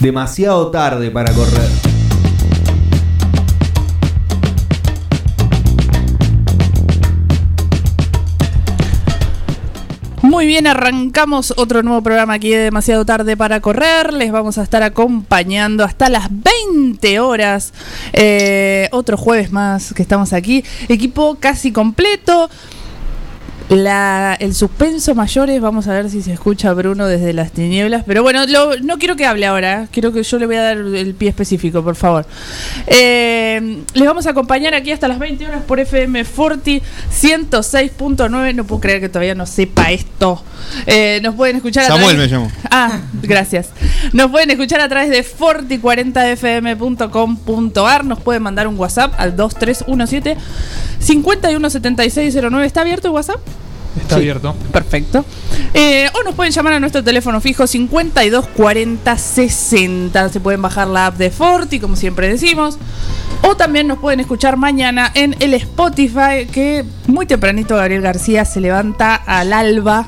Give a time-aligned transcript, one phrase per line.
[0.00, 1.98] Demasiado tarde para correr.
[10.22, 14.12] Muy bien, arrancamos otro nuevo programa aquí de demasiado tarde para correr.
[14.12, 17.72] Les vamos a estar acompañando hasta las 20 horas.
[18.12, 20.64] Eh, otro jueves más que estamos aquí.
[20.88, 22.50] Equipo casi completo.
[23.68, 28.02] La, el suspenso mayor es, vamos a ver si se escucha Bruno desde las tinieblas,
[28.06, 28.46] pero bueno,
[28.82, 31.84] no quiero que hable ahora, quiero que yo le voy a dar el pie específico,
[31.84, 32.24] por favor.
[32.86, 36.80] Eh, les vamos a acompañar aquí hasta las 20 horas por FM Forti
[37.12, 40.42] 106.9, no puedo creer que todavía no sepa esto.
[40.86, 42.50] Eh, nos pueden escuchar a Samuel me llamo.
[42.70, 43.68] Ah, gracias.
[44.12, 50.38] Nos pueden escuchar a través de forti40fm.com.ar, nos pueden mandar un WhatsApp al 2317
[51.00, 52.66] 517609.
[52.66, 53.40] ¿Está abierto el WhatsApp?
[54.00, 54.20] Está Sí.
[54.22, 54.54] abierto.
[54.72, 55.24] Perfecto.
[55.74, 60.28] Eh, o nos pueden llamar a nuestro teléfono fijo 52 40 60.
[60.30, 62.78] Se pueden bajar la app de Forti, como siempre decimos.
[63.42, 68.60] O también nos pueden escuchar mañana en el Spotify, que muy tempranito Gabriel García se
[68.60, 70.06] levanta al alba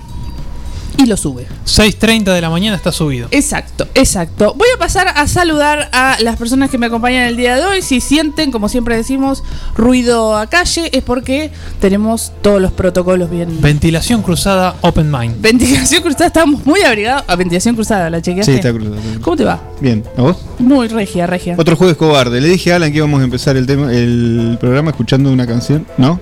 [1.00, 1.46] y lo sube.
[1.66, 3.28] 6.30 de la mañana está subido.
[3.30, 4.54] Exacto, exacto.
[4.56, 7.82] Voy a pasar a saludar a las personas que me acompañan el día de hoy.
[7.82, 9.42] Si sienten, como siempre decimos,
[9.76, 11.50] ruido a calle, es porque
[11.80, 13.60] tenemos todos los protocolos bien.
[13.60, 15.40] Ventilación cruzada Open Mind.
[15.40, 17.24] Ventilación cruzada, estamos muy abrigados.
[17.26, 18.52] A ventilación cruzada, ¿la chequeaste?
[18.52, 18.96] Sí, está cruzado.
[19.20, 19.60] ¿Cómo te va?
[19.80, 20.36] Bien, ¿a vos?
[20.58, 21.54] Muy regia, regia.
[21.58, 22.40] Otro jueves cobarde.
[22.40, 25.86] Le dije a Alan que íbamos a empezar el tema, el programa escuchando una canción.
[25.96, 26.20] ¿No?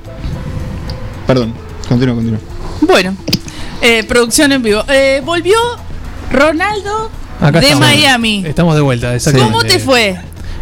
[1.26, 1.52] Perdón.
[1.88, 2.40] Continúa, continúa.
[2.82, 3.16] Bueno,
[3.82, 4.82] eh, producción en vivo.
[4.88, 5.56] Eh, volvió
[6.32, 7.10] Ronaldo
[7.40, 7.86] Acá de estamos.
[7.88, 8.44] Miami.
[8.46, 9.52] Estamos de vuelta, exactamente.
[9.52, 10.16] ¿Cómo te fue?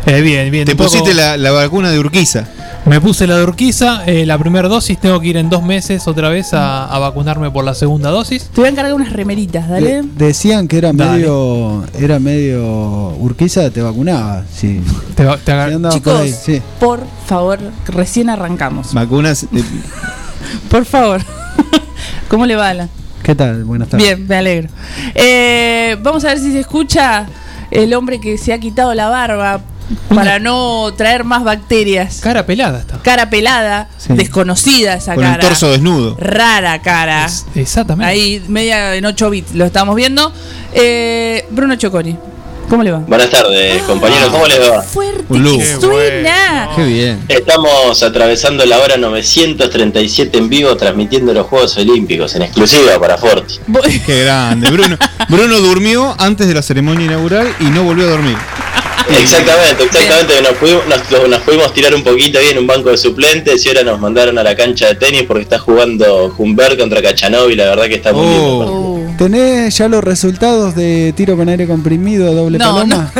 [0.07, 0.65] Eh, bien, bien.
[0.67, 2.47] Te pusiste la, la vacuna de Urquiza.
[2.85, 5.01] Me puse la de Urquiza, eh, la primera dosis.
[5.01, 8.45] Tengo que ir en dos meses otra vez a, a vacunarme por la segunda dosis.
[8.45, 10.03] Te voy a encargar unas remeritas, dale.
[10.03, 11.11] De- decían que era Dale.
[11.19, 14.81] medio era medio Urquiza te vacunaba, sí.
[15.17, 16.63] Te, va- te agar- andaba por Chicos, ahí, sí.
[16.79, 17.59] por favor,
[17.89, 18.95] recién arrancamos.
[18.95, 19.47] Vacunas.
[20.71, 21.23] Por favor.
[22.29, 22.89] ¿Cómo le va, Alan?
[23.27, 23.65] ¿Qué tal?
[23.65, 24.07] Buenas tardes.
[24.07, 24.69] Bien, me alegro.
[25.17, 27.27] Eh, vamos a ver si se escucha
[27.73, 29.63] el hombre que se ha quitado la barba
[30.15, 32.21] para no traer más bacterias.
[32.23, 32.99] cara pelada está.
[33.03, 34.13] Cara pelada, Sí.
[34.13, 35.43] desconocida esa con el cara.
[35.43, 36.17] torso desnudo.
[36.21, 37.27] Rara cara.
[37.27, 38.09] Es- exactamente.
[38.09, 40.33] Ahí, media en 8 bits, lo estamos viendo.
[40.73, 42.17] Eh, Bruno Choconi,
[42.69, 42.99] ¿cómo le va?
[42.99, 44.83] Buenas tardes, compañeros, ¿cómo les va?
[44.83, 45.59] Fuerte Un lujo.
[45.59, 46.71] que Qué suena.
[46.77, 47.25] Qué bien.
[47.29, 53.57] Estamos atravesando la hora 937 en vivo, transmitiendo los Juegos Olímpicos en exclusiva para Forti.
[54.05, 54.71] Qué grande.
[54.71, 54.97] Bruno,
[55.29, 58.37] Bruno durmió antes de la ceremonia inaugural y no volvió a dormir.
[59.09, 60.43] Exactamente, exactamente.
[60.43, 63.69] Nos pudimos, nos, nos pudimos tirar un poquito ahí en un banco de suplentes y
[63.69, 67.55] ahora nos mandaron a la cancha de tenis porque está jugando Humbert contra Cachanov y
[67.55, 68.73] la verdad que está muy partido.
[68.73, 73.13] Uh, ¿Tenés ya los resultados de tiro con aire comprimido doble No, paloma?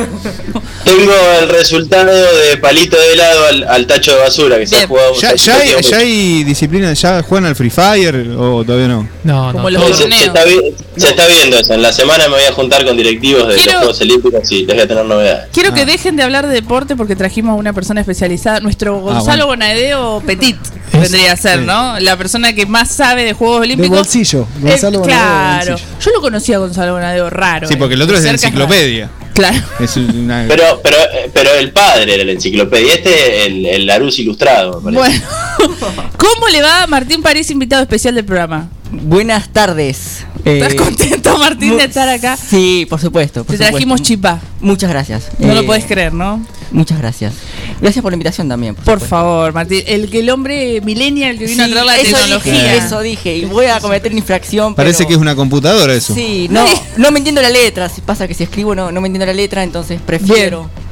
[0.85, 4.87] Tengo el resultado de palito de helado al, al tacho de basura que se ha
[4.87, 5.15] jugado.
[5.21, 6.93] ¿Ya, ya hay, ya hay disciplina?
[6.93, 9.09] ¿Ya juegan al Free Fire o todavía no?
[9.25, 9.71] No, Como no.
[9.71, 11.73] los todo- Se, se está, vi- se está viendo eso.
[11.75, 14.65] En la semana me voy a juntar con directivos de Quiero- los Juegos Olímpicos y
[14.67, 15.49] les voy a tener novedades.
[15.53, 15.87] Quiero que Ah.
[15.87, 18.61] dejen de hablar de deporte porque trajimos a una persona especializada.
[18.61, 19.65] Nuestro Gonzalo bueno.
[19.67, 20.57] Bonadeo Petit
[21.01, 21.65] vendría a ser, sí.
[21.67, 21.99] ¿no?
[22.01, 23.99] La persona que más sabe de Juegos De Olímpicos.
[23.99, 24.47] bolsillo.
[24.59, 25.71] Eh, Gonzalo de claro.
[25.73, 25.91] bolsillo.
[26.01, 27.69] Yo lo conocí a Gonzalo Bonadeo raro.
[27.69, 27.77] Sí, eh.
[27.77, 29.07] porque el otro es de enciclopedia.
[29.07, 29.27] raro.
[29.35, 29.59] Claro.
[29.81, 30.47] Es una...
[30.49, 30.97] Pero, pero,
[31.35, 34.93] pero el padre era la enciclopedia, este el, el Larus ilustrado, me.
[34.93, 35.15] Bueno,
[36.17, 38.71] ¿cómo le va Martín París, invitado especial del programa?
[38.91, 40.25] Buenas tardes.
[40.47, 42.37] ¿Estás Eh, contento, Martín, de estar acá?
[42.37, 43.43] Sí, por supuesto.
[43.45, 44.41] por Te trajimos chipá.
[44.61, 45.29] Muchas gracias.
[45.41, 46.41] No lo Eh, puedes creer, ¿no?
[46.71, 47.35] Muchas gracias.
[47.81, 48.75] Gracias por la invitación también.
[48.77, 49.83] Por, favor, Martín.
[49.87, 52.53] El que el hombre millennial que vino a Sí, traer la eso tecnología.
[52.53, 53.37] Dije, eso dije.
[53.39, 54.75] Y voy a cometer una infracción.
[54.77, 56.15] Parece pero- que es una computadora eso.
[56.15, 56.65] Sí, no,
[56.97, 57.89] no me entiendo la letra.
[57.89, 60.61] Si pasa que si escribo no, no me entiendo la letra, entonces prefiero.
[60.61, 60.86] Bien,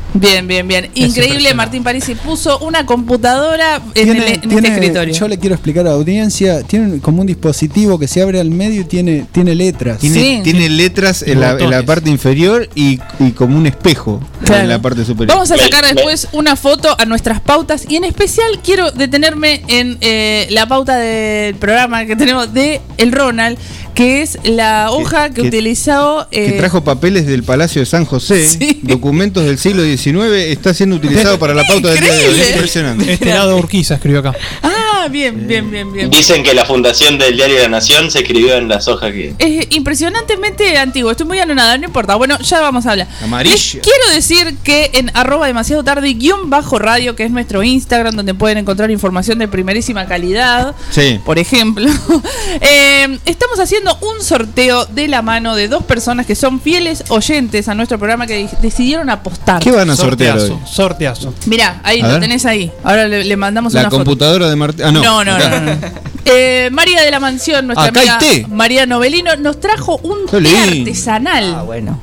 [0.47, 0.85] bien, bien.
[0.95, 1.55] Increíble, impresionante.
[1.55, 5.15] Martín Parisi puso una computadora en, el- Tiene- en tiene- este escritorio.
[5.15, 8.51] Yo le quiero explicar a la audiencia, tiene como un dispositivo que se abre al
[8.51, 9.99] medio y tiene, tiene letras.
[9.99, 10.41] Tiene, Sí.
[10.45, 14.63] tiene letras en la, en la parte inferior y, y como un espejo Claro.
[14.63, 15.35] en la parte superior.
[15.37, 19.99] Vamos a sacar después una foto a nuestras pautas y en especial quiero detenerme en
[20.01, 23.59] eh, la pauta del programa que tenemos de el Ronald,
[23.95, 26.27] que es la hoja que, que- utilizó...
[26.31, 28.81] que eh, trajo papeles del Palacio de San José, Sí.
[28.83, 32.41] documentos del siglo XIX, está siendo utilizado para la pauta del día de hoy.
[32.53, 33.13] Impresionante.
[33.13, 34.35] Este lado Urquiza escribió acá.
[34.63, 36.11] Ah, bien, bien, bien, bien.
[36.11, 39.35] Dicen que la fundación del diario La Nación se escribió en las hojas que...
[39.39, 42.15] Es impresionantemente antiguo, estoy muy anonada, no importa.
[42.17, 43.09] Bueno, ya vamos a hablar.
[43.23, 43.55] Amarilla.
[43.55, 48.15] Les quiero decir que en arroba demasiado tarde guion bajo radio, que es nuestro Instagram,
[48.17, 51.21] donde pueden encontrar información de primerísima calidad, Sí.
[51.25, 51.87] por ejemplo,
[52.61, 57.69] eh, estamos haciendo un sorteo de la mano de dos personas que son fieles oyentes
[57.69, 59.63] a nuestro programa que decidieron apostar.
[59.63, 60.49] ¿Qué van a sortear hoy?
[60.49, 61.35] Sorteazo, sorteazo.
[61.47, 62.21] Mirá, ahí A lo ver.
[62.23, 62.71] tenés ahí.
[62.83, 64.05] Ahora le, le mandamos La una foto.
[64.05, 64.85] computadora de Martín.
[64.85, 65.25] Ah, no.
[65.25, 65.73] No, no.
[66.27, 68.47] Eh, María de la Mansión, nuestra Acá hay amiga té.
[68.49, 71.55] María Novelino, nos trajo un té artesanal.
[71.59, 72.01] Ah, bueno.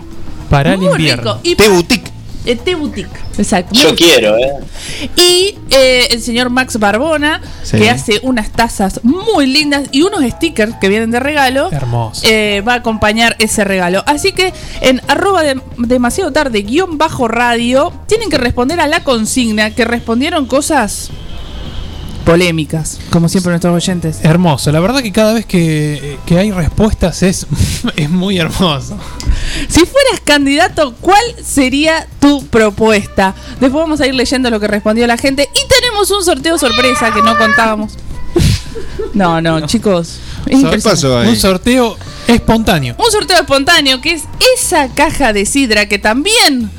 [0.47, 1.23] Para el muy invierno.
[1.33, 1.39] rico.
[1.41, 2.11] Y Té pa- Boutique.
[2.45, 3.09] eh, té boutique.
[3.39, 3.71] Exacto.
[3.73, 4.51] Yo quiero, ¿eh?
[5.15, 7.77] Y eh, el señor Max Barbona, Sí.
[7.79, 11.69] que hace unas tazas muy lindas y unos stickers que vienen de regalo.
[11.71, 12.21] Hermoso.
[12.25, 14.03] eh, va a acompañar ese regalo.
[14.05, 19.03] Así que en arroba de- demasiado tarde guion bajo radio tienen que responder a la
[19.03, 21.09] consigna que respondieron cosas
[22.25, 24.19] polémicas, como siempre nuestros oyentes.
[24.23, 24.71] Hermoso.
[24.71, 27.47] La verdad que cada vez que, que hay respuestas es,
[27.95, 28.97] es muy hermoso.
[29.67, 33.33] Si fueras candidato, ¿cuál sería tu propuesta?
[33.59, 37.11] Después vamos a ir leyendo lo que respondió la gente y tenemos un sorteo sorpresa
[37.13, 37.93] que no contábamos.
[39.13, 40.19] No, no, chicos.
[40.61, 41.27] So- ¿Qué pasó ahí?
[41.27, 41.97] Un sorteo
[42.27, 42.95] espontáneo.
[42.97, 44.23] Un sorteo espontáneo que es
[44.57, 46.71] esa caja de sidra que también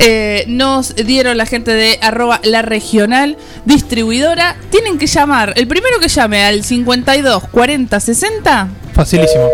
[0.00, 4.56] eh, nos dieron la gente de arroba la regional distribuidora.
[4.70, 8.68] Tienen que llamar, el primero que llame al 52 40 60.
[8.94, 9.48] Facilísimo.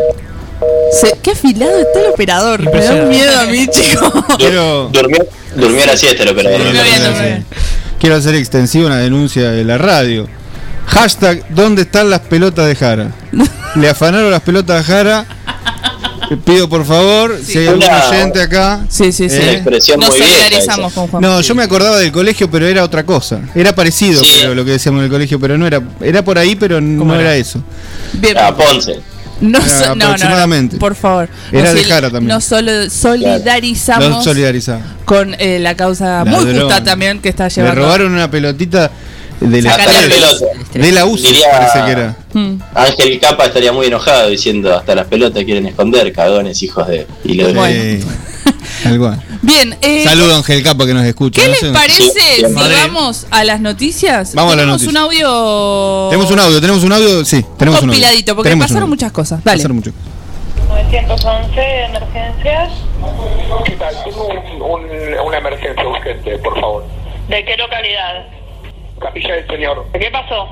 [0.91, 2.63] Se- qué afilado está el operador.
[2.73, 4.13] Me da miedo a mí, chicos.
[4.39, 6.61] Quiero, Durmió, durmió a la siesta el operador.
[6.63, 7.23] Sí.
[7.23, 7.45] bien.
[8.01, 10.27] quiero hacer extensiva una denuncia de la radio.
[10.87, 13.11] Hashtag, ¿dónde están las pelotas de Jara?
[13.75, 15.27] Le afanaron las pelotas a Jara.
[16.31, 18.85] Le Pido por favor, si hay algún oyente acá.
[18.89, 19.37] Sí, sí, sí.
[19.37, 21.23] Eh, expresión Nos muy solidarizamos con Juan.
[21.23, 23.41] No, yo me acordaba del colegio, pero era otra cosa.
[23.55, 24.31] Era parecido, Sí.
[24.41, 25.81] creo, lo que decíamos en el colegio, pero no era.
[26.01, 27.23] Era por ahí, pero no era?
[27.23, 27.61] era eso.
[28.15, 28.37] Bien.
[28.39, 29.01] Ah, Ponce.
[29.41, 30.77] No, Ah, so- no, no, no, aproximadamente.
[30.79, 31.29] por favor.
[31.53, 32.29] Era de Jara también.
[32.35, 34.83] Nos solo solidarizamos solidarizamos.
[35.05, 37.83] con eh, la causa muy justa también que está Le llevando.
[37.83, 38.91] robaron una pelotita
[39.41, 40.43] de la, pelotas.
[40.73, 42.17] de la UCI, Diría- parece que era.
[42.33, 42.59] Mm.
[42.75, 47.07] Ángel Capa estaría muy enojado diciendo hasta las pelotas quieren esconder, cagones, hijos de.
[47.25, 48.05] Y lo Bueno.
[48.99, 49.21] Cual.
[49.43, 51.41] Bien, eh, Saludo a Ángel Capa que nos escucha.
[51.41, 52.47] ¿qué no les sé- parece Sí, si.
[52.53, 52.75] Madre.
[52.77, 54.35] vamos a las noticias?
[54.35, 54.91] Vamos a las tenemos noticias.
[54.91, 56.09] un audio.
[56.11, 57.93] Tenemos un audio, tenemos un audio, sí, tenemos un audio.
[58.01, 59.43] compiladito, porque Tenemos pasaron muchas cosas.
[59.45, 59.59] Dale.
[59.59, 59.93] Pasaron mucho.
[60.69, 62.73] 911, emergencias.
[63.65, 63.95] ¿Qué tal?
[64.05, 66.85] Tengo un- un- una emergencia urgente, por favor.
[67.29, 68.27] ¿De qué localidad?
[69.01, 69.87] Capilla del Señor.
[69.93, 70.49] ¿Qué pasó?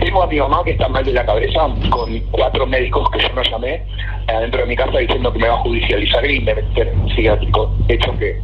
[0.00, 3.28] Tengo a mi mamá que está mal de la cabeza con cuatro médicos que yo
[3.34, 3.82] no llamé
[4.26, 7.70] adentro de mi casa diciendo que me va a judicializar y me meter en psiquiátrico.
[7.88, 8.40] Hecho que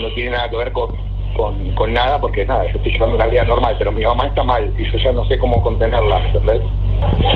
[0.00, 0.96] no tiene nada que ver con,
[1.36, 4.42] con, con nada porque nada, yo estoy llevando una vida normal, pero mi mamá está
[4.42, 6.60] mal y yo ya no sé cómo contenerla, ¿entendés?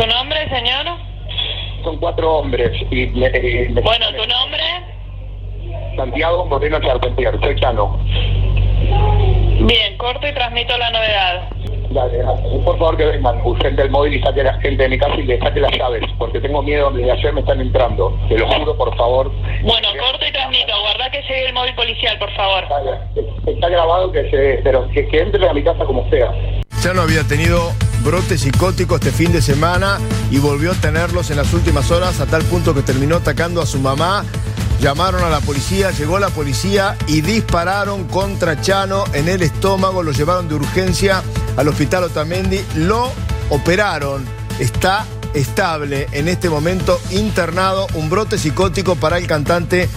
[0.00, 0.87] ¿Su nombre, señor?
[1.85, 4.62] Son cuatro hombres y me, eh, me- Bueno, ¿tu nombre?
[5.97, 7.99] Santiago Moreno Charpentier, soy Chano.
[9.69, 11.51] Bien, corto y transmito la novedad.
[11.91, 12.59] Dale, dale.
[12.65, 15.15] por favor que vengan urgente el móvil y saque a la gente de mi casa
[15.17, 18.19] y le saque las llaves, porque tengo miedo, desde ayer me están entrando.
[18.31, 19.31] Te lo juro, por favor.
[19.63, 20.73] Bueno, corto y transmito.
[20.81, 22.65] Guarda que llegue el móvil policial, por favor.
[22.67, 22.99] Dale,
[23.47, 26.33] Está grabado que se, pero que, que entre a mi casa como sea.
[26.83, 27.73] Ya no había tenido
[28.05, 29.99] brote psicótico este fin de semana
[30.31, 33.67] y volvió a tenerlos en las últimas horas a tal punto que terminó atacando a
[33.67, 34.25] su mamá.
[34.81, 40.13] Llamaron a la policía, llegó la policía y dispararon contra Chano en el estómago, lo
[40.13, 41.23] llevaron de urgencia
[41.57, 43.11] al hospital Otamendi, lo
[43.51, 44.25] operaron,
[44.61, 45.05] está
[45.35, 49.89] estable en este momento internado, un brote psicótico para el cantante,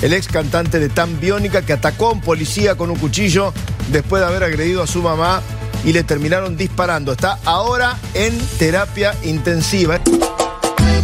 [0.00, 3.52] el ex cantante de Tan Biónica que atacó a un policía con un cuchillo
[3.92, 5.42] después de haber agredido a su mamá
[5.84, 7.12] y le terminaron disparando.
[7.12, 10.00] Está ahora en terapia intensiva.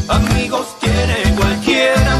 [0.08, 2.16] Amigos tiene cualquiera,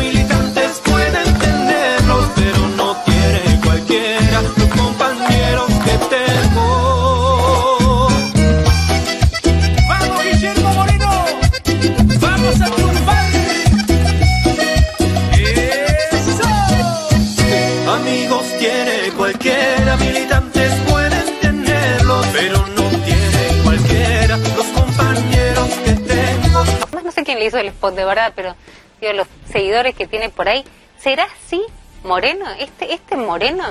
[27.47, 28.55] hizo el spot de verdad, pero
[29.01, 30.65] digo, los seguidores que tiene por ahí,
[30.99, 31.63] ¿será así
[32.05, 32.47] Moreno?
[32.59, 33.65] ¿Este, este Moreno?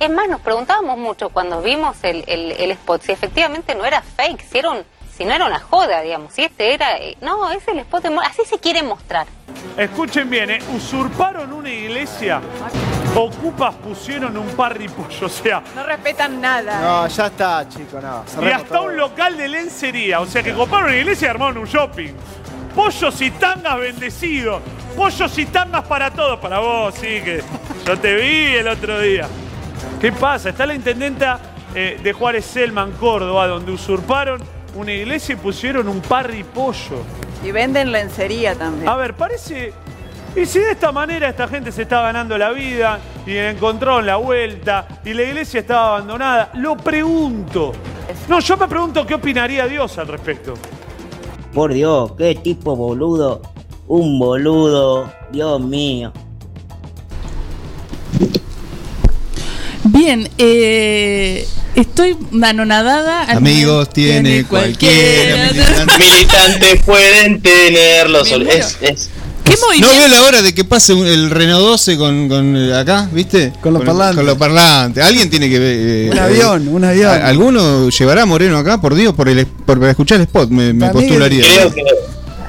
[0.00, 4.02] Es más, nos preguntábamos mucho cuando vimos el, el, el spot si efectivamente no era
[4.02, 4.82] fake, si, era un,
[5.16, 6.96] si no era una joda, digamos, si este era...
[6.98, 9.26] eh, No, es el spot de Moreno, así se quiere mostrar.
[9.76, 10.58] Escuchen bien, ¿eh?
[10.74, 12.40] usurparon una iglesia,
[13.14, 16.80] ocupas pusieron un parripollo, o sea, No respetan nada.
[16.80, 18.24] No, ya está, chico, no.
[18.44, 18.84] y hasta todo.
[18.84, 22.12] un local de lencería, o sea que coparon una iglesia y armaron un shopping.
[22.74, 24.62] Pollos y tangas bendecidos,
[24.96, 27.42] pollos y tangas para todos, para vos, sí, que
[27.86, 29.28] yo te vi el otro día.
[30.00, 30.50] ¿Qué pasa?
[30.50, 31.38] Está la intendenta
[31.74, 34.40] eh, de Juárez Selman, Córdoba, donde usurparon
[34.74, 37.04] una iglesia y pusieron un parripollo.
[37.44, 38.88] Y venden lencería también.
[38.88, 39.72] A ver, parece.
[40.34, 44.16] Y si de esta manera esta gente se está ganando la vida y encontraron la
[44.16, 47.72] vuelta y la iglesia estaba abandonada, lo pregunto.
[48.28, 50.54] No, yo me pregunto qué opinaría Dios al respecto.
[51.52, 53.42] Por Dios, qué tipo boludo.
[53.86, 56.12] Un boludo, Dios mío.
[59.84, 63.24] Bien, eh, estoy anonadada.
[63.24, 65.50] Amigos tiene cualquiera.
[65.52, 65.98] militante.
[65.98, 68.32] Militantes pueden tenerlos.
[68.32, 69.10] Es, es,
[69.44, 73.08] ¿Qué No veo la hora de que pase el Renault 12 con, con, eh, acá,
[73.12, 73.52] ¿viste?
[73.60, 74.16] Con los parlantes.
[74.16, 75.04] Con los parlantes.
[75.04, 75.76] Alguien tiene que ver.
[75.78, 77.10] eh, Un eh, avión, un avión.
[77.10, 78.80] ¿a- ¿Alguno llevará a Moreno acá?
[78.80, 81.44] Por Dios, por, el, por para escuchar el spot, me, me postularía.
[81.44, 81.82] creo, que,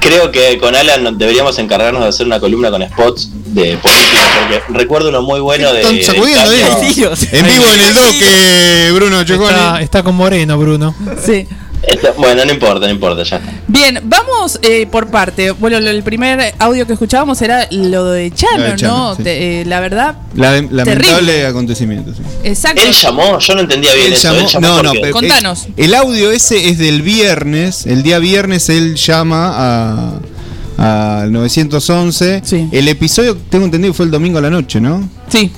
[0.01, 4.77] creo que con Alan deberíamos encargarnos de hacer una columna con spots de política, porque
[4.79, 5.81] recuerdo uno muy bueno de.
[5.81, 6.93] Están sacudiendo de ahí.
[6.93, 7.09] Caño.
[7.31, 9.49] En vivo en el doque, Bruno Choconi.
[9.49, 10.95] Está, está con Moreno, Bruno.
[11.25, 11.47] Sí.
[11.85, 13.41] Esto- bueno, no importa, no importa, ya.
[13.67, 15.51] Bien, vamos eh, por parte.
[15.51, 19.15] Bueno, lo- el primer audio que escuchábamos era lo de Chano, Lo de Chano, ¿no?
[19.15, 19.23] sí.
[19.23, 21.45] Te- eh, la verdad, La- lamentable Terrible.
[21.45, 22.13] acontecimiento.
[22.13, 22.21] sí.
[22.43, 22.81] exacto.
[22.81, 24.29] Él llamó, yo no entendía bien Él eso.
[24.29, 25.67] llamó- él llamó no, no, pero- Contanos.
[25.75, 27.85] el audio ese es del viernes.
[27.85, 32.41] El día viernes él llama a al 911.
[32.71, 35.07] El episodio, tengo entendido, fue el domingo a la noche, ¿no?
[35.29, 35.51] Sí.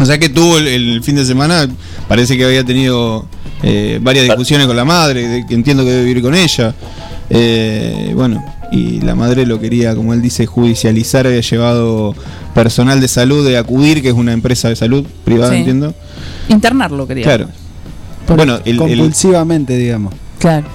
[0.00, 1.68] O sea que tuvo el, el fin de semana,
[2.08, 3.26] parece que había tenido
[3.62, 6.74] eh, varias discusiones con la madre, de- que entiendo que debe vivir con ella.
[7.30, 12.14] Eh, bueno, y la madre lo quería, como él dice, judicializar, había llevado
[12.54, 15.58] personal de salud de Acudir, que es una empresa de salud privada, Sí.
[15.58, 15.94] entiendo.
[16.48, 17.24] Internarlo, quería.
[17.24, 17.48] Claro.
[18.36, 20.14] Bueno, el- el, Compulsivamente, digamos.
[20.38, 20.66] Claro.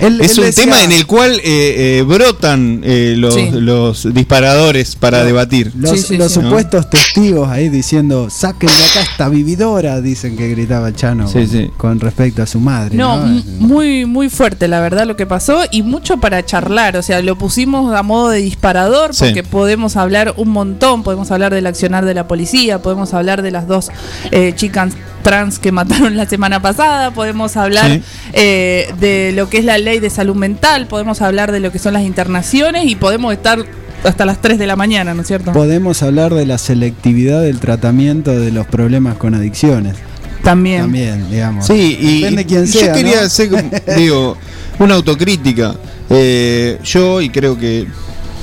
[0.00, 3.48] Él- es él un decía- tema en el cual eh, eh, brotan eh, los, Sí.
[3.52, 5.72] los disparadores para debatir.
[5.76, 6.42] Los, los ¿No?
[6.42, 11.70] supuestos testigos ahí diciendo, saquen de acá esta vividora, dicen que gritaba Chano Sí, sí.
[11.76, 12.96] con respecto a su madre.
[12.96, 13.18] No,
[13.58, 16.96] muy, muy fuerte, la verdad, lo que pasó y mucho para charlar.
[16.96, 19.24] O sea, lo pusimos a modo de disparador Sí.
[19.24, 21.02] porque podemos hablar un montón.
[21.02, 23.90] Podemos hablar del accionar de la policía, podemos hablar de las dos
[24.30, 24.92] eh, chicas
[25.22, 28.02] trans que mataron la semana pasada, podemos hablar Sí.
[28.32, 31.78] eh, de lo que es la ley de salud mental, podemos hablar de lo que
[31.78, 33.64] son las internaciones y podemos estar
[34.04, 35.52] hasta las 3 de la mañana, ¿no es cierto?
[35.52, 39.96] Podemos hablar de la selectividad del tratamiento de los problemas con adicciones.
[40.42, 40.82] También.
[40.82, 41.66] También, digamos.
[41.66, 42.86] Sí, y Depende quién sea.
[42.86, 43.26] yo quería ¿no?
[43.26, 43.50] hacer,
[43.96, 44.36] digo,
[44.78, 45.74] una autocrítica.
[46.08, 47.86] Eh, yo, y creo que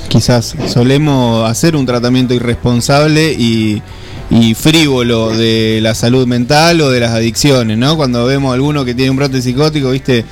[0.07, 3.81] quizás solemos hacer un tratamiento irresponsable y,
[4.29, 7.97] y frívolo de la salud mental o de las adicciones, ¿no?
[7.97, 10.23] Cuando vemos a alguno que tiene un brote psicótico, ¿viste?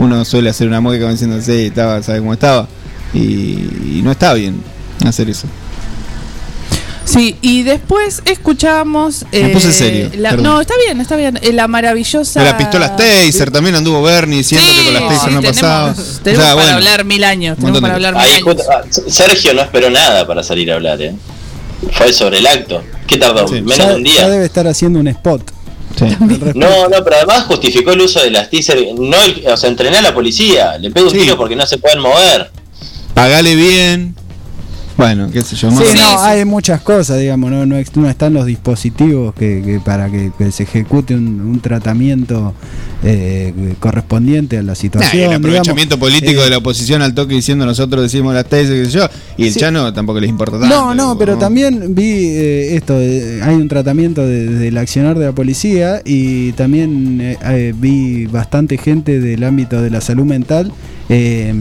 [0.00, 2.66] Uno suele hacer una mueca diciendo, sí, estaba, ¿sabe cómo estaba?
[3.12, 4.62] Y, y no está bien
[5.06, 5.46] hacer eso.
[7.04, 9.24] Sí, y después escuchamos.
[9.32, 11.38] Me puse serio, la- no, está bien, está bien.
[11.42, 12.38] eh, La maravillosa.
[12.38, 15.56] De las pistolas Taser, también anduvo Bernie diciendo que con las Taser sí, no tenemos-
[15.60, 15.94] pasaba.
[15.94, 16.72] Tenemos O sea, para bueno.
[16.76, 17.56] hablar mil años.
[17.58, 18.66] Tenemos para de- hablar mil años.
[18.70, 21.14] ah, Sergio no esperó nada para salir a hablar, ¿eh?
[21.92, 22.82] Fue sobre el acto.
[23.08, 23.48] ¿Qué tardó?
[23.48, 24.28] Menos ya, de un ya día.
[24.28, 25.42] debe estar haciendo un spot.
[26.54, 28.78] No, no, pero además justificó el uso de las teaser.
[28.98, 30.78] No, el- o sea, entrené a la policía.
[30.78, 32.50] Le pego un tiro porque no se pueden mover.
[33.14, 34.14] Pagale bien.
[35.00, 35.70] Bueno, qué sé yo.
[35.70, 39.80] Sí, más- no, hay muchas cosas, digamos, no, no, no están los dispositivos que, que
[39.80, 42.54] para que, que se ejecute un, un tratamiento
[43.02, 45.12] eh, correspondiente a la Nah, situación.
[45.14, 45.46] y el digamos.
[45.46, 48.90] aprovechamiento político Eh, de la oposición al toque diciendo nosotros decimos las tesis, qué sé
[48.90, 49.60] yo, y el Sí.
[49.60, 50.74] Chano tampoco les importa tanto.
[50.74, 55.24] No, no, pero también vi eh, esto, eh, hay un tratamiento de- del accionar de
[55.26, 60.72] la policía y también eh, eh, vi bastante gente del ámbito de la salud mental
[61.08, 61.54] eh,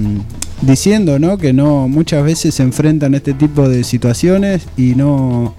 [0.62, 1.38] diciendo ¿no?
[1.38, 5.54] que no muchas veces se enfrentan a este tipo de situaciones y no,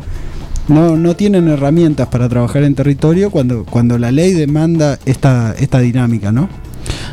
[0.68, 5.80] no, no tienen herramientas para trabajar en territorio cuando, cuando la ley demanda esta, esta
[5.80, 6.48] dinámica, ¿no?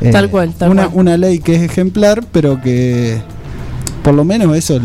[0.01, 0.99] Eh, Tal cual, tal una, cual.
[0.99, 3.19] una ley que es ejemplar, pero que
[4.03, 4.79] por lo menos eso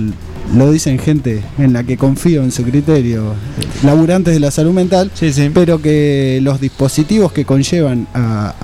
[0.56, 3.34] lo dicen gente en la que confío en su criterio,
[3.84, 5.10] laburantes de la salud mental,
[5.54, 8.54] pero que los dispositivos que conllevan a,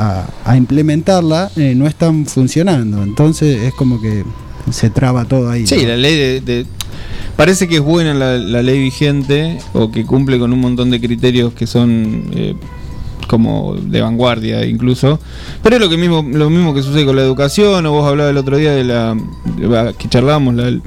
[0.44, 3.02] a- a implementarla eh, no están funcionando.
[3.02, 4.24] Entonces es como que
[4.70, 5.66] se traba todo ahí.
[5.66, 5.88] Sí, ¿no?
[5.88, 6.66] la ley de, de-
[7.36, 11.00] Parece que es buena la, la ley vigente o que cumple con un montón de
[11.00, 12.54] criterios que son eh,
[13.28, 15.20] como de vanguardia incluso.
[15.62, 18.32] Pero es lo que mismo lo mismo que sucede con la educación o vos hablabas
[18.32, 19.16] el otro día de la
[19.96, 20.80] que charlábamos la,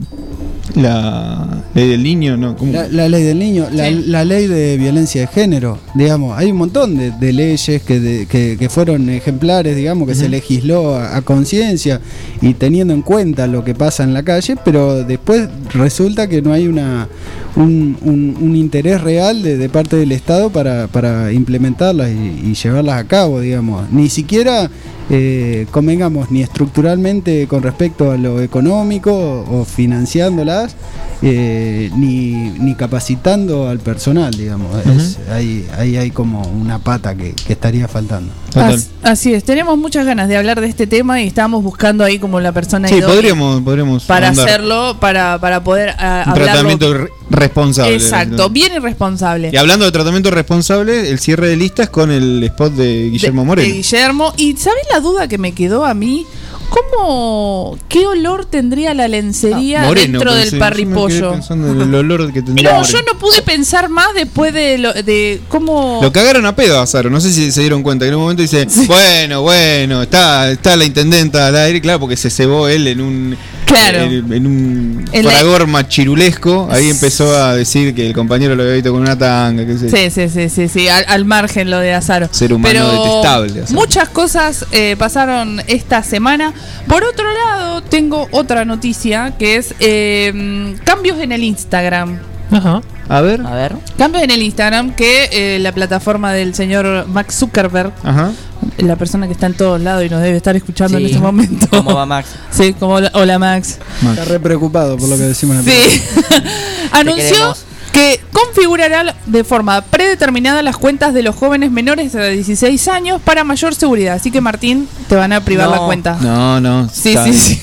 [0.75, 2.55] la ley del niño, ¿no?
[2.55, 2.71] ¿Cómo?
[2.71, 6.57] La, la ley del niño, la, la ley de violencia de género, digamos, hay un
[6.57, 11.17] montón de, de leyes que, de- que, que fueron ejemplares, digamos, que se legisló a,
[11.17, 11.99] a conciencia
[12.41, 16.53] y teniendo en cuenta lo que pasa en la calle, pero después resulta que no
[16.53, 17.07] hay una
[17.55, 22.53] un, un- un interés real de, de parte del Estado para, para implementarlas y, y
[22.53, 23.91] llevarlas a cabo, digamos.
[23.91, 24.69] Ni siquiera
[25.13, 30.75] eh, convengamos ni estructuralmente con respecto a lo económico o financiándolas,
[31.21, 34.67] eh, ni, ni capacitando al personal, digamos.
[34.87, 38.31] Es- ahí, ahí hay como una pata que, que estaría faltando.
[38.55, 42.17] As- así es, tenemos muchas ganas de hablar de este tema y estamos buscando ahí
[42.17, 46.33] como la persona Sí, idónea podríamos, podríamos para hacerlo, para, para poder un hablarlo.
[46.45, 47.95] tratamiento re- responsable.
[47.95, 49.49] Exacto, bien irresponsable.
[49.51, 53.47] Y hablando de tratamiento responsable, el cierre de listas con el spot de Guillermo de,
[53.47, 53.67] Moreno.
[53.67, 54.33] de Guillermo.
[54.37, 56.25] Y ¿sabes la duda que me quedó a mí?
[56.71, 61.19] ¿Cómo, qué olor tendría la lencería Ah, Moreno, dentro del parripollo?
[61.19, 62.93] quedé pensando en el olor que tendría No, Moreno.
[62.97, 65.99] yo no pude pensar más después de, lo, de cómo...
[66.01, 68.21] Lo cagaron a pedo a Azaro, no sé si se dieron cuenta que en un
[68.21, 72.87] momento dice, bueno, bueno, está, está la intendenta al aire, claro, porque se cebó él
[72.87, 73.37] en un
[73.71, 73.99] Claro.
[74.01, 78.63] En, en un En la- fragor chirulesco, ahí empezó a decir que el compañero lo
[78.63, 79.97] había visto con una tanga, qué sé yo.
[79.97, 82.27] Sí, sí, sí, sí, sí, al, al margen lo de Azaro.
[82.31, 83.79] Ser humano Pero detestable, Azaro.
[83.79, 86.53] Muchas cosas eh, pasaron esta semana.
[86.87, 92.19] Por otro lado, tengo otra noticia que es eh, cambios en el Instagram.
[92.51, 92.81] Ajá.
[93.07, 93.41] A ver.
[93.45, 93.75] A ver.
[93.97, 98.31] Cambios en el Instagram que eh, la plataforma del señor Max Zuckerberg, Ajá.
[98.77, 101.67] La persona que está en todos lados y nos debe estar escuchando en este momento.
[101.71, 102.29] ¿Cómo va Max?
[102.51, 103.77] Sí, como hola, hola, Max.
[104.09, 106.01] Está re preocupado por lo que decimos en el Sí.
[106.91, 107.55] Anunció
[107.93, 113.43] que configurará de forma predeterminada las cuentas de los jóvenes menores de 16 años para
[113.43, 114.15] mayor seguridad.
[114.15, 115.75] Así que Martín, te van a privar No.
[115.75, 116.17] la cuenta.
[116.21, 116.87] No, no.
[116.89, 117.61] Sí, sí, sí.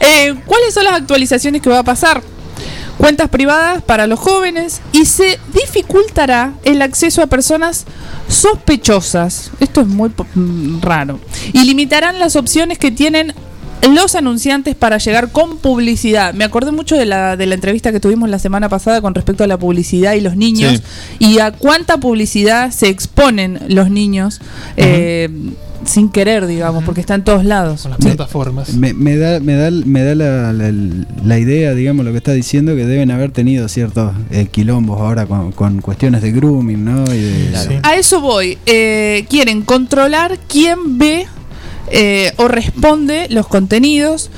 [0.00, 2.22] Eh, ¿Cuáles son las actualizaciones que va a pasar?
[2.98, 7.84] Cuentas privadas para los jóvenes y se dificultará el acceso a personas
[8.28, 9.50] sospechosas.
[9.60, 11.18] Esto es muy mm, raro.
[11.52, 13.34] Y limitarán las opciones que tienen
[13.90, 16.34] los anunciantes para llegar con publicidad.
[16.34, 19.44] Me acordé mucho de la, de la entrevista que tuvimos la semana pasada con respecto
[19.44, 20.82] a la publicidad y los niños
[21.18, 24.40] y a cuánta publicidad se exponen los niños
[24.76, 25.28] eh,
[25.84, 27.86] sin querer, digamos, porque está en todos lados.
[27.86, 28.72] Las plataformas.
[28.74, 30.72] Me, me da, me da, me da la, la-
[31.24, 35.26] la idea, digamos, lo que está diciendo, que deben haber tenido ciertos eh, quilombos ahora
[35.26, 37.02] con, con cuestiones de grooming, ¿no?
[37.12, 38.58] Y de, A eso voy.
[38.66, 41.26] Eh, quieren controlar quién ve
[41.90, 44.30] eh, o responde los contenidos.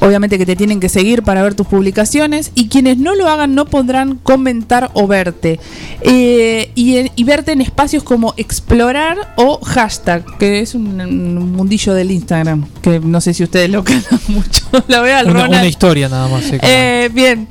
[0.00, 3.56] Obviamente que te tienen que seguir para ver tus publicaciones y quienes no lo hagan
[3.56, 5.58] no podrán comentar o verte.
[6.02, 11.94] Eh, y, y verte en espacios como explorar o hashtag, que es un, un mundillo
[11.94, 14.66] del Instagram, que no sé si ustedes lo calan mucho.
[14.86, 15.54] lo veo al Una, Ronald.
[15.62, 16.44] una historia nada más.
[16.44, 17.48] eh, Eh, bien,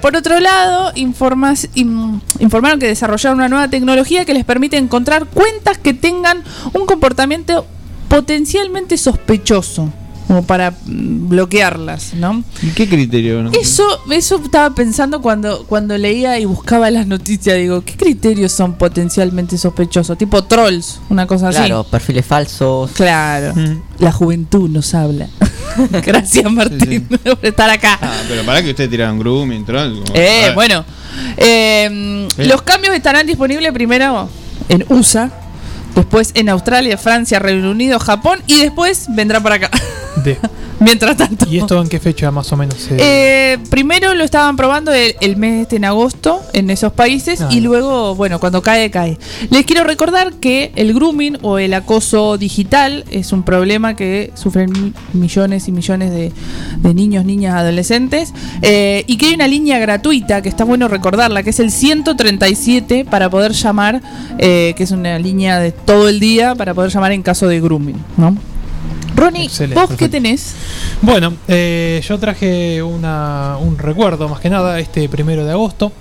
[0.00, 1.68] por otro lado, informas-
[2.38, 7.66] informaron que desarrollaron una nueva tecnología que les permite encontrar cuentas que tengan un comportamiento
[8.16, 9.88] potencialmente sospechoso,
[10.26, 12.44] como para mm, bloquearlas, ¿no?
[12.62, 13.42] ¿Y qué criterio?
[13.42, 13.50] no?
[13.52, 18.74] Eso, eso estaba pensando cuando, cuando leía y buscaba las noticias, digo, ¿qué criterios son
[18.74, 20.18] potencialmente sospechosos?
[20.18, 21.56] Tipo trolls, una cosa así.
[21.58, 22.90] Claro, perfiles falsos.
[22.92, 23.54] Claro.
[23.98, 25.28] La juventud nos habla.
[26.04, 27.98] Gracias, Martín, por estar acá.
[28.02, 29.92] Ah, pero para que ustedes tiraron grooming, troll.
[30.02, 30.84] como- Eh, bueno.
[31.38, 32.46] Eh, Eh.
[32.46, 34.28] Los cambios estarán disponibles primero
[34.68, 35.30] en USA,
[35.94, 39.70] después en Australia, Francia, Reino Unido, Japón y después vendrá para acá.
[40.24, 40.38] de-
[40.80, 41.46] Mientras tanto.
[41.48, 42.74] ¿Y esto en qué fecha más o menos?
[42.76, 47.40] se- Eh, primero lo estaban probando el, el mes este en agosto en esos países
[47.40, 47.48] Ah.
[47.50, 49.16] y luego, bueno, cuando cae, cae.
[49.50, 54.70] Les quiero recordar que el grooming o el acoso digital es un problema que sufren
[54.72, 56.32] mi- millones y millones de,
[56.78, 58.32] de niños, niñas, adolescentes
[58.62, 63.04] eh, y que hay una línea gratuita que está bueno recordarla, que es el 137
[63.08, 64.02] para poder llamar,
[64.38, 67.60] eh, que es una línea de todo el día para poder llamar en caso de
[67.60, 68.36] grooming, ¿no?
[69.22, 70.56] Ronnie, Excelente, ¿vos qué tenés?
[71.00, 75.92] Bueno, eh, yo traje una, un recuerdo más que nada este primero de agosto.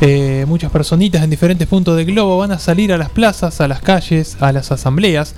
[0.00, 3.68] Eh, muchas personitas en diferentes puntos del globo van a salir a las plazas, a
[3.68, 5.34] las calles, a las asambleas,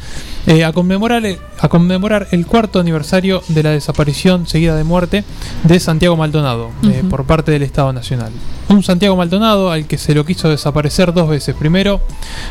[0.46, 5.24] eh, a, conmemorar el, a conmemorar el cuarto aniversario de la desaparición seguida de muerte
[5.64, 8.32] de Santiago Maldonado eh, por parte del Estado Nacional.
[8.70, 12.00] Un Santiago Maldonado al que se lo quiso desaparecer dos veces, primero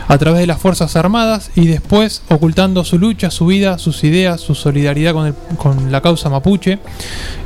[0.08, 4.40] a través de las Fuerzas Armadas y después ocultando su lucha, su vida, sus ideas,
[4.40, 6.78] su solidaridad con, el- con la causa mapuche,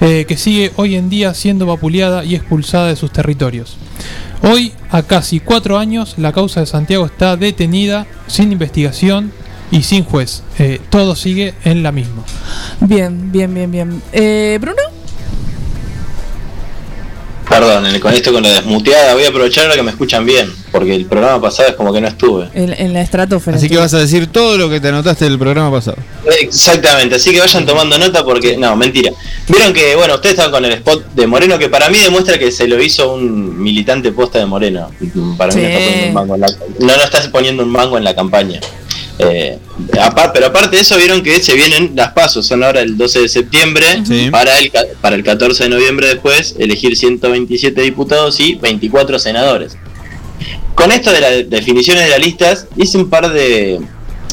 [0.02, 3.78] eh, que sigue hoy en día siendo vapuleada y expulsada de sus territorios.
[4.44, 9.32] Hoy, a casi cuatro años, la causa de Santiago está detenida, sin investigación
[9.72, 10.44] y sin juez.
[10.60, 12.24] Eh, todo sigue en la misma.
[12.82, 14.02] Bien, bien, bien, bien.
[14.14, 14.82] Eh, Bruno,
[17.60, 20.94] Perdón, con esto con la desmuteada, voy a aprovechar ahora que me escuchan bien, porque
[20.94, 22.50] el programa pasado es como que no estuve.
[22.54, 23.58] en, en la estratosfera.
[23.58, 25.98] Así que vas a decir todo lo que te anotaste del programa pasado.
[26.40, 29.12] Exactamente, así que vayan tomando nota porque, no, mentira.
[29.48, 32.52] Vieron que, bueno, ustedes estaban con el spot de Moreno, que para mí demuestra que
[32.52, 34.92] se lo hizo un militante posta de Moreno.
[35.38, 36.48] Para mí no está poniendo un mango en la,
[36.80, 38.60] no, no está poniendo un mango en la campaña.
[39.20, 39.58] Eh,
[40.34, 43.30] pero aparte de eso, vieron que se vienen las pasos, son ahora el 12 de
[43.30, 43.86] septiembre,
[44.32, 49.78] para, el, para el 14 de noviembre después, elegir 127 diputados y 24 senadores.
[50.76, 53.80] Con esto de las definiciones de las listas, hice un par de,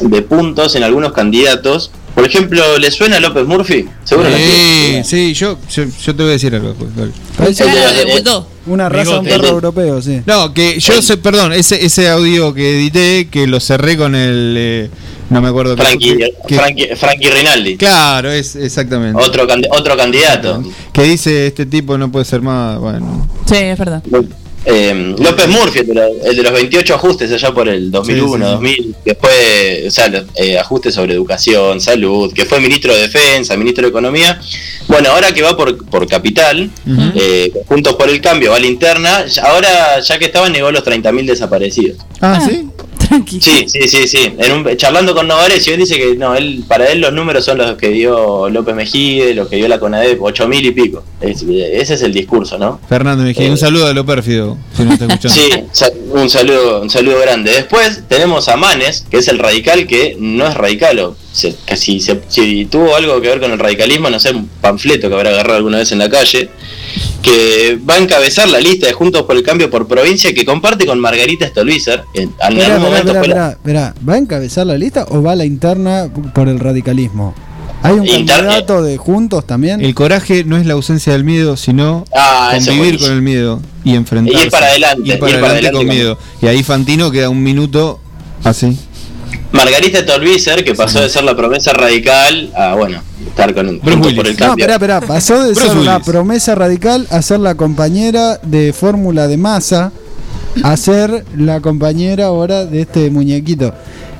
[0.02, 1.90] de puntos en algunos candidatos.
[2.14, 3.88] Por ejemplo, ¿le suena a López Murphy?
[4.04, 7.10] Seguro que Sí, sí, yo, yo, yo te voy a decir algo dale.
[7.36, 8.22] Parece Eh,
[8.66, 9.30] una raza, un Bigote.
[9.42, 10.20] perro europeo, sí.
[10.24, 14.54] No, que yo sé, perdón, ese, ese audio que edité, que lo cerré con el.
[14.56, 14.90] eh,
[15.30, 17.76] no me acuerdo qué- Frankie, que- Frankie, Frankie Rinaldi.
[17.76, 19.20] Claro, es exactamente.
[19.20, 20.62] Otro, otro candidato.
[20.92, 22.78] Que dice: Este tipo no puede ser más.
[22.78, 23.28] Bueno.
[23.46, 24.02] Sí, es verdad.
[24.66, 28.32] Eh, López Murphy, el de, los, el de los 28 ajustes allá por el 2001,
[28.36, 28.82] Sí, sí, sí.
[28.82, 33.02] 2000, que fue, o sea, los, eh, ajustes sobre educación, salud, que fue ministro de
[33.02, 34.40] Defensa, ministro de Economía,
[34.86, 37.12] Bueno, ahora que va por, por capital, Ujú.
[37.14, 40.82] eh, Juntos por el Cambio, va a linterna, ya- ahora ya que estaba negó los
[40.84, 41.98] 30.000 desaparecidos.
[42.20, 42.68] Ah, ¿sí?
[43.40, 44.32] Sí, sí, sí, sí.
[44.38, 47.58] En un- charlando con Novares, él dice que no, él, para él los números son
[47.58, 51.04] los que dio López Mejide, los que dio la CONADEP, 8.000 y pico.
[51.20, 52.80] Es- ese es el discurso, ¿no?
[52.88, 55.34] Fernando Mejía, Eh, un saludo a lo pérfido, si no está escuchando.
[55.72, 57.50] Sí, un saludo, un saludo grande.
[57.52, 61.76] Después tenemos a Manes, que es el radical que no es radical, o se- que
[61.76, 65.14] si, se- si tuvo algo que ver con el radicalismo, no sé, un panfleto que
[65.14, 66.48] habrá agarrado alguna vez en la calle,
[67.22, 70.86] que va a encabezar la lista de Juntos por el Cambio por provincia que comparte
[70.86, 72.04] con Margarita Stolbizer.
[72.14, 73.94] En, algún Esperá, momento fue la-.
[74.08, 77.34] ¿Va a encabezar la lista o va a la interna por el radicalismo?
[77.82, 78.44] ¿Hay un Interna.
[78.44, 79.84] candidato de juntos también?
[79.84, 83.94] El coraje no es la ausencia del miedo, sino Ah, convivir con el miedo y
[83.94, 84.40] enfrentarse.
[84.40, 86.18] Y ir para adelante, Ir para ir para adelante con miedo.
[86.40, 88.00] Y ahí Fantino queda un minuto
[88.42, 88.78] así.
[89.54, 94.26] Margarita Stolbizer, que pasó de ser la promesa radical a, bueno, estar con Juntos por
[94.26, 94.66] el No, Cambio.
[94.66, 95.00] espera, espera.
[95.00, 96.04] Pasó de Bruce ser Willis.
[96.04, 99.92] promesa radical a ser la compañera de fórmula de masa
[100.62, 103.72] a ser la compañera ahora de este muñequito.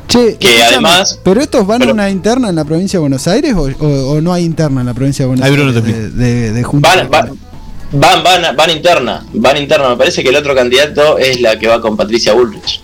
[0.09, 3.55] Che, Que además- ¿Pero estos van a una interna en la provincia de Buenos Aires
[3.55, 5.75] o, o- o no hay interna en la provincia de Buenos Aires?
[5.85, 7.39] de, de, de Juntos Van, van,
[7.93, 9.89] van, van, van interna, van interna.
[9.91, 12.83] Me parece que el otro candidato es la que va con Patricia Bullrich.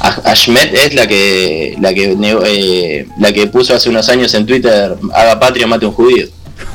[0.00, 4.32] A- Ahmed es la que la que nego- eh, la que puso hace unos años
[4.34, 6.26] en Twitter haga patria mate un judío.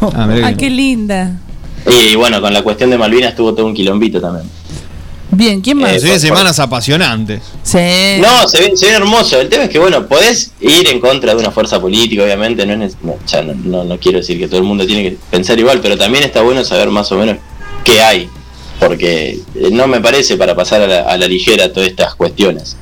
[0.01, 1.39] Ah, Ah, qué linda.
[1.85, 4.49] Y bueno, con la cuestión de Malvinas tuvo todo un quilombito también.
[5.31, 5.91] Bien, ¿quién más?
[5.93, 7.41] Eh, Se vienen semanas apasionantes.
[7.63, 7.77] Sí.
[8.21, 9.39] No, se ve, se ve hermoso.
[9.41, 12.65] El tema es que, bueno, podés ir en contra de una fuerza política, obviamente.
[12.67, 15.01] No, es, neces- no, ya no, no- no quiero decir que todo el mundo tiene
[15.03, 17.37] que pensar igual, pero también está bueno saber más o menos
[17.83, 18.29] qué hay.
[18.79, 22.77] Porque eh, no me parece para pasar a la, a la ligera todas estas cuestiones.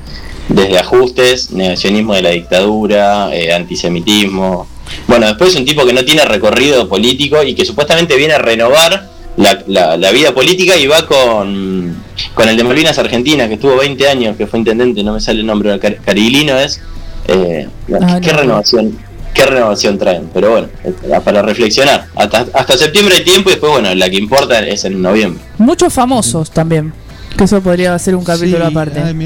[0.50, 4.68] Desde ajustes, negacionismo de la dictadura, eh, antisemitismo.
[5.08, 9.10] Bueno, después un tipo que no tiene recorrido político y que supuestamente viene a renovar
[9.38, 11.96] la, la- la vida política y va con,
[12.34, 15.40] con el de Malvinas Argentina, que estuvo 20 años, que fue intendente, no me sale
[15.40, 16.82] el nombre, Car- Carilino es.
[17.28, 17.68] Eh,
[18.02, 18.40] Ah, ¿Qué no.
[18.40, 18.98] renovación?
[19.34, 20.30] ¿Qué renovación traen?
[20.34, 20.92] Pero bueno, eh,
[21.24, 22.08] para reflexionar.
[22.16, 25.42] Hasta, hasta septiembre hay tiempo y después, bueno, la que importa es en noviembre.
[25.58, 26.92] Muchos famosos también.
[27.38, 29.00] Que eso podría ser un capítulo aparte.
[29.00, 29.18] El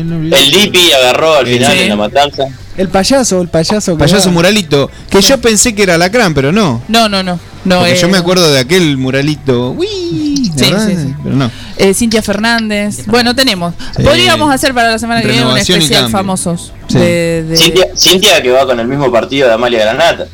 [0.52, 1.80] Dipi agarró al final Sí.
[1.84, 2.44] en la matanza.
[2.78, 6.52] El payaso, el payaso que Payaso va- muralito, que yo pensé que era Lacrán, pero
[6.52, 6.82] no.
[6.90, 7.40] No, no, no.
[7.64, 9.72] no Porque eh, yo me acuerdo de aquel muralito.
[9.72, 10.88] Uy, Sí, ¿verdad?
[10.88, 11.14] sí, sí.
[11.24, 11.52] Pero no.
[11.78, 13.06] eh, Cintia Fernández.
[13.08, 13.74] Bueno, tenemos.
[13.96, 14.04] Sí.
[14.04, 16.74] Podríamos hacer para la semana que viene un especial famosos.
[16.88, 16.98] Sí.
[16.98, 20.28] De, de- Cintia, Cintia que va con el mismo partido de Amalia Granata.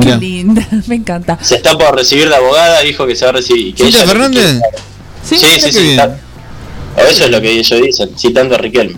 [0.00, 1.38] Qué linda, me encanta.
[1.42, 3.74] Se está por recibir de abogada, dijo que se va a recibir.
[3.74, 4.60] Que ¿Cintia Fernández?
[5.24, 5.96] Sí, Sí, sí,
[6.96, 8.96] o eso es lo que ellos dicen, citando a Riquelme.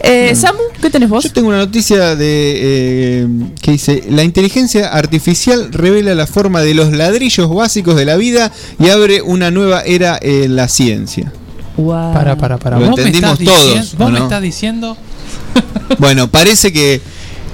[0.00, 1.24] Eh, Samu, ¿qué tenés vos?
[1.24, 3.28] Yo tengo una noticia de eh,
[3.60, 8.52] que dice la inteligencia artificial revela la forma de los ladrillos básicos de la vida
[8.78, 11.32] y abre una nueva era en la ciencia.
[11.76, 12.78] Para, para, para.
[12.78, 14.96] Lo ¿Vos me entendimos estás todos, ¿Vos ¿o me estás diciendo?
[15.98, 17.00] Bueno, parece que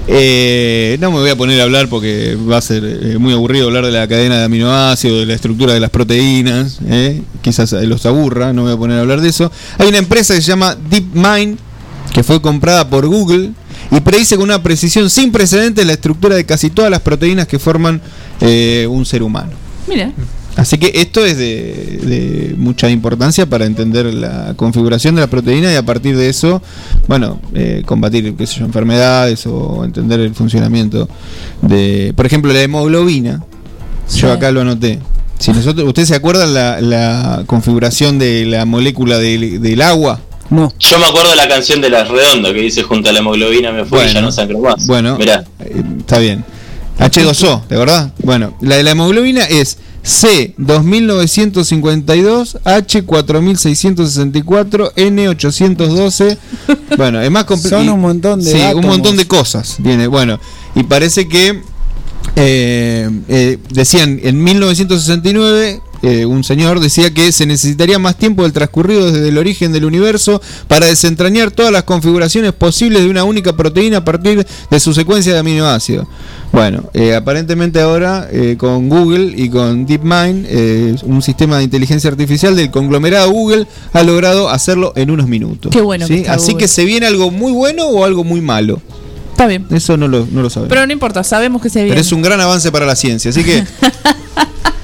[0.07, 3.67] eh, no me voy a poner a hablar porque va a ser eh, muy aburrido
[3.67, 7.87] hablar de la cadena de aminoácidos, de la estructura de las proteínas, eh, quizás eh,
[7.87, 9.51] los aburra, no me voy a poner a hablar de eso.
[9.77, 11.57] Hay una empresa que se llama DeepMind
[12.13, 13.51] que fue comprada por Google
[13.91, 17.57] y predice con una precisión sin precedentes la estructura de casi todas las proteínas que
[17.57, 18.01] forman
[18.89, 19.51] un ser humano.
[19.87, 20.11] Mira.
[20.55, 25.73] Así que esto es de, de mucha importancia para entender la configuración de la proteína
[25.73, 26.61] y a partir de eso,
[27.07, 31.09] bueno, eh, combatir qué sé yo, enfermedades o entender el funcionamiento
[31.63, 33.43] de, por ejemplo, la hemoglobina.
[34.15, 34.99] Yo acá lo anoté.
[35.39, 40.19] Si nosotros, ¿ustedes se acuerdan la, la configuración de la molécula del, del agua?
[40.51, 40.71] No.
[40.79, 43.71] Yo me acuerdo de la canción de las redondas que dice junto a la hemoglobina
[43.71, 44.13] me fui y Bueno.
[44.13, 44.85] ya no sangro más.
[44.85, 45.43] Bueno, Mirá.
[45.61, 46.45] eh, está bien.
[46.99, 48.11] H2O, ¿te acordás?
[48.21, 56.37] Bueno, la de la hemoglobina es C2952, H4664, N812.
[56.97, 57.83] Bueno, es más complicado.
[57.83, 59.77] Son un montón de Sí, un montón de cosas.
[59.79, 60.39] Viene, bueno,
[60.75, 61.59] y parece que
[62.35, 68.53] eh, eh, decían en 1969 eh, un señor decía que se necesitaría más tiempo del
[68.53, 73.53] transcurrido desde el origen del universo para desentrañar todas las configuraciones posibles de una única
[73.53, 76.05] proteína a partir de su secuencia de aminoácidos.
[76.53, 82.11] Bueno, eh, aparentemente ahora eh, con Google y con DeepMind, eh, un sistema de inteligencia
[82.11, 85.71] artificial del conglomerado Google ha logrado hacerlo en unos minutos.
[85.71, 86.57] Qué bueno Así Google.
[86.57, 88.79] que se viene algo muy bueno o algo muy malo.
[89.31, 89.65] Está bien.
[89.71, 90.69] Eso no lo, no lo sabemos.
[90.69, 91.93] Pero no importa, sabemos que se viene.
[91.93, 93.63] Pero es un gran avance para la ciencia, así que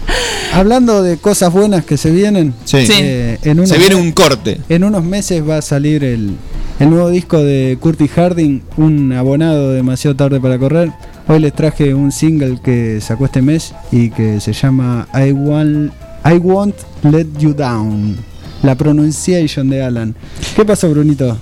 [0.54, 2.86] Hablando de cosas buenas que se vienen, Sí.
[2.86, 2.94] Sí.
[2.98, 4.60] eh, en Se unos viene me- un corte.
[4.70, 6.32] En unos meses va a salir el,
[6.80, 10.92] el nuevo disco de Curtis Harding, un abonado demasiado tarde para correr.
[11.28, 15.94] Hoy les traje un single que sacó este mes y que se llama I Want,
[16.26, 18.18] I Won't Let You Down.
[18.64, 20.16] La pronunciation de Alan.
[20.56, 21.38] ¿Qué pasó, Brunito?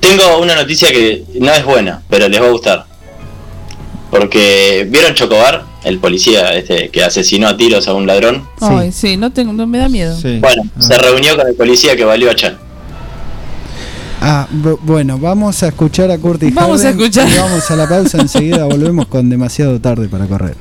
[0.00, 2.86] Tengo una noticia que no es buena, pero les va a gustar.
[4.10, 5.64] Porque, ¿vieron Chocobar?
[5.86, 8.42] El policía este que asesinó a tiros a un ladrón.
[8.60, 10.16] Ay, sí, no, tengo, no me da miedo.
[10.40, 12.58] Bueno, se reunió con el policía que valió a Chan.
[14.20, 17.28] Ah, bu- bueno, vamos a escuchar a Curtis Vamos a escuchar.
[17.28, 18.64] y vamos a la pausa enseguida.
[18.64, 20.56] Volvemos con demasiado tarde para correr.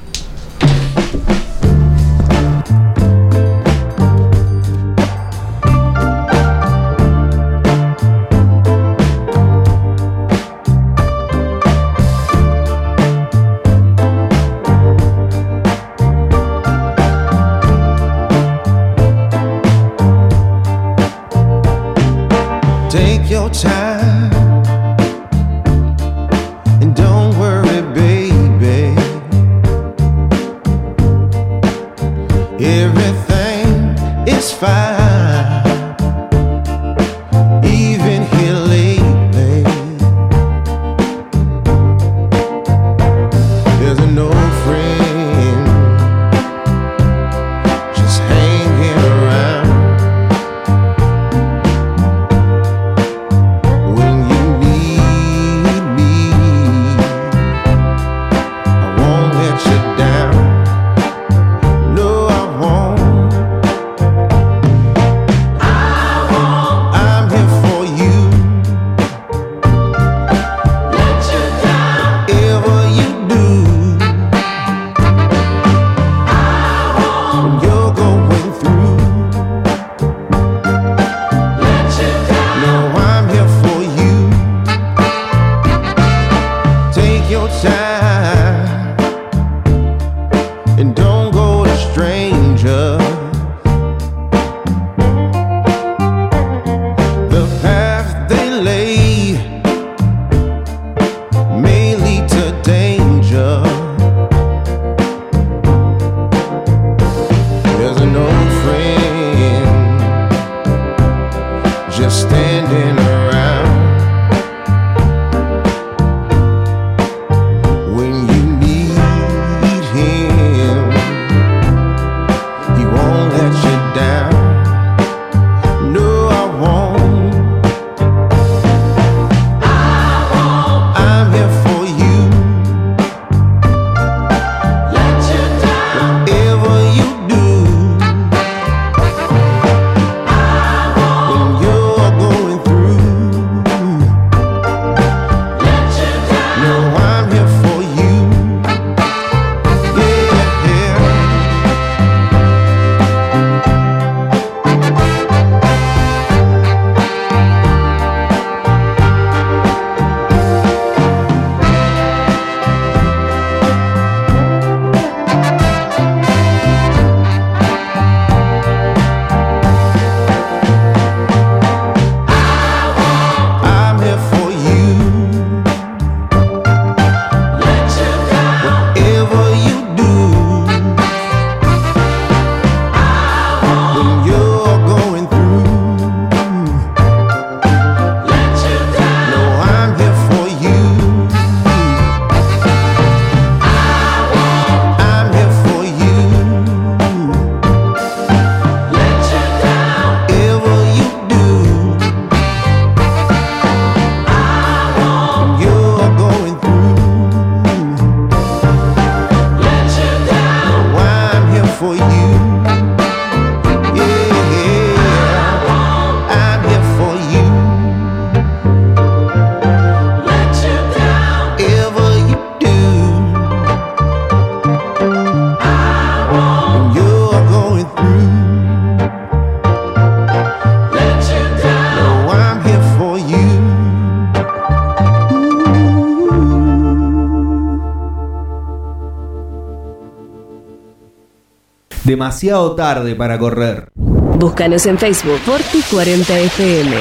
[242.16, 243.90] Demasiado tarde para correr.
[243.94, 246.96] Búscanos en Facebook Forti 40 FM.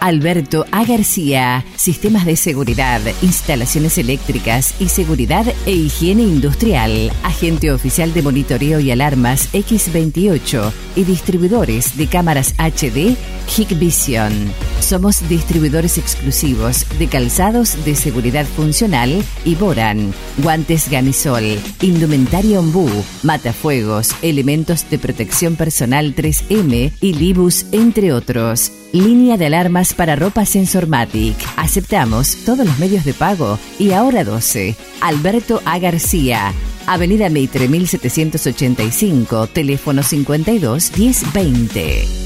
[0.00, 0.84] Alberto A.
[0.84, 8.78] García, sistemas de seguridad, instalaciones eléctricas y seguridad e higiene industrial, agente oficial de monitoreo
[8.78, 13.16] y alarmas X28 y distribuidores de cámaras HD
[13.48, 14.52] Hikvision.
[14.80, 22.88] Somos distribuidores exclusivos de calzados de seguridad funcional y Boran, guantes Ganisol, indumentaria Ombú,
[23.22, 28.70] matafuegos, elementos de protección personal 3M y Libus, entre otros.
[28.92, 31.36] Línea de alarmas para ropa Sensormatic.
[31.56, 34.76] Aceptamos todos los medios de pago y ahora 12.
[35.00, 35.78] Alberto A.
[35.78, 36.52] García.
[36.86, 42.25] Avenida Meitre 1785, teléfono 52 1020.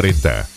[0.00, 0.48] 2040.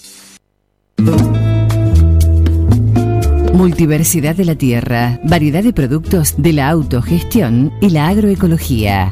[3.54, 9.12] Multiversidad de la tierra, variedad de productos de la autogestión y la agroecología.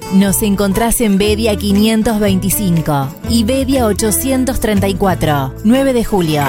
[0.13, 6.43] Nos encontrás en Bedia 525 y Bedia 834, 9 de julio.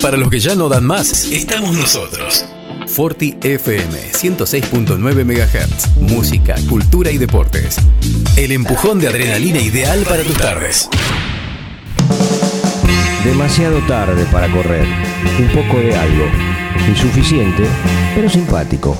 [0.00, 2.44] Para los que ya no dan más, estamos nosotros.
[2.86, 5.96] Forti FM 106.9 MHz.
[6.00, 7.76] Música, cultura y deportes.
[8.36, 10.88] El empujón de adrenalina ideal para tus tardes.
[13.24, 14.86] Demasiado tarde para correr.
[15.40, 16.49] Un poco de algo.
[16.88, 17.64] Insuficiente,
[18.14, 18.96] pero simpático.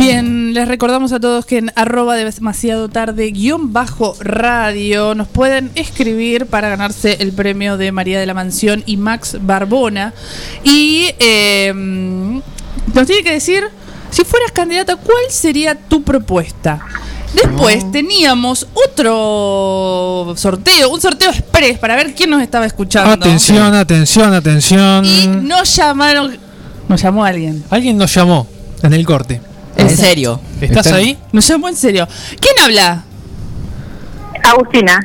[0.00, 5.70] Bien, les recordamos a todos que en arroba demasiado tarde guion bajo radio nos pueden
[5.74, 10.14] escribir para ganarse el premio de María de la Mansión y Max Barbona.
[10.64, 11.72] Y eh,
[12.94, 13.64] nos tiene que decir,
[14.10, 16.80] si fueras candidata, ¿cuál sería tu propuesta?
[17.34, 23.12] Después teníamos otro sorteo, un sorteo express para ver quién nos estaba escuchando.
[23.12, 25.04] Atención, atención, atención.
[25.04, 26.36] Y nos llamaron,
[26.88, 27.62] nos llamó alguien.
[27.70, 28.48] Alguien nos llamó
[28.82, 29.40] en el corte.
[29.76, 30.40] ¿En serio?
[30.60, 31.16] ¿Estás Está- ahí?
[31.32, 32.08] Nos llamó en serio.
[32.40, 33.04] ¿Quién habla?
[34.42, 34.98] Agustina.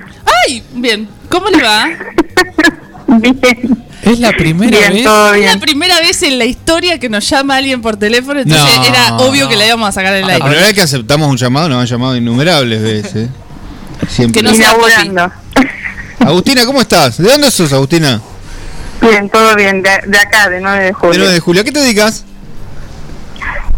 [0.47, 1.08] Ay, bien.
[1.30, 1.86] ¿Cómo le va?
[3.08, 3.86] Bien.
[4.03, 5.06] Es la primera Bien, vez.
[5.45, 8.86] Es la primera vez en la historia que nos llama alguien por teléfono, entonces No.
[8.86, 10.39] era obvio que la íbamos a sacar La aire.
[10.39, 13.30] primera vez que aceptamos un llamado, nos han llamado innumerables veces.
[14.10, 14.41] Siempre.
[14.41, 15.32] Que no sea Inaugurando.
[16.20, 17.18] Agustina, ¿cómo estás?
[17.18, 18.22] ¿De dónde sos, Agustina?
[19.01, 19.82] Bien, todo bien.
[19.82, 21.20] De, de acá, de 9 de De julio.
[21.20, 21.62] 9 de julio.
[21.62, 22.26] ¿A qué te dedicas?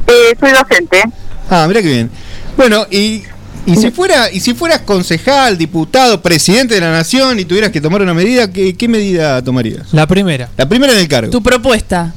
[0.08, 1.04] Eh, soy docente.
[1.50, 2.12] Ah, mira qué bien.
[2.56, 3.24] Bueno, y,
[3.68, 7.82] y si fuera y si fueras concejal, diputado, presidente de la nación y tuvieras que
[7.82, 9.94] tomar una medida, ¿qué, qué medida tomarías?
[9.94, 10.50] La primera.
[10.56, 11.30] La primera en el cargo.
[11.30, 12.14] Tu propuesta.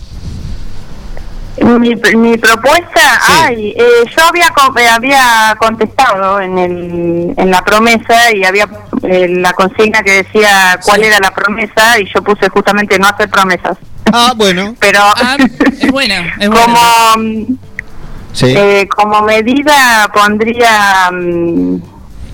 [1.60, 8.32] Mi, mi propuesta, ay, eh, yo había eh, había contestado en el, en la promesa
[8.34, 8.66] y había
[9.02, 13.28] eh, la consigna que decía cuál era la promesa y yo puse justamente no hacer
[13.28, 13.76] promesas.
[14.12, 14.74] Ah, bueno.
[14.80, 15.00] Pero
[15.80, 17.58] es buena, es como mm,
[18.32, 18.46] Sí.
[18.56, 21.76] eh, como medida pondría mm,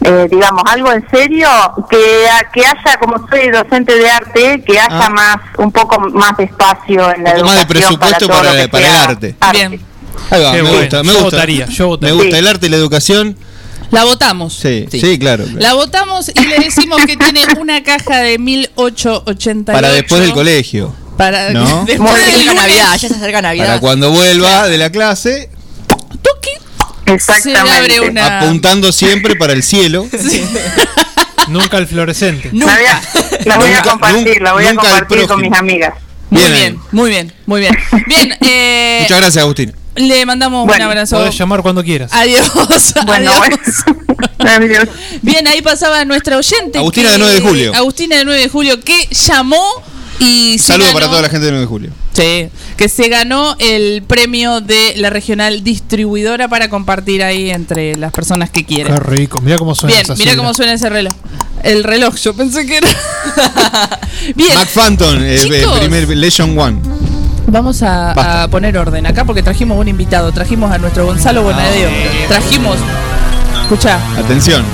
[0.05, 1.49] eh, digamos algo en serio
[1.91, 5.11] que que haya como soy docente de arte que haya Ah.
[5.11, 8.63] más un poco más de espacio en la Un poco más de educación presupuesto para,
[8.63, 9.37] el sea arte.
[9.53, 9.81] Bien.
[10.31, 10.79] Ahí va, me bueno.
[10.81, 11.25] gusta, me Yo gusta.
[11.37, 12.15] votaría, yo votaría.
[12.15, 12.39] Me gusta Sí.
[12.43, 13.37] el arte y la educación.
[13.91, 14.55] La votamos.
[14.55, 15.45] Sí, sí, claro.
[15.45, 15.61] claro.
[15.61, 19.65] La votamos y le decimos que tiene una caja de 1888.
[19.73, 20.93] Para después del colegio.
[21.17, 21.85] Para ¿No?
[21.87, 22.55] después bien, lunes.
[22.63, 23.67] Navidad, ya se acerca Navidad.
[23.67, 25.51] Para cuando vuelva de la clase,
[27.19, 28.41] Se abre una.
[28.41, 30.09] apuntando siempre para el cielo.
[31.49, 32.51] Nunca el fluorescente.
[32.53, 33.03] La voy a,
[33.45, 35.95] la voy a Nunca- compartir, la voy a nunca compartir con mis amigas.
[36.29, 37.79] Muy Bien muy bien, muy bien.
[38.09, 39.73] Bien, eh, Muchas gracias, Agustín.
[39.95, 41.17] le mandamos un abrazo.
[41.19, 42.13] Podés llamar cuando quieras.
[42.13, 42.51] Adiós.
[43.07, 43.31] Bueno,
[44.39, 44.89] adiós.
[45.23, 46.79] Bien, ahí pasaba nuestra oyente.
[46.79, 47.73] Agustina que- de 9 de julio.
[47.77, 49.65] Agustina de 9 de julio, que llamó
[50.19, 51.91] y Saludos para toda la gente de 9 de julio.
[52.17, 52.49] Sí,
[52.79, 58.49] que se ganó el premio de la regional distribuidora para compartir ahí entre las personas
[58.49, 58.91] que quieren.
[58.95, 59.43] Qué rico.
[59.43, 60.43] Mira cómo suena Bien, esa mira sigla.
[60.43, 61.13] cómo suena ese reloj.
[61.63, 62.89] El reloj, yo pensé que era.
[64.35, 65.79] Bien, Mac Phantom, eh, Chicos.
[65.79, 66.79] primer Legion One.
[67.49, 70.33] vamos a, poner orden acá porque trajimos un invitado.
[70.33, 71.91] Trajimos a nuestro Gonzalo Bonadeo.
[72.29, 72.79] Trajimos.
[73.63, 74.65] Escucha, Atención.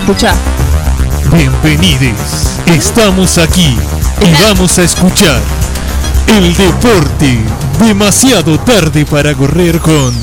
[0.00, 0.34] escucha.
[1.32, 3.76] Bienvenidos, estamos aquí
[4.20, 5.40] y vamos a escuchar
[6.28, 7.38] el deporte
[7.80, 10.14] demasiado tarde para correr con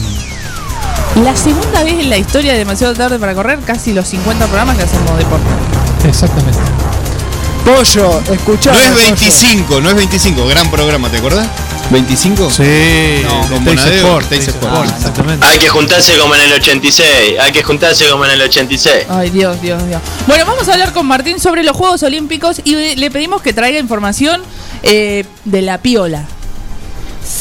[1.24, 4.78] La segunda vez en la historia de demasiado tarde para correr, casi los 50 programas
[4.78, 5.46] que hacemos deporte.
[6.08, 6.60] Exactamente.
[7.76, 8.72] Pollo, escuchá.
[8.72, 10.48] No es 25, no es 25.
[10.48, 11.48] Gran programa, ¿te acordás?
[11.92, 12.50] ¿25?
[12.50, 13.24] Sí.
[13.24, 15.46] No, con Bonadeo, exactamente.
[15.46, 17.40] Hay que juntarse como en el 86.
[17.40, 19.06] Hay que juntarse como en el 86.
[19.10, 20.02] Ay, Dios, Dios, Dios.
[20.26, 23.78] Bueno, vamos a hablar con Martín sobre los Juegos Olímpicos y le pedimos que traiga
[23.80, 24.42] información
[24.82, 26.26] eh, de la piola.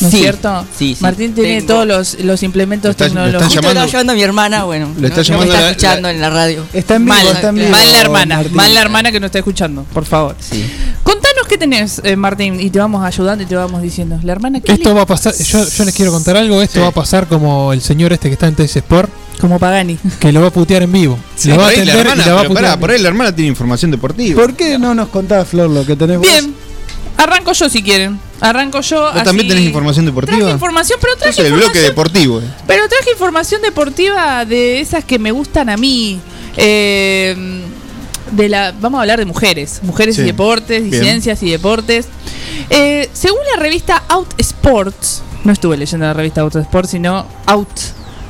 [0.01, 0.65] ¿No es Sí, cierto?
[0.77, 1.03] sí, sí.
[1.03, 3.45] Martín tiene Tengo- todos los, los implementos Está- lo están tecnológicos.
[3.55, 4.87] Justo llamando- estaba llevando a mi hermana, bueno.
[4.99, 6.65] Lo está no- no llamando me está la- escuchando en la radio.
[6.73, 7.71] Está en vivo, Mal, está en vivo.
[7.71, 8.55] mal la hermana, Martín.
[8.57, 10.37] mal la hermana que no está escuchando, por favor.
[10.39, 10.65] Sí.
[11.03, 14.19] Contanos qué tenés, eh, Martín, y te vamos ayudando y te vamos diciendo.
[14.23, 16.81] La hermana que Esto va a pasar, yo, yo les quiero contar algo, esto Sí.
[16.81, 19.11] va a pasar como el señor este que está en Teis Sport,
[19.41, 19.99] como Pagani.
[20.21, 21.19] que lo va a putear en vivo.
[21.37, 22.65] Sí, lo va a por, ahí la atender hermana, y la va a putear.
[22.65, 24.41] pará, por ahí la hermana tiene información deportiva.
[24.41, 26.29] ¿Por qué no nos contás, Flor, lo que tenés vos?
[27.19, 28.19] Arranco yo si quieren.
[28.41, 29.13] Arranco yo.
[29.13, 30.39] ¿Vos también tenés información deportiva?
[30.39, 32.41] Traje información, pero traje Sos el bloque deportivo.
[32.41, 32.45] eh.
[32.67, 36.21] Pero traje información deportiva de esas que me gustan a mí.
[36.57, 37.37] Eh,
[38.33, 40.23] de la, vamos a hablar de mujeres, mujeres Sí.
[40.23, 41.03] y deportes, y Bien.
[41.03, 42.07] ciencias y deportes.
[42.71, 47.69] Eh, según la revista Out Sports, No estuve leyendo la revista Out Sport, sino Out.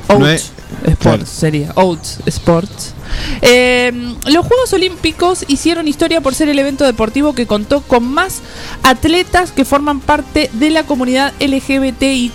[0.07, 0.51] Out No es-
[0.85, 1.25] Sports claro.
[1.25, 1.71] sería.
[1.75, 2.93] Out Sports.
[3.41, 3.91] Eh,
[4.25, 8.41] los Juegos Olímpicos hicieron historia por ser el evento deportivo que contó con más
[8.83, 12.33] atletas que forman parte de la comunidad LGBTIQ.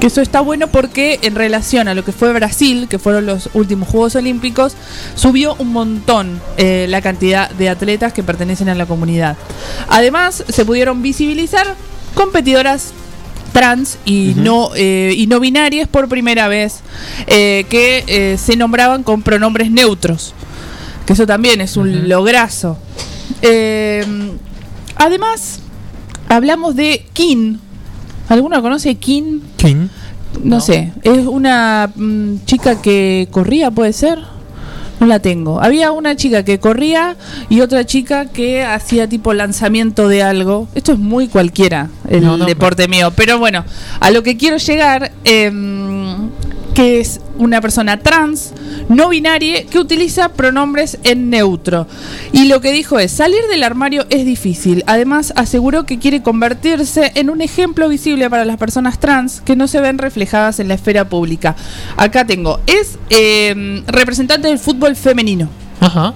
[0.00, 3.48] Que eso está bueno porque en relación a lo que fue Brasil, que fueron los
[3.54, 4.74] últimos Juegos Olímpicos,
[5.14, 9.36] subió un montón eh, la cantidad de atletas que pertenecen a la comunidad.
[9.88, 11.76] Además, se pudieron visibilizar
[12.14, 12.92] competidoras
[13.54, 16.80] trans y no eh, y no binarias por primera vez
[17.26, 20.34] eh, que eh, se nombraban con pronombres neutros
[21.06, 22.76] que eso también es un lograzo
[23.40, 24.04] Eh,
[24.96, 25.60] además
[26.28, 27.60] hablamos de Kin
[28.28, 29.42] ¿alguno conoce Kin?
[29.56, 29.90] ¿Quién?
[30.42, 34.18] No, sé, es una mm, chica que corría, puede ser.
[35.00, 35.60] No la tengo.
[35.60, 37.16] Había una chica que corría
[37.48, 40.68] y otra chica que hacía tipo lanzamiento de algo.
[40.74, 43.12] Esto es muy cualquiera, el No, no, deporte mío.
[43.14, 43.64] Pero bueno,
[44.00, 45.93] a lo que quiero llegar, em,
[46.74, 48.52] que es una persona trans,
[48.88, 51.86] no binaria, que utiliza pronombres en neutro.
[52.32, 54.82] Y lo que dijo es, salir del armario es difícil.
[54.86, 59.68] Además, aseguró que quiere convertirse en un ejemplo visible para las personas trans que no
[59.68, 61.54] se ven reflejadas en la esfera pública.
[61.96, 65.48] Acá tengo, es em, representante del fútbol femenino
[65.80, 66.14] Ajá.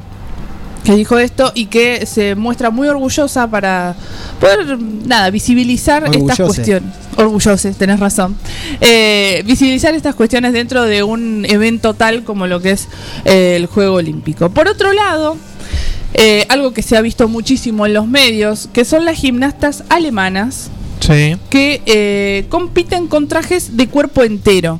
[0.84, 3.94] Que dijo esto y que se muestra muy orgullosa para
[4.40, 6.94] poder, nada, visibilizar estas cuestiones.
[7.16, 8.36] Orgullose, tenés razón.
[8.80, 12.88] Eh, visibilizar estas cuestiones dentro de un evento tal como lo que es
[13.24, 14.50] eh, el Juego Olímpico.
[14.50, 15.36] Por otro lado,
[16.14, 20.70] eh, algo que se ha visto muchísimo en los medios, que son las gimnastas alemanas
[21.00, 21.36] Sí.
[21.50, 24.78] que compiten con trajes de cuerpo entero.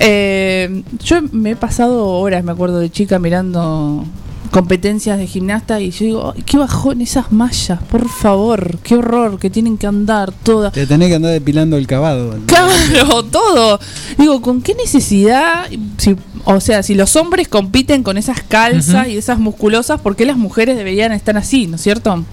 [0.00, 4.04] Yo me he pasado horas, me acuerdo de chica, mirando
[4.50, 9.38] competencias de gimnasta y yo digo, "Ay, qué bajón esas mallas, por favor, qué horror
[9.38, 10.72] que tienen que andar todas.
[10.72, 12.36] Te tenés que andar depilando el cavado.
[12.46, 13.78] Claro, todo.
[14.18, 15.66] Digo, ¿con qué necesidad?
[15.96, 20.24] Si, o sea, si los hombres compiten con esas calzas y esas musculosas, ¿por qué
[20.24, 22.24] las mujeres deberían estar así, no es cierto?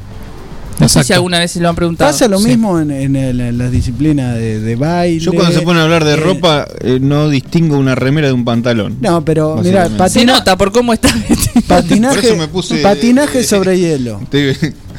[0.79, 1.13] No sé si Exacto.
[1.15, 2.11] alguna vez se lo han preguntado.
[2.11, 2.47] Pasa lo Sí.
[2.49, 5.19] mismo en, en el- en las disciplinas de, de baile.
[5.19, 8.33] Yo cuando se pone a hablar de eh, ropa eh, no distingo una remera de
[8.33, 8.97] un pantalón.
[8.99, 11.09] No, pero mira, patina- Se nota por cómo está
[11.53, 14.19] Por patinaje, eso me puse- patinaje sobre hielo.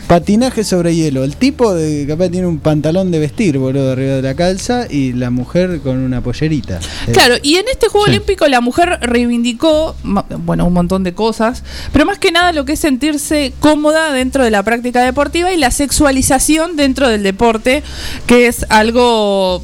[0.07, 1.25] Patinaje sobre hielo.
[1.25, 5.13] El tipo de capaz tiene un pantalón de vestir, boludo, arriba de la calza y
[5.13, 6.79] la mujer con una pollerita.
[7.09, 8.11] Eh, Claro, y en este Juego Sí.
[8.13, 12.65] Olímpico la mujer reivindicó, ma- bueno, un montón de cosas, pero más que nada lo
[12.65, 17.83] que es sentirse cómoda dentro de la práctica deportiva y la sexualización dentro del deporte,
[18.29, 19.61] que es algo,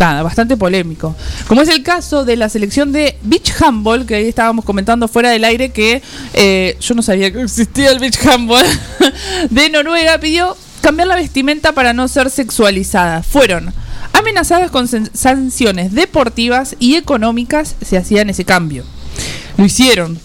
[0.00, 1.14] nada, bastante polémico.
[1.46, 5.30] Como es el caso de la selección de Beach Handball, que ahí estábamos comentando fuera
[5.30, 6.02] del aire, que
[6.34, 8.66] eh, yo no sabía que existía el Beach Handball,
[9.50, 13.22] de Noruega, pidió cambiar la vestimenta para no ser sexualizada.
[13.22, 13.72] Fueron
[14.12, 18.84] amenazadas con san- sanciones deportivas y económicas si hacían ese cambio.
[19.56, 20.18] Lo hicieron.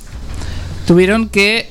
[0.88, 1.70] Tuvieron que,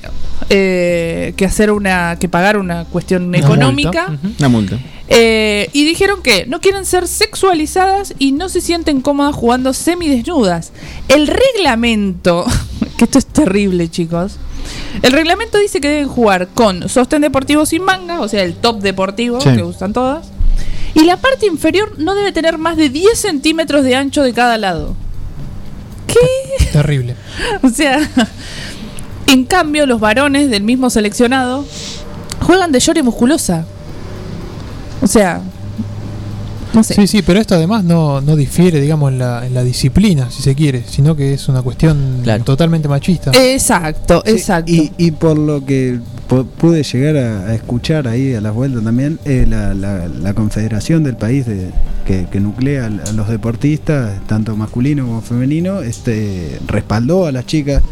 [0.51, 4.09] eh, que hacer una, que pagar una cuestión Una económica.
[4.09, 4.29] multa.
[4.39, 4.79] Una multa.
[5.09, 10.73] Eh, y dijeron que no quieren ser sexualizadas y no se sienten cómodas jugando semidesnudas.
[11.09, 12.45] El reglamento,
[12.99, 14.37] que esto es terrible, chicos.
[15.03, 18.81] El reglamento dice que deben jugar con sostén deportivo sin manga, o sea, el top
[18.81, 19.51] deportivo Sí.
[19.55, 20.29] que usan todas.
[20.95, 24.57] Y la parte inferior no debe tener más de 10 centímetros de ancho de cada
[24.57, 24.95] lado.
[26.07, 26.67] ¿Qué?
[26.73, 27.17] Terrible.
[27.63, 27.99] O sea,
[29.27, 31.65] en cambio, los varones del mismo seleccionado
[32.41, 33.65] juegan de y musculosa.
[35.03, 35.41] O sea,
[36.73, 36.95] no sé.
[36.95, 40.43] Sí, sí, pero esto además no, no difiere, digamos, en la, en la disciplina, si
[40.43, 43.31] se quiere, sino que es una cuestión totalmente machista.
[43.35, 44.73] Exacto, exacto.
[44.73, 49.19] Y, y por lo que pude llegar a, a escuchar ahí a las vueltas también,
[49.25, 51.71] eh, la, la- la confederación del país de,
[52.07, 57.83] que, que nuclea a los deportistas, tanto masculino como femenino, este, respaldó a las chicas.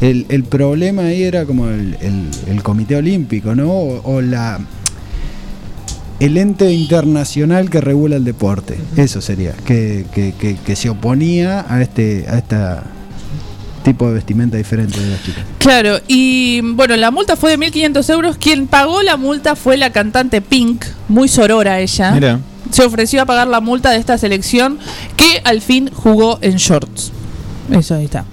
[0.00, 3.70] El, el problema ahí era como el, el- el Comité Olímpico, ¿no?
[3.70, 4.58] O, o la
[6.20, 8.76] el ente internacional que regula el deporte.
[8.96, 12.84] Eso sería, que, que, que, que se oponía a este a esta
[13.82, 15.44] tipo de vestimenta diferente de las chicas.
[15.58, 18.36] Claro, y bueno, la multa fue de 1.500 euros.
[18.36, 22.12] Quien pagó la multa fue la cantante Pink, muy sorora ella.
[22.12, 22.40] Mira.
[22.70, 24.78] Se ofreció a pagar la multa de esta selección
[25.16, 27.12] que al fin jugó en shorts.
[27.70, 28.24] Eso ahí está.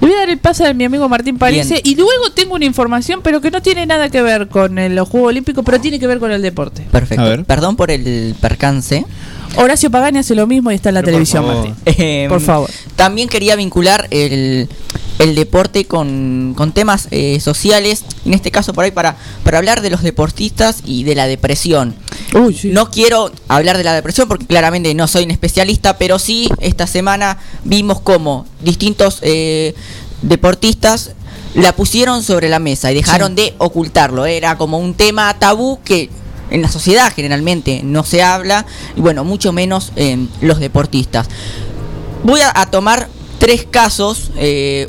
[0.00, 2.64] Le voy a dar el pase a mi amigo Martín Parece y luego tengo una
[2.64, 5.98] información, pero que no tiene nada que ver con el- los Juegos Olímpicos, pero tiene
[6.00, 6.86] que ver con el deporte.
[6.90, 7.22] Perfecto.
[7.22, 7.44] A ver.
[7.44, 9.04] Perdón por el percance.
[9.56, 11.68] Horacio Pagani hace lo mismo y está en la Pero por televisión, favor.
[11.68, 11.76] Martín.
[11.86, 12.70] Eh, Por favor.
[12.96, 14.68] También quería vincular el,
[15.18, 19.82] el deporte con, con temas eh, sociales, en este caso por ahí para, para hablar
[19.82, 21.94] de los deportistas y de la depresión.
[22.64, 26.86] No quiero hablar de la depresión porque claramente no soy un especialista, pero sí esta
[26.86, 29.74] semana vimos como distintos eh,
[30.22, 31.12] deportistas
[31.54, 34.24] la pusieron sobre la mesa y dejaron de ocultarlo.
[34.24, 36.08] Era como un tema tabú que
[36.52, 38.64] en la sociedad generalmente no se habla
[38.96, 41.28] y bueno, mucho menos en los deportistas.
[42.24, 44.30] Voy a, a tomar tres casos.
[44.36, 44.88] eh,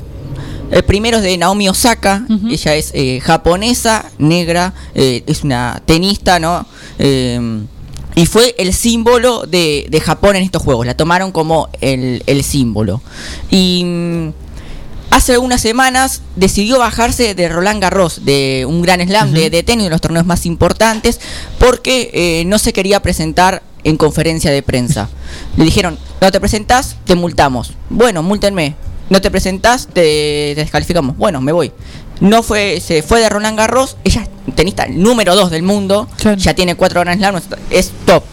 [0.72, 6.39] el primero es de Naomi Osaka, ella es eh, japonesa, negra, eh, es una tenista,
[6.39, 6.66] ¿no?
[6.97, 7.61] Eh,
[8.16, 12.43] y fue el símbolo de, de Japón en estos juegos, la tomaron como el, el
[12.43, 13.01] símbolo.
[13.51, 14.30] Y mm,
[15.16, 19.86] hace algunas semanas decidió bajarse de Roland Garros, de un gran slam de, de tenis,
[19.86, 21.20] de los torneos más importantes,
[21.59, 25.09] porque eh, no se quería presentar en conferencia de prensa.
[25.57, 27.74] Le dijeron, no te presentás, te multamos.
[27.89, 28.76] Bueno, múltenme.
[29.09, 31.18] No te presentás, te, te descalificamos.
[31.18, 31.72] Bueno, me voy.
[32.22, 36.07] No fue, se fue de Roland Garros, ella es tenista número 2 del mundo,
[36.38, 38.24] ya tiene cuatro Grand Slam, es top.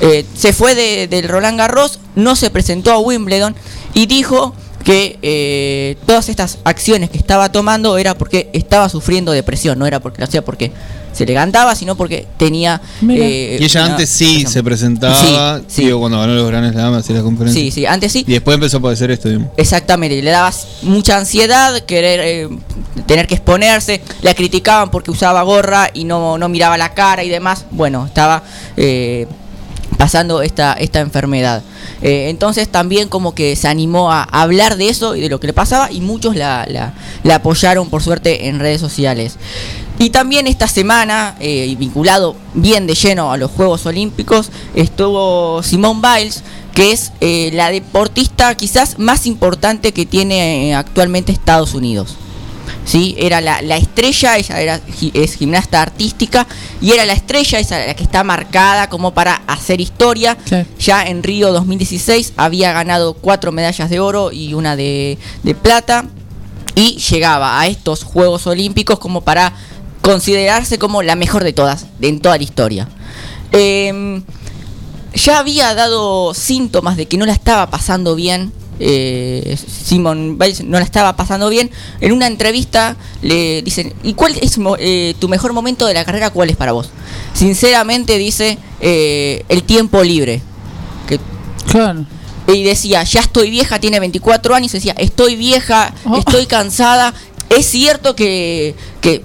[0.00, 3.56] Eh, se fue de- del Roland Garros, no se presentó a Wimbledon
[3.92, 4.54] y dijo
[4.84, 10.00] que eh, todas estas acciones que estaba tomando era porque estaba sufriendo depresión, no era
[10.00, 10.72] porque lo hacía porque
[11.12, 12.80] se le cantaba, sino porque tenía...
[13.08, 15.84] eh, y ella una antes sí se presentaba, Sí, sí.
[15.86, 17.62] digo, cuando ganó los grandes Slam, hacía las conferencias.
[17.64, 18.24] Sí, sí, antes sí.
[18.26, 19.28] Y después empezó a padecer esto.
[19.28, 19.50] digamos.
[19.56, 20.52] Exactamente, le daba
[20.82, 22.48] mucha ansiedad, querer eh,
[23.06, 27.28] tener que exponerse, la criticaban porque usaba gorra y no, no miraba la cara y
[27.28, 27.64] demás.
[27.72, 28.44] Bueno, estaba
[28.76, 29.26] eh,
[29.98, 31.62] pasando esta, esta enfermedad.
[32.02, 35.48] Eh, entonces también como que se animó a hablar de eso y de lo que
[35.48, 36.94] le pasaba y muchos la,
[37.32, 39.36] apoyaron por suerte en redes sociales.
[39.98, 46.00] Y también esta semana, eh, vinculado bien de lleno a los Juegos Olímpicos, estuvo Simone
[46.00, 46.42] Biles,
[46.74, 52.16] que es eh, la deportista quizás más importante que tiene eh, actualmente Estados Unidos.
[52.84, 53.14] ¿Sí?
[53.18, 54.80] Era la, la estrella, ella era,
[55.14, 56.46] es gimnasta artística
[56.80, 60.36] y era la estrella, esa la que está marcada como para hacer historia.
[60.78, 66.06] Ya en Río 2016 había ganado cuatro medallas de oro y una de, de plata
[66.74, 69.52] y llegaba a estos Juegos Olímpicos como para
[70.02, 72.88] considerarse como la mejor de todas, en toda la historia.
[73.52, 74.22] Em,
[75.14, 78.52] ya había dado síntomas de que no la estaba pasando bien.
[78.80, 81.70] Eh, Simon Biles no la estaba pasando bien.
[82.00, 86.30] En una entrevista le dicen, ¿y cuál es eh, tu mejor momento de la carrera?
[86.30, 86.90] ¿Cuál es para vos?
[87.34, 90.42] Sinceramente dice, eh, el tiempo libre.
[91.06, 91.18] Que
[91.70, 92.04] Claro.
[92.48, 96.16] y decía, ya estoy vieja, tiene 24 años, decía, estoy vieja, Oh.
[96.18, 97.14] estoy cansada.
[97.50, 99.22] Es cierto que, que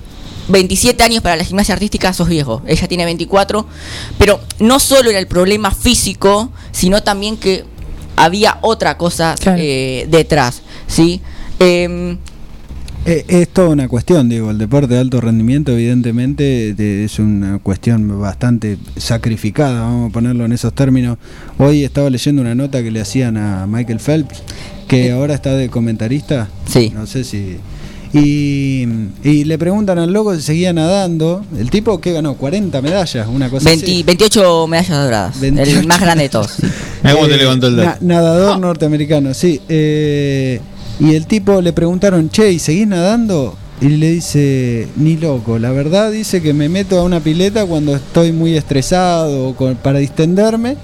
[0.50, 3.66] 27 años para la gimnasia artística sos viejo, ella tiene 24,
[4.20, 7.66] pero no solo era el problema físico, sino también que
[8.16, 11.22] había otra cosa eh, detrás, ¿sí?
[11.60, 12.18] Em,
[13.08, 17.60] Eh, es toda una cuestión, digo, el deporte de alto rendimiento evidentemente de- es una
[17.60, 21.20] cuestión bastante sacrificada, vamos a ponerlo en esos términos.
[21.60, 24.42] Hoy estaba leyendo una nota que le hacían a Michael Phelps,
[24.88, 26.92] que ahora está de comentarista, sí.
[26.96, 27.58] no sé si...
[28.20, 28.88] Y,
[29.24, 33.50] y le preguntan al loco si seguía nadando, el tipo que ganó 40 medallas, una
[33.50, 34.04] cosa 20 así.
[34.04, 35.88] 28 medallas doradas, el 28.
[35.88, 36.54] más grande de todos.
[37.14, 37.86] cómo te levantó el dedo.
[37.86, 39.60] na- nadador norteamericano, sí.
[39.68, 40.60] eh,
[41.00, 43.56] y el tipo le preguntaron, che, ¿y seguís nadando?
[43.82, 47.94] Y le dice, ni loco, la verdad dice que me meto a una pileta cuando
[47.94, 50.78] estoy muy estresado con- para distenderme.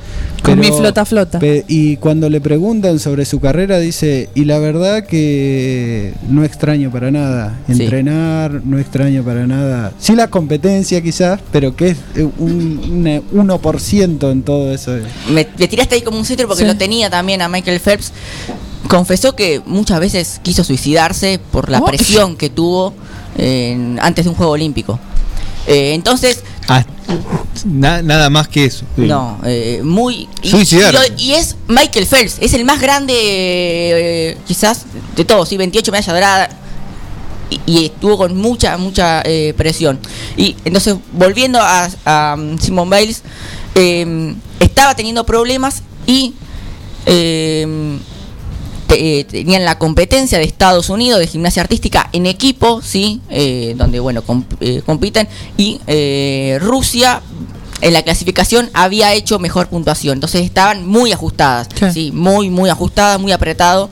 [0.43, 1.39] Con pero- mi flota flota.
[1.39, 6.91] pe- y cuando le preguntan sobre su carrera, dice, y la verdad que no extraño
[6.91, 7.83] para nada Sí.
[7.83, 9.93] entrenar, no extraño para nada.
[9.97, 14.91] Sí la competencia quizás, pero que es eh, un, un 1% en todo eso.
[15.31, 16.67] me, me tiraste ahí como un centro porque Sí.
[16.67, 18.11] lo tenía también a Michael Phelps.
[18.87, 22.93] Confesó que muchas veces quiso suicidarse por la presión que tuvo
[23.37, 24.99] en- antes de un juego olímpico.
[25.67, 26.83] Eh, entonces, Ah,
[27.65, 28.85] na- nada más que eso.
[28.95, 29.01] sí.
[29.03, 30.27] no, eh, muy...
[30.41, 30.49] Y,
[31.17, 35.57] y- y es Michael Phelps, es el más grande eh, quizás de todos, ¿sí?
[35.57, 36.49] 28 medallas doradas.
[37.49, 39.99] Y, y estuvo con mucha, mucha eh, presión.
[40.37, 43.21] Y entonces, volviendo a, a um, Simon Biles,
[43.75, 46.33] eh, estaba teniendo problemas y
[48.93, 53.73] eh, te- tenían la competencia de Estados Unidos de gimnasia artística en equipo, sí, Eh,
[53.77, 55.27] donde bueno comp- eh, compiten.
[55.57, 57.21] Y eh, Rusia
[57.81, 63.19] en la clasificación había hecho mejor puntuación, entonces estaban muy ajustadas, sí, muy muy ajustadas,
[63.19, 63.89] muy apretado.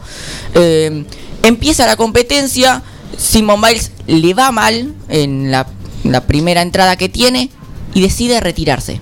[1.41, 2.83] Empieza la competencia,
[3.17, 5.65] Simon Biles le va mal en la,
[6.03, 7.49] la primera entrada que tiene
[7.93, 8.99] y decide retirarse.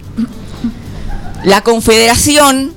[1.43, 2.73] La Confederación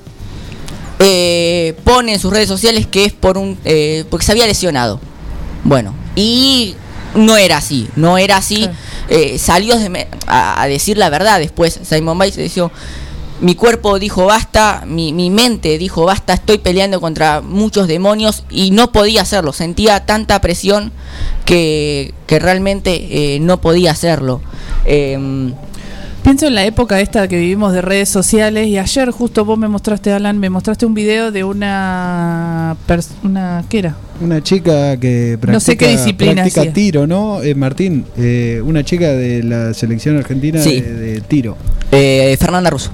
[1.01, 5.01] eh, pone en sus redes sociales que es por un eh, porque se había lesionado.
[5.65, 6.77] Bueno, y
[7.15, 8.69] no era así, no era así.
[9.09, 11.81] Eh, salió de a, a decir la verdad después.
[11.83, 12.71] Simon Biles dijo,
[13.41, 18.71] mi cuerpo dijo basta, mi, mi mente dijo basta, estoy peleando contra muchos demonios y
[18.71, 19.53] no podía hacerlo.
[19.53, 20.93] Sentía tanta presión
[21.47, 24.43] que, que realmente eh, no podía hacerlo.
[24.85, 25.55] Em,
[26.23, 29.69] Pienso en la época esta que vivimos de redes sociales y ayer justo vos me
[29.69, 32.77] mostraste, Alan, me mostraste un video de una...
[33.25, 33.97] una ¿Qué era?
[34.21, 36.73] Una chica que practica, No sé qué disciplina practica hacía.
[36.75, 37.43] tiro, ¿no?
[37.43, 40.81] Eh, Martín, eh, una chica de la selección argentina Sí.
[40.83, 41.57] de, de tiro.
[41.91, 42.91] eh, Fernanda Russo.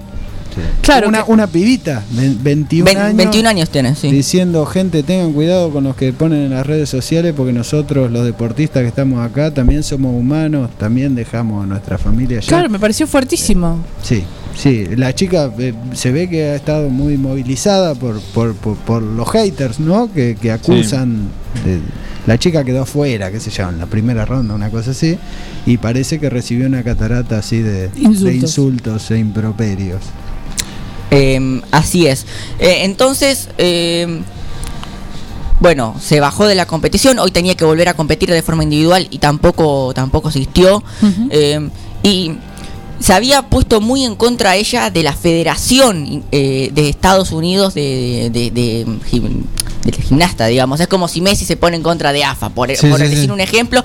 [0.83, 1.09] Claro.
[1.09, 3.17] Una, una pibita, de 21 Ven- años.
[3.17, 4.11] 21 años tiene, sí.
[4.11, 8.25] Diciendo, gente, tengan cuidado con los que ponen en las redes sociales porque nosotros, los
[8.25, 12.49] deportistas que estamos acá, también somos humanos, también dejamos a nuestra familia allá.
[12.49, 13.85] Claro, me pareció fuertísimo.
[14.03, 14.25] Sí,
[14.57, 19.03] sí, la chica eh, se ve que ha estado muy movilizada por, por, por, por
[19.03, 20.13] los haters, ¿no?
[20.13, 21.29] Que, que acusan.
[21.65, 21.81] de-
[22.27, 25.17] la chica quedó fuera, qué sé yo, en la primera ronda, una cosa así,
[25.65, 28.43] y parece que recibió una catarata así de de Insultos.
[28.43, 30.01] insultos e improperios.
[31.11, 32.27] Eh, así es.
[32.59, 34.23] Eh, entonces, eh,
[35.61, 37.19] bueno, se bajó de la competición.
[37.19, 40.83] Hoy tenía que volver a competir de forma individual y tampoco, tampoco asistió.
[41.31, 41.69] Eh,
[42.03, 42.33] y
[43.01, 48.31] se había puesto muy en contra ella de la Federación eh, de Estados Unidos de,
[48.33, 49.45] de, de gim-
[49.85, 50.81] de gimnasta, digamos.
[50.81, 53.25] Es como si Messi se pone en contra de AFA, por, Sí, por sí, decir
[53.27, 53.31] sí.
[53.31, 53.83] un ejemplo.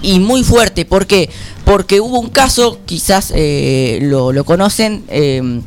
[0.00, 0.84] Y muy fuerte.
[0.84, 1.28] ¿Por qué?
[1.64, 5.60] Porque hubo un caso, quizás eh, lo, lo conocen, eh,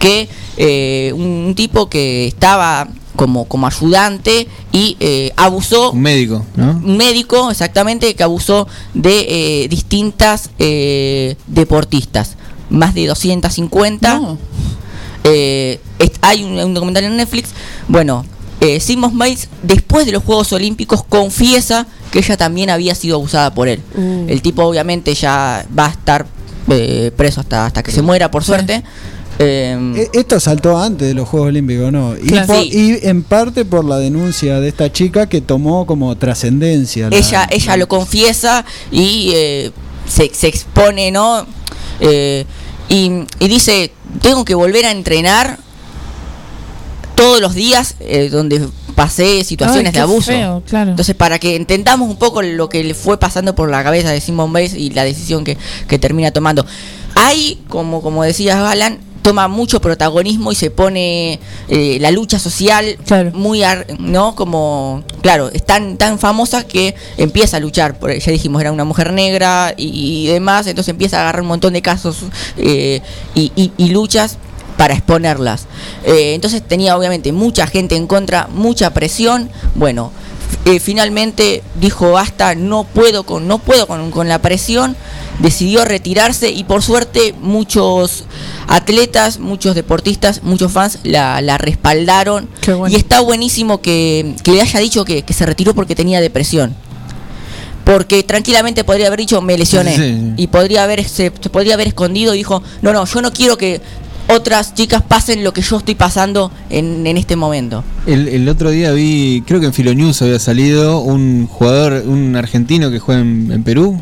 [0.00, 6.44] que eh, un, un tipo que estaba como, como ayudante y eh, abusó Un médico,
[6.56, 6.70] ¿no?
[6.82, 9.26] un médico exactamente que abusó de
[9.64, 12.36] eh, distintas eh, deportistas,
[12.70, 14.20] más de 250.
[15.24, 17.50] Eh, est- hay un, un documental en Netflix.
[17.88, 18.24] Bueno,
[18.60, 23.52] eh, Simon Biles después de los Juegos Olímpicos confiesa que ella también había sido abusada
[23.54, 23.80] por él.
[23.96, 24.26] Uh.
[24.28, 26.26] El tipo obviamente ya va a estar
[26.68, 28.82] eh, preso hasta, hasta que se muera, por suerte.
[29.38, 32.14] Eh, E- Esto saltó antes de los Juegos Olímpicos, ¿no?
[32.16, 32.46] Y, Claro.
[32.48, 32.70] por- Sí.
[33.02, 37.08] y en parte por la denuncia de esta chica que tomó como trascendencia.
[37.08, 39.70] la- ella ella lo confiesa y eh,
[40.06, 41.46] se, se expone no
[42.02, 42.44] Eh,
[42.88, 45.58] y, y dice tengo que volver a entrenar
[47.14, 50.90] todos los días eh, donde pasé situaciones Ay, de abuso feo, claro.
[50.90, 54.20] entonces para que entendamos un poco lo que le fue pasando por la cabeza de
[54.20, 55.56] Simon Bates y la decisión que,
[55.88, 56.64] que termina tomando
[57.14, 62.96] ahí como como decías Alan toma mucho protagonismo y se pone eh, la lucha social
[63.34, 68.32] muy ar- no como claro es tan tan famosa que empieza a luchar por ya
[68.32, 71.82] dijimos era una mujer negra y, y demás entonces empieza a agarrar un montón de
[71.82, 72.18] casos
[72.56, 73.02] eh,
[73.34, 74.38] y, y- y luchas
[74.76, 75.66] para exponerlas.
[76.04, 79.50] Eh, entonces tenía obviamente mucha gente en contra mucha presión.
[79.74, 80.10] Bueno
[80.64, 84.96] eh, finalmente dijo basta no puedo con no puedo con, con la presión
[85.38, 88.24] decidió retirarse y por suerte muchos
[88.68, 92.48] atletas muchos deportistas muchos fans la, la respaldaron.
[92.92, 96.74] Y está buenísimo que, que le haya dicho que, que se retiró porque tenía depresión.
[97.84, 100.32] Porque tranquilamente podría haber dicho me lesioné Sí.
[100.36, 103.56] y podría haber se, se podría haber escondido y dijo no no yo no quiero
[103.56, 103.80] que
[104.34, 108.70] otras chicas pasen lo que yo estoy pasando en, en este momento El, el otro
[108.70, 113.50] día vi, creo que en Filonews había salido un jugador, un argentino que juega en,
[113.52, 114.00] en Perú,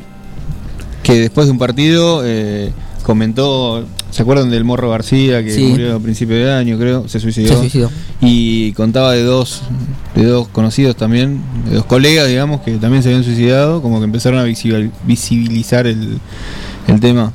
[1.03, 2.72] que después de un partido eh,
[3.03, 5.62] comentó, ¿se acuerdan del Morro García que Sí.
[5.64, 7.09] murió a principio de año, creo?
[7.09, 7.49] Se suicidó.
[7.49, 7.91] Se suicidó.
[8.20, 9.62] Y contaba de dos,
[10.14, 14.05] de dos conocidos también, de dos colegas, digamos, que también se habían suicidado, como que
[14.05, 16.18] empezaron a visibil- visibilizar el,
[16.87, 17.33] el tema.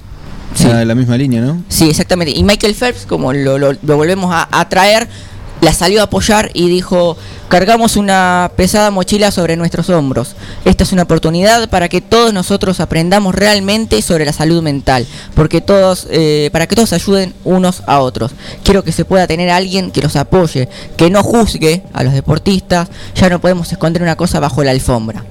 [0.56, 0.66] Sí.
[0.68, 1.64] De la misma línea, ¿no?
[1.70, 2.32] Sí, exactamente.
[2.38, 5.08] Y Michael Phelps, como lo, lo- lo volvemos a, a traer,
[5.62, 7.16] la salió a apoyar y dijo,
[7.48, 10.36] cargamos una pesada mochila sobre nuestros hombros.
[10.66, 15.62] Esta es una oportunidad para que todos nosotros aprendamos realmente sobre la salud mental, porque
[15.62, 18.32] todos, eh, para que todos ayuden unos a otros.
[18.64, 22.90] Quiero que se pueda tener alguien que los apoye, que no juzgue a los deportistas.
[23.16, 25.24] Ya no podemos esconder una cosa bajo la alfombra.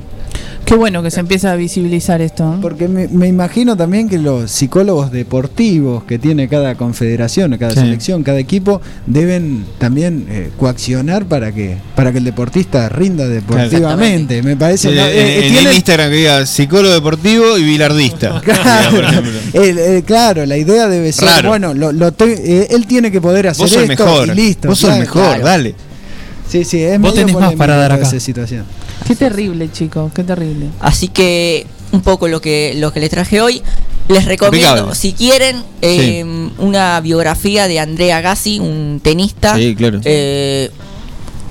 [0.65, 2.55] Qué bueno que se empieza a visibilizar esto.
[2.55, 2.59] ¿eh?
[2.63, 7.81] Porque me, me imagino también que los psicólogos deportivos que tiene cada confederación, cada Sí.
[7.81, 14.43] selección, cada equipo, deben también eh, coaccionar para que para que el deportista rinda deportivamente.
[14.43, 14.89] Me parece.
[14.91, 15.03] Sí, ¿no?
[15.03, 18.41] en, Eh, eh, en tiene- el Instagram que diga psicólogo deportivo y bilardista.
[18.45, 19.33] Claro, por ejemplo.
[19.55, 21.49] el- el- claro, la idea debe ser, Raro.
[21.51, 24.29] bueno, lo, lo te- eh, él tiene que poder hacer Vos sos esto mejor.
[24.29, 24.69] y listo.
[24.69, 25.45] Vos sos claro, mejor, claro.
[25.45, 25.75] dale.
[26.49, 28.07] Sí, sí, es Vos tenés más para dar acá.
[28.07, 28.65] esa situación.
[29.07, 30.69] Qué terrible, chicos, qué terrible.
[30.81, 33.63] Así que un poco lo que lo que les traje hoy.
[34.09, 34.95] Les recomiendo, Impecable.
[34.97, 36.25] si quieren, eh,
[36.59, 39.55] una biografía de Andrea Gassi, un tenista.
[39.57, 40.01] Sí, claro.
[40.05, 40.71] Eh,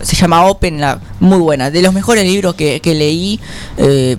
[0.02, 1.72] se llama Open, la, muy buena.
[1.72, 3.40] De los mejores libros que, que leí.
[3.78, 4.18] eh,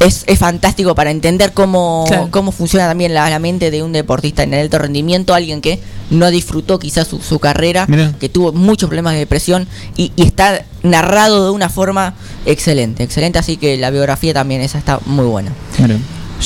[0.00, 2.28] es, es fantástico para entender cómo, Claro.
[2.30, 5.80] cómo funciona también la, la mente de un deportista en el alto rendimiento, alguien que
[6.10, 8.12] no disfrutó quizás su, su carrera, Mirá.
[8.18, 9.66] que tuvo muchos problemas de depresión
[9.96, 12.14] y, y está narrado de una forma
[12.46, 15.52] excelente, excelente, así que la biografía también esa está muy buena.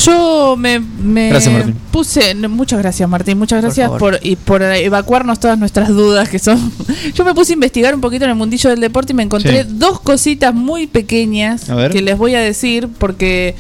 [0.05, 2.35] Yo me, me Gracias, puse.
[2.35, 3.39] muchas gracias, Martín.
[3.39, 3.99] Muchas Por gracias favor.
[3.99, 6.73] por, y por evacuarnos todas nuestras dudas que son.
[7.15, 9.63] Yo me puse a investigar un poquito en el mundillo del deporte y me encontré
[9.63, 9.69] Sí.
[9.73, 13.55] dos cositas muy pequeñas que les voy a decir porque.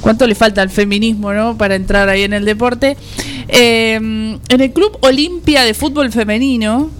[0.00, 1.56] ¿Cuánto le falta al feminismo, no?
[1.56, 2.98] Para entrar ahí en el deporte.
[3.48, 6.90] Eh, en el Club Olimpia de Fútbol Femenino.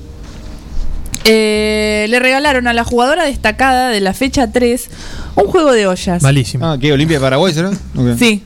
[1.25, 4.89] eh, le regalaron a la jugadora destacada de la fecha 3
[5.37, 6.23] un juego de ollas.
[6.23, 6.67] Malísimo.
[6.67, 6.93] Ah, ¿qué?
[6.93, 7.71] ¿Olimpia de Paraguay será?
[8.19, 8.43] Sí.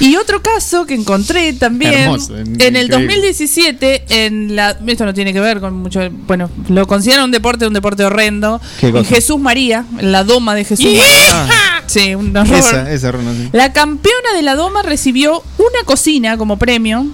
[0.00, 2.80] Y otro caso que encontré también Hermoso, en increíble.
[2.80, 7.30] el 2017 en la esto no tiene que ver con mucho bueno lo consideran un
[7.32, 9.04] deporte un deporte horrendo ¿Qué en?
[9.04, 11.02] Jesús María en la doma de Jesús ¡Yeah!
[11.02, 12.54] María sí un horror.
[12.56, 13.48] Esa, esa sí.
[13.52, 17.06] la campeona de la doma recibió una cocina como premio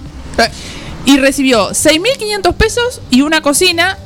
[1.05, 3.97] y recibió 6.500 pesos y una cocina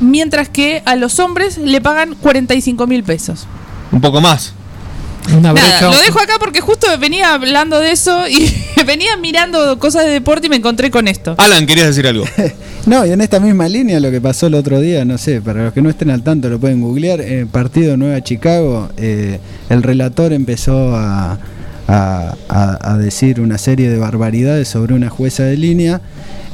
[0.00, 3.46] mientras que a los hombres le pagan 45 mil pesos
[3.92, 4.52] Un poco más.
[5.28, 5.90] Una Nada, brecha.
[5.90, 8.50] lo dejo acá porque justo venía hablando de eso y
[8.86, 11.34] venía mirando cosas de deporte y me encontré con esto.
[11.38, 12.24] Alan, querías decir algo.
[12.86, 15.64] No, y en esta misma línea lo que pasó el otro día, no sé, para
[15.64, 19.82] los que no estén al tanto lo pueden googlear, eh, partido Nueva Chicago, eh, el
[19.82, 21.38] relator empezó a,
[21.88, 26.00] a- a- a decir una serie de barbaridades sobre una jueza de línea,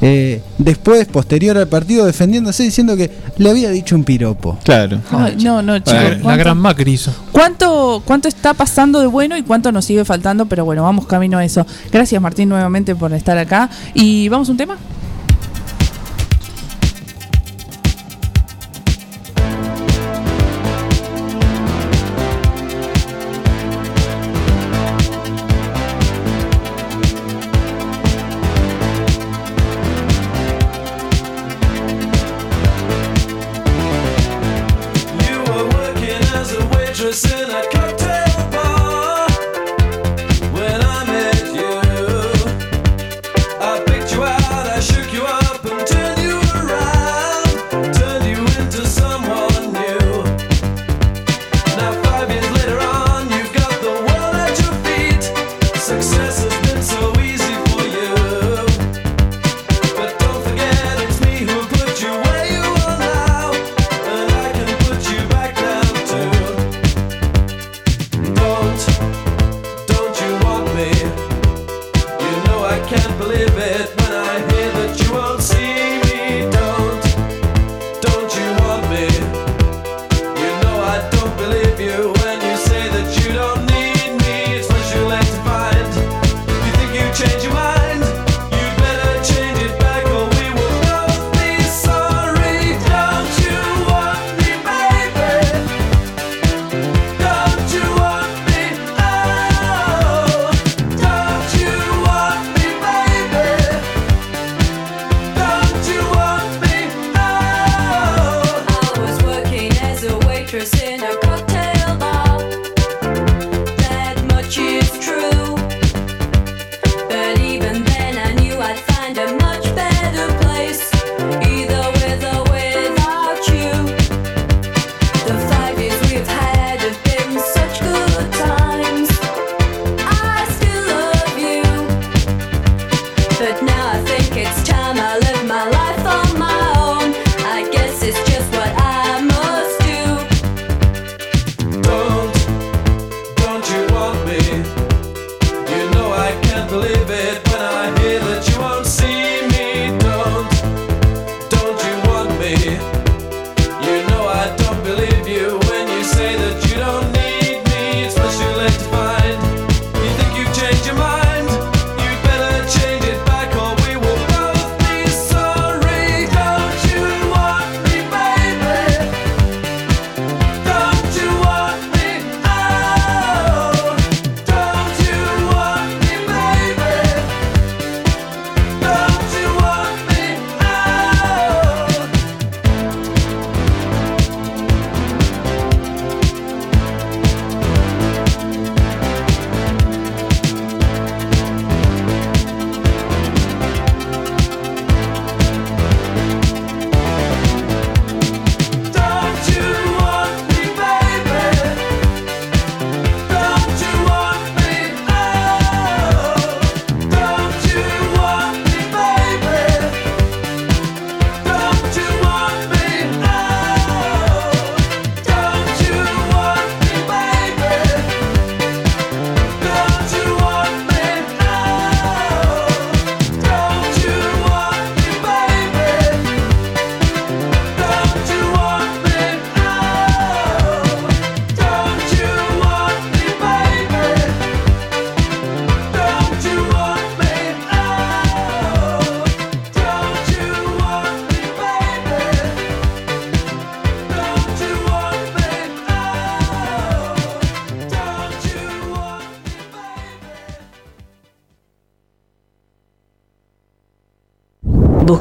[0.01, 4.57] eh, después, posterior al partido, defendiéndose diciendo que le había dicho un piropo.
[4.63, 4.99] Claro.
[5.11, 5.93] Ay, no, no, chicos.
[5.93, 7.13] La, la ¿cuánto- gran Macri hizo.
[7.31, 10.45] ¿Cuánto, ¿Cuánto está pasando de bueno y cuánto nos sigue faltando?
[10.47, 11.65] Pero bueno, vamos camino a eso.
[11.91, 13.69] Gracias Martín nuevamente por estar acá.
[13.93, 14.77] ¿Y vamos a un tema?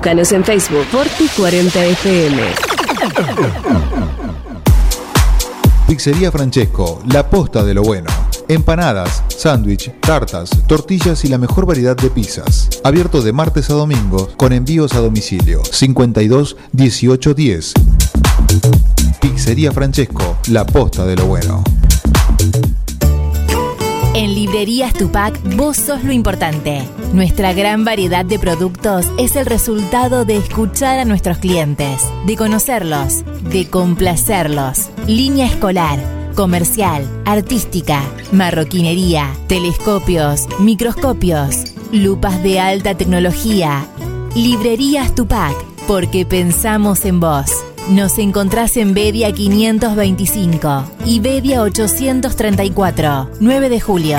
[0.04, 2.42] Búscanos en Facebook Forti 40 FM.
[5.88, 8.10] Pizzería Francesco, la posta de lo bueno.
[8.46, 12.68] Empanadas, sándwich, tartas, tortillas y la mejor variedad de pizzas.
[12.84, 15.64] Abierto de martes a domingo con envíos a domicilio.
[15.64, 17.72] 52 18 10.
[19.22, 21.64] Pizzería Francesco, la posta de lo bueno.
[24.12, 26.82] En Librerías Tupac, vos sos lo importante.
[27.14, 33.22] Nuestra gran variedad de productos es el resultado de escuchar a nuestros clientes, de conocerlos,
[33.52, 34.90] de complacerlos.
[35.06, 36.00] Línea escolar,
[36.34, 38.02] comercial, artística,
[38.32, 43.86] marroquinería, telescopios, microscopios, lupas de alta tecnología.
[44.34, 45.54] Librerías Tupac,
[45.86, 47.46] porque pensamos en vos.
[47.90, 54.18] Nos encontrás en Bedia 525 y Bedia 834, 9 de julio.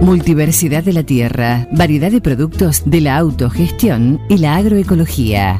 [0.01, 5.59] Multiversidad de la tierra, variedad de productos de la autogestión y la agroecología.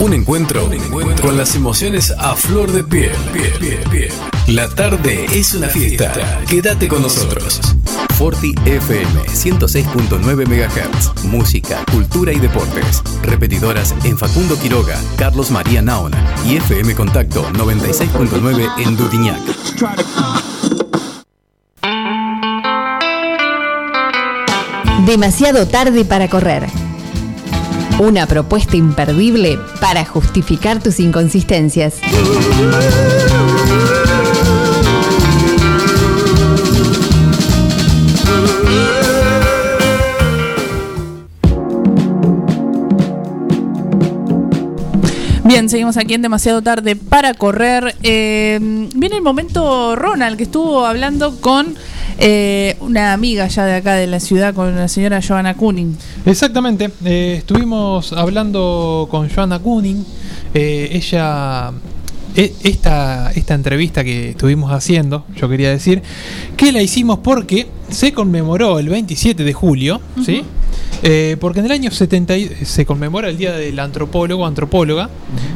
[0.00, 0.70] Un encuentro,
[1.20, 3.10] con las emociones a flor de piel.
[4.46, 6.40] La tarde es una fiesta.
[6.46, 7.60] Quédate con nosotros.
[8.16, 11.24] Forti FM 106.9 MHz.
[11.24, 13.02] Música, cultura y deportes.
[13.22, 19.42] Repetidoras en Facundo Quiroga, Carlos María Naona y FM Contacto 96.9 en Dudiñac.
[25.04, 26.87] Demasiado tarde para correr.
[27.98, 31.96] Una propuesta imperdible para justificar tus inconsistencias.
[45.48, 47.96] Bien, seguimos aquí en demasiado tarde para correr.
[48.02, 48.58] Eh,
[48.94, 51.74] viene el momento Ronald, que estuvo hablando con
[52.18, 55.96] eh, una amiga ya de acá de la ciudad, con la señora Joana Kuning.
[56.26, 60.04] Exactamente, eh, estuvimos hablando con Joanna Kuning.
[60.52, 61.72] eh, ella,
[62.36, 66.02] esta, esta entrevista que estuvimos haciendo, yo quería decir,
[66.56, 70.42] que la hicimos porque se conmemoró el 27 de julio, ¿sí?
[71.02, 75.08] Eh, porque en el año 70 y- se conmemora el Día del Antropólogo, Antropóloga,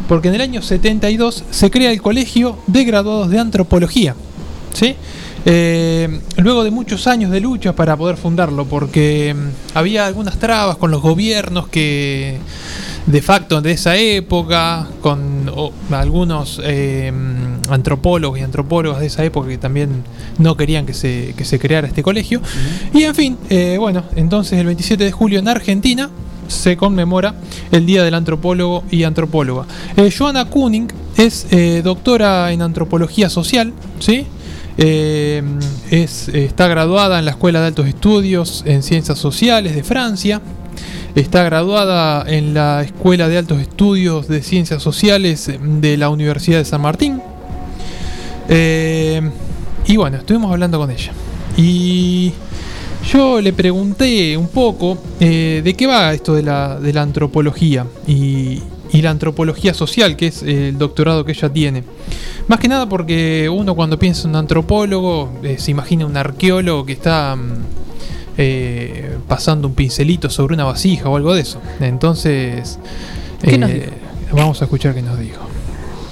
[0.09, 4.15] porque en el año 72 se crea el Colegio de Graduados de Antropología,
[4.73, 4.95] ¿sí?
[5.45, 10.77] Eh, luego de muchos años de lucha para poder fundarlo, porque mm, había algunas trabas
[10.77, 12.39] con los gobiernos que
[13.07, 15.51] de facto de esa época, con
[15.91, 20.05] algunos eh, mm, antropólogos y antropólogas de esa época que también
[20.39, 22.41] no querían que se, que se creara este colegio.
[22.95, 26.11] Y en fin, eh, bueno, entonces el 27 de julio en Argentina
[26.47, 27.35] se conmemora
[27.73, 29.67] el Día del Antropólogo y Antropóloga.
[29.97, 31.47] Eh, Joanna Kuning es
[31.85, 34.27] doctora en antropología social, ¿sí?
[34.79, 35.43] Eh,
[35.91, 40.41] es, está graduada en la Escuela de Altos Estudios en Ciencias Sociales de Francia.
[41.15, 46.65] Está graduada en la Escuela de Altos Estudios de Ciencias Sociales de la Universidad de
[46.65, 47.21] San Martín.
[48.49, 49.21] Eh,
[49.87, 51.13] y bueno, estuvimos hablando con ella.
[51.57, 52.33] Y
[53.13, 57.87] yo le pregunté un poco eh, de qué va esto de la, de la antropología
[58.07, 58.63] y,
[58.93, 61.83] y la antropología social, que es el doctorado que ella tiene.
[62.47, 66.85] Más que nada porque uno cuando piensa en un antropólogo eh, se imagina un arqueólogo
[66.85, 67.53] que está mm,
[68.37, 71.61] eh, pasando un pincelito sobre una vasija o algo de eso.
[71.81, 72.79] Entonces,
[73.43, 73.89] ¿Qué nos eh,
[74.33, 75.41] vamos a escuchar qué nos dijo.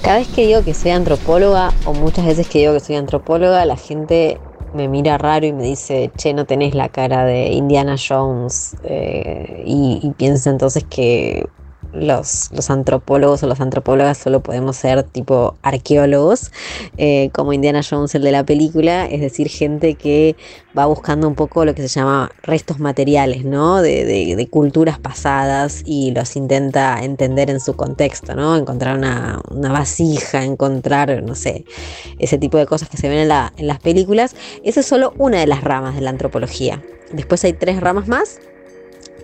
[0.01, 3.63] Cada vez que digo que soy antropóloga, o muchas veces que digo que soy antropóloga,
[3.65, 4.39] la gente
[4.73, 8.75] me mira raro y me dice, che, no tenés la cara de Indiana Jones.
[8.83, 11.45] eh, y, y piensa entonces que
[11.93, 16.51] los, los antropólogos o las antropólogas solo podemos ser tipo arqueólogos,
[16.97, 20.35] eh, como Indiana Jones, el de la película, es decir, gente que
[20.77, 23.81] va buscando un poco lo que se llama restos materiales, ¿no?
[23.81, 28.55] De, de- de culturas pasadas y los intenta entender en su contexto, ¿no?
[28.55, 31.65] Encontrar una, una vasija, encontrar, no sé,
[32.19, 34.35] ese tipo de cosas que se ven en, la- en las películas.
[34.63, 36.81] Esa es solo una de las ramas de la antropología.
[37.11, 38.39] Después hay tres ramas más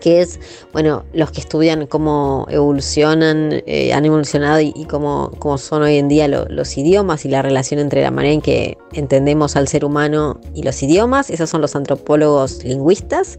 [0.07, 0.39] que es,
[0.71, 6.07] bueno, los que estudian cómo evolucionan, eh, han evolucionado y, cómo, cómo son hoy en
[6.07, 9.83] día lo- los idiomas y la relación entre la manera en que entendemos al ser
[9.83, 11.29] humano y los idiomas.
[11.29, 13.37] Esos son los antropólogos lingüistas.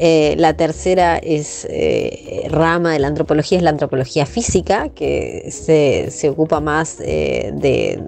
[0.00, 6.10] Eh, la tercera es eh, rama de la antropología, es la antropología física, que se,
[6.10, 8.02] se ocupa más de,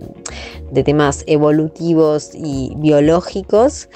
[0.73, 3.89] de temas evolutivos y biológicos.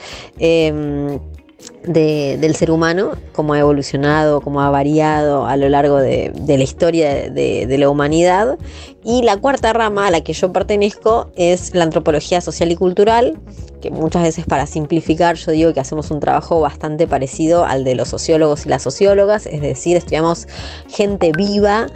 [1.83, 6.55] De- del ser humano, cómo ha evolucionado, cómo ha variado a lo largo de, la
[6.63, 8.59] historia de- de la humanidad.
[9.05, 13.39] Y la cuarta rama a la que yo pertenezco es la antropología social y cultural,
[13.81, 17.95] que muchas veces para simplificar yo digo que hacemos un trabajo bastante parecido al de
[17.95, 20.47] los sociólogos y las sociólogas, es decir, estudiamos
[20.89, 21.87] gente viva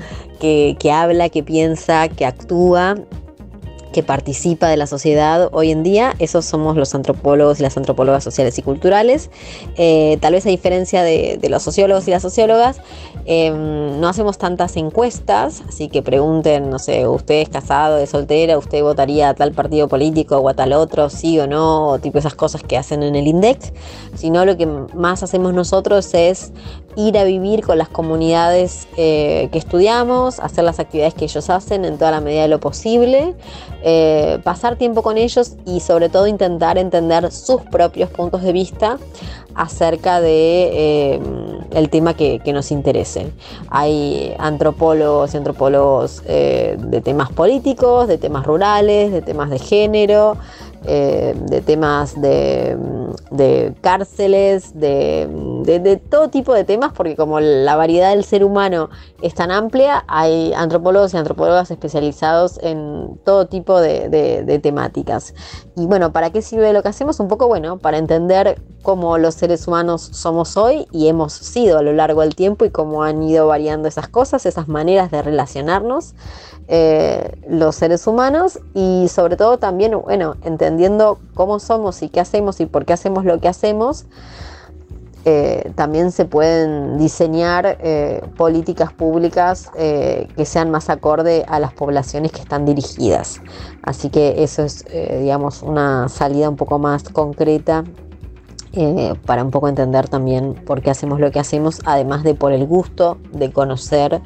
[0.40, 2.96] que, que habla, que piensa, que actúa
[3.92, 8.24] que participa de la sociedad hoy en día, esos somos los antropólogos y las antropólogas
[8.24, 9.30] sociales y culturales.
[9.76, 12.80] Eh, tal vez a diferencia de, los sociólogos y las sociólogas,
[13.26, 18.58] eh, no hacemos tantas encuestas, así que pregunten, no sé, usted es casado, es soltera,
[18.58, 22.18] usted votaría a tal partido político o a tal otro, sí o no, o tipo
[22.18, 23.74] esas cosas que hacen en el INDEC,
[24.14, 26.52] sino lo que más hacemos nosotros es
[26.96, 31.84] ir a vivir con las comunidades eh, que estudiamos, hacer las actividades que ellos hacen
[31.84, 33.34] en toda la medida de lo posible,
[33.82, 38.98] eh, pasar tiempo con ellos y sobre todo intentar entender sus propios puntos de vista
[39.54, 41.20] acerca de eh,
[41.72, 43.32] el tema que, que nos interese.
[43.68, 50.36] Hay antropólogos y antropólogos de temas políticos, de temas rurales, de temas de género,
[50.86, 52.76] eh, de temas de,
[53.30, 55.28] de cárceles, de
[55.62, 58.90] de, de todo tipo de temas, porque como la variedad del ser humano
[59.20, 65.34] es tan amplia, hay antropólogos y antropólogas especializados en todo tipo de, temáticas.
[65.76, 67.18] Y bueno, ¿para qué sirve lo que hacemos?
[67.20, 71.82] Un poco, bueno, para entender cómo los seres humanos somos hoy y hemos sido a
[71.82, 76.14] lo largo del tiempo y cómo han ido variando esas cosas, esas maneras de relacionarnos
[76.68, 80.36] eh, los seres humanos y sobre todo también, bueno,
[80.72, 84.06] entendiendo cómo somos y qué hacemos y por qué hacemos lo que hacemos,
[85.24, 91.72] eh, también se pueden diseñar eh, políticas públicas eh, que sean más acorde a las
[91.74, 93.40] poblaciones que están dirigidas.
[93.82, 94.84] Así que eso es,
[95.20, 97.84] digamos, una salida un poco más concreta
[99.26, 102.66] para un poco entender también por qué hacemos lo que hacemos, además de por el
[102.66, 104.22] gusto de conocer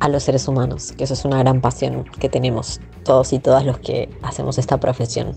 [0.00, 3.64] a los seres humanos, que eso es una gran pasión que tenemos todos y todas
[3.64, 5.36] los que hacemos esta profesión.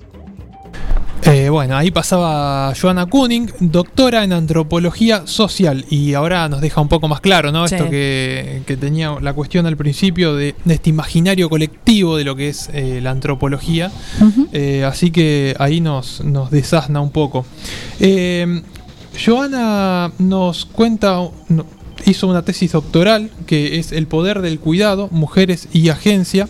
[1.25, 6.89] Eh, bueno, ahí pasaba Joanna Kuning, doctora en antropología social, y ahora nos deja un
[6.89, 7.65] poco más claro, ¿no?
[7.65, 7.75] Sí.
[7.75, 12.35] Esto que, que tenía la cuestión al principio de, de este imaginario colectivo de lo
[12.35, 13.89] que es eh, la antropología.
[14.51, 17.45] Eh, así que ahí nos, nos desasna un poco.
[18.01, 18.61] Eh,
[19.25, 21.21] Joana nos cuenta,
[22.05, 26.47] hizo una tesis doctoral que es El poder del cuidado, mujeres y agencia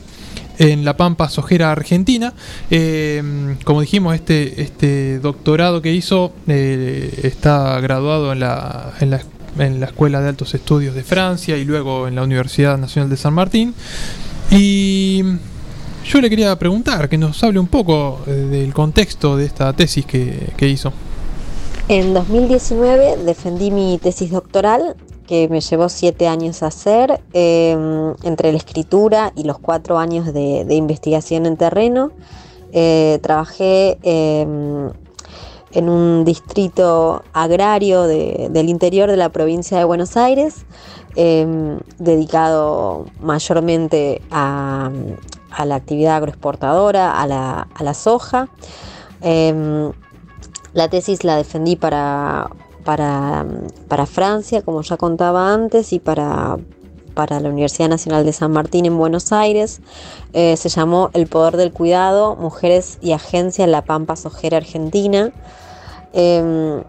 [0.60, 2.34] en La Pampa Sojera Argentina.
[2.70, 9.22] Eh, como dijimos, este, este doctorado que hizo eh, está graduado en la, en, la,
[9.58, 13.18] en la Escuela de Altos Estudios de Francia y luego en la Universidad Nacional de
[13.18, 13.74] San Martín.
[14.52, 15.24] Y
[16.06, 20.06] yo le quería preguntar que nos hable un poco eh, del contexto de esta tesis
[20.06, 20.94] que, que hizo.
[21.90, 24.96] En 2019 defendí mi tesis doctoral,
[25.28, 27.76] que me llevó siete años a hacer, eh,
[28.24, 32.12] entre la escritura y los cuatro años de, investigación en terreno.
[32.72, 34.42] Eh, trabajé eh,
[35.74, 40.66] en un distrito agrario de- del interior de la provincia de Buenos Aires,
[41.16, 44.90] eh, dedicado mayormente a,
[45.66, 47.28] la actividad agroexportadora, a
[47.84, 48.48] la soja.
[50.74, 52.50] La tesis la defendí para,
[52.84, 53.46] para,
[53.88, 56.58] para Francia, como ya contaba antes, y para,
[57.14, 59.82] para la Universidad Nacional de San Martín en Buenos Aires.
[60.34, 65.32] Eh, se llamó El Poder del Cuidado, Mujeres y Agencia en la Pampa Sojera Argentina.
[66.14, 66.84] Em,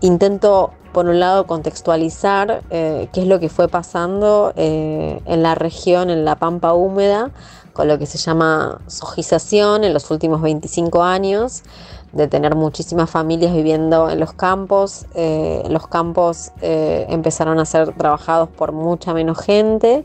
[0.00, 5.54] intento, por un lado, contextualizar eh, qué es lo que fue pasando eh, en la
[5.54, 7.30] región, en la Pampa húmeda,
[7.72, 11.62] con lo que se llama sojización en los últimos 25 años,
[12.12, 15.06] de tener muchísimas familias viviendo en los campos.
[15.14, 20.04] Eh, los campos eh, empezaron a ser trabajados por mucha menos gente.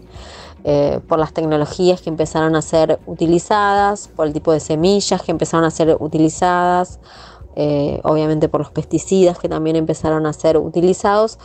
[0.63, 5.31] eh, por las tecnologías que empezaron a ser utilizadas, por el tipo de semillas que
[5.31, 6.99] empezaron a ser utilizadas,
[8.03, 11.39] obviamente por los pesticidas que también empezaron a ser utilizados.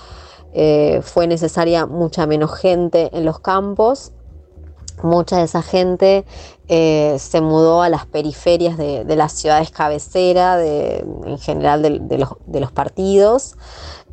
[1.03, 4.13] Fue necesaria mucha menos gente en los campos.
[5.03, 6.25] Mucha de esa gente
[6.69, 12.73] eh, se mudó a las periferias de, las ciudades cabecera, de- en general de los
[12.73, 13.57] partidos,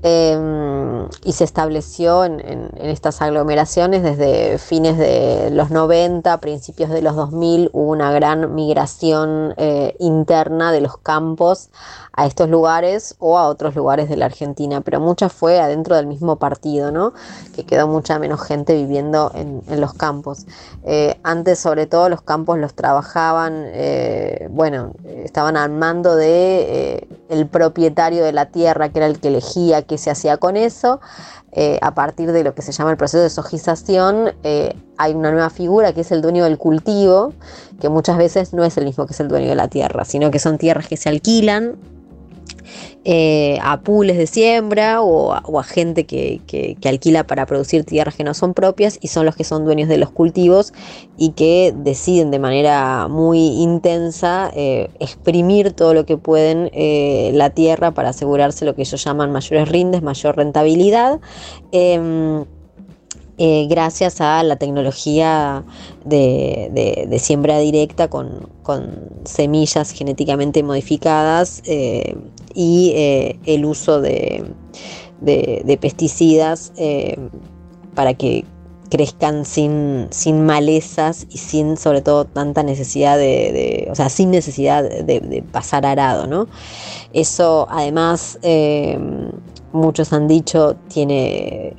[0.02, 2.40] eh, y se estableció en,
[2.82, 9.54] estas aglomeraciones desde fines de los 90, principios de los 2000, hubo una gran migración
[9.58, 11.70] eh, interna de los campos
[12.14, 16.08] a estos lugares o a otros lugares de la Argentina, pero mucha fue adentro del
[16.08, 17.14] mismo partido, ¿no?
[17.56, 20.46] que quedó mucha menos gente viviendo en, los campos.
[20.84, 27.48] Eh, antes, sobre todo, los campos los trabajaban, eh, bueno, estaban al mando de el
[27.48, 31.02] propietario de la tierra, que era el que elegía qué se hacía con eso.
[31.52, 35.32] Eh, a partir de lo que se llama el proceso de sojización, eh, hay una
[35.32, 37.34] nueva figura que es el dueño del cultivo,
[37.82, 40.32] que muchas veces no es el mismo que es el dueño de la tierra, sino
[40.32, 41.76] que son tierras que se alquilan
[43.06, 48.24] eh, a pools de siembra o a, gente que, que- alquila para producir tierras que
[48.24, 50.74] no son propias y son los que son dueños de los cultivos
[51.18, 57.52] y que deciden de manera muy intensa eh, exprimir todo lo que pueden eh, la
[57.52, 61.20] tierra para asegurarse lo que ellos llaman mayores rindes, mayor rentabilidad.
[63.42, 65.64] Eh, gracias a la tecnología
[66.04, 68.50] de, siembra directa con,
[69.24, 72.18] semillas genéticamente modificadas eh,
[72.54, 74.44] y eh, el uso de,
[75.80, 76.74] pesticidas
[77.96, 78.44] para que
[78.90, 84.84] crezcan sin, sin malezas y sin sobre todo tanta necesidad de, o sea, sin necesidad
[84.84, 86.48] de, pasar arado, ¿no?
[87.14, 88.38] Eso además,
[89.72, 91.78] muchos han dicho, tiene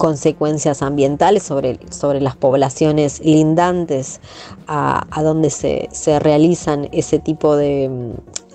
[0.00, 4.20] consecuencias ambientales sobre, sobre las poblaciones lindantes
[4.66, 7.90] a, a donde se, se realizan ese tipo de,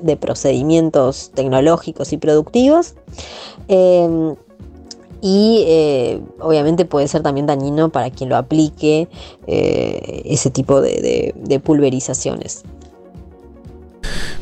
[0.02, 2.96] de procedimientos tecnológicos y productivos.
[3.68, 4.34] Eh,
[5.22, 9.08] y eh, obviamente puede ser también dañino para quien lo aplique
[9.46, 12.64] eh, ese tipo de- de pulverizaciones.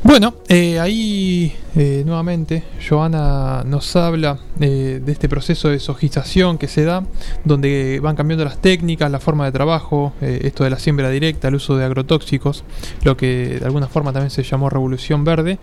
[0.06, 6.68] Bueno, eh, ahí eh, nuevamente Joana nos habla eh, de este proceso de sojización que
[6.68, 7.06] se da,
[7.46, 11.56] donde van cambiando las técnicas, la forma de trabajo, esto de la siembra directa, el
[11.56, 12.66] uso de agrotóxicos,
[13.04, 15.58] lo que de alguna forma también se llamó Revolución Verde.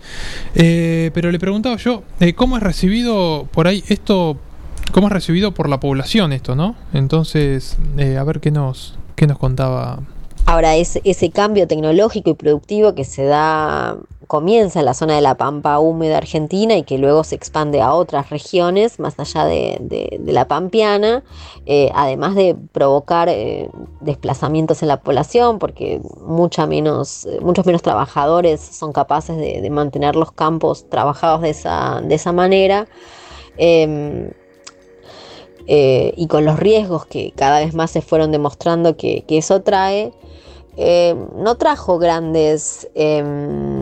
[0.55, 2.01] Pero le preguntaba yo,
[2.35, 4.37] ¿cómo es recibido por ahí esto?
[4.91, 6.75] ¿Cómo es recibido por la población esto, no?
[6.93, 7.77] Entonces,
[8.19, 9.99] a ver qué nos, qué nos contaba
[10.45, 13.97] Ahora, ese cambio tecnológico y productivo que se da,
[14.31, 17.93] comienza en la zona de la pampa húmeda argentina y que luego se expande a
[17.93, 21.21] otras regiones más allá de, de- la pampeana,
[21.65, 28.61] eh, además de provocar eh, desplazamientos en la población, porque mucha menos, muchos menos trabajadores
[28.61, 32.87] son capaces de, mantener los campos trabajados de esa, de esa manera.
[33.57, 34.31] Em,
[35.67, 39.61] eh, y con los riesgos que cada vez más se fueron demostrando que, que eso
[39.61, 40.13] trae,
[41.35, 43.80] no trajo grandes em,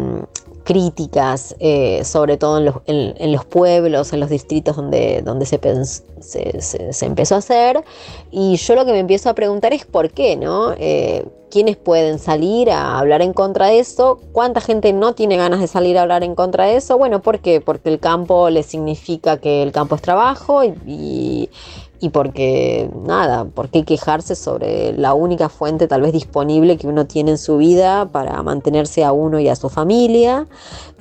[0.69, 5.59] críticas, eh, sobre todo en los, en- los pueblos, en los distritos donde, donde se,
[6.21, 6.61] se,
[6.93, 7.83] se- empezó a hacer.
[8.29, 10.73] Y yo lo que me empiezo a preguntar es por qué, ¿no?
[10.77, 14.19] Eh, ¿Quiénes pueden salir a hablar en contra de eso?
[14.31, 16.99] ¿Cuánta gente no tiene ganas de salir a hablar en contra de eso?
[16.99, 17.61] Bueno, ¿por qué?
[17.61, 21.49] Porque el campo le significa que el campo es trabajo y-
[22.01, 27.05] y porque, nada, ¿por qué quejarse sobre la única fuente tal vez disponible que uno
[27.05, 30.47] tiene en su vida para mantenerse a uno y a su familia?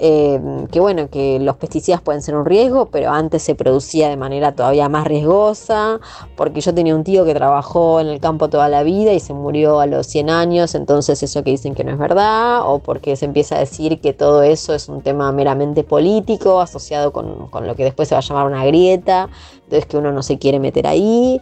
[0.00, 0.40] Eh,
[0.72, 4.52] que bueno, que los pesticidas pueden ser un riesgo, pero antes se producía de manera
[4.54, 6.00] todavía más riesgosa,
[6.36, 9.34] porque yo tenía un tío que trabajó en el campo toda la vida y se
[9.34, 13.14] murió a los 100 años, entonces eso que dicen que no es verdad, o porque
[13.14, 17.66] se empieza a decir que todo eso es un tema meramente político, asociado con, con
[17.68, 19.28] lo que después se va a llamar una grieta,
[19.64, 21.40] entonces que uno no se quiere meter ahí.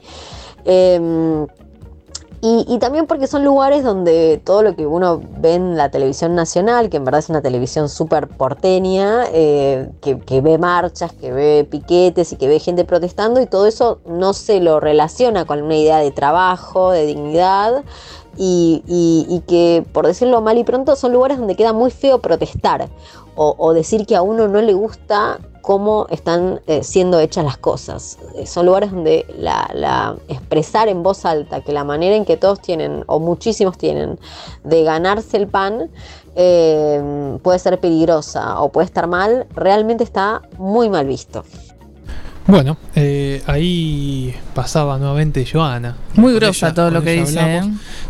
[0.64, 1.47] Em,
[2.43, 6.90] y, también porque son lugares donde todo lo que uno ve en la televisión nacional,
[6.90, 12.32] que en verdad es una televisión súper porteña, eh, que, ve marchas, que ve piquetes
[12.32, 15.98] y que ve gente protestando, y todo eso no se lo relaciona con una idea
[15.98, 17.82] de trabajo, de dignidad,
[18.36, 22.89] y que, por decirlo mal y pronto, son lugares donde queda muy feo protestar
[23.37, 27.57] o, o decir que a uno no le gusta cómo están eh, siendo hechas las
[27.59, 28.19] cosas.
[28.37, 32.37] Eh, son lugares donde la, la- expresar en voz alta que la manera en que
[32.37, 34.19] todos tienen, o muchísimos tienen,
[34.65, 35.91] de ganarse el pan,
[36.37, 41.45] eh, puede ser peligrosa o puede estar mal, realmente está muy mal visto.
[42.47, 45.97] Bueno, eh, ahí pasaba nuevamente Joana.
[46.15, 47.41] Muy grosa ella- todo lo que dice.
[47.41, 47.63] ¿eh?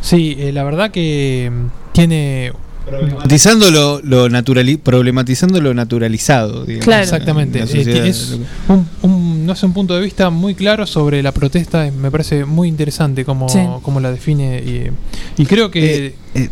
[0.03, 2.53] Sí, eh, la verdad que mm, tiene...
[2.86, 6.64] Problematizando lo, lo naturali- problematizando lo naturalizado.
[6.64, 7.58] digamos, Exactamente.
[7.60, 7.72] en la
[8.06, 8.38] Eh, es
[8.68, 11.86] un, un- no es un punto de vista muy claro sobre la protesta.
[11.86, 13.58] eh, Me parece muy interesante cómo, Sí.
[13.82, 14.58] cómo la define.
[14.62, 16.14] Y, y creo que.
[16.34, 16.48] Eh,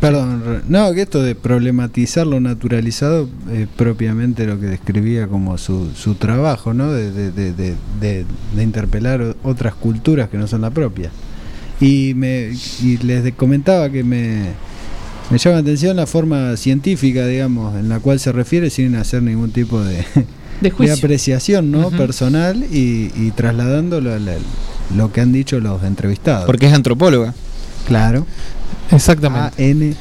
[0.00, 5.58] perdón, re- no, que esto de problematizar lo naturalizado es propiamente lo que describía como
[5.58, 6.92] su, su trabajo, ¿no?
[6.92, 8.24] De, de- de- de- de-
[8.54, 11.10] de interpelar otras culturas que no son la propia.
[11.80, 12.52] Y, me,
[12.82, 14.42] y les comentaba que me,
[15.30, 19.22] me llama la atención la forma científica, digamos, en la cual se refiere sin hacer
[19.22, 20.04] ningún tipo de,
[20.92, 21.90] apreciación ¿no?
[21.90, 24.36] Personal y, y trasladándolo a la-
[24.94, 26.44] lo que han dicho los entrevistados.
[26.46, 27.34] Porque es antropóloga.
[27.86, 28.26] Claro.
[28.90, 29.70] Exactamente.
[29.70, 29.96] AN.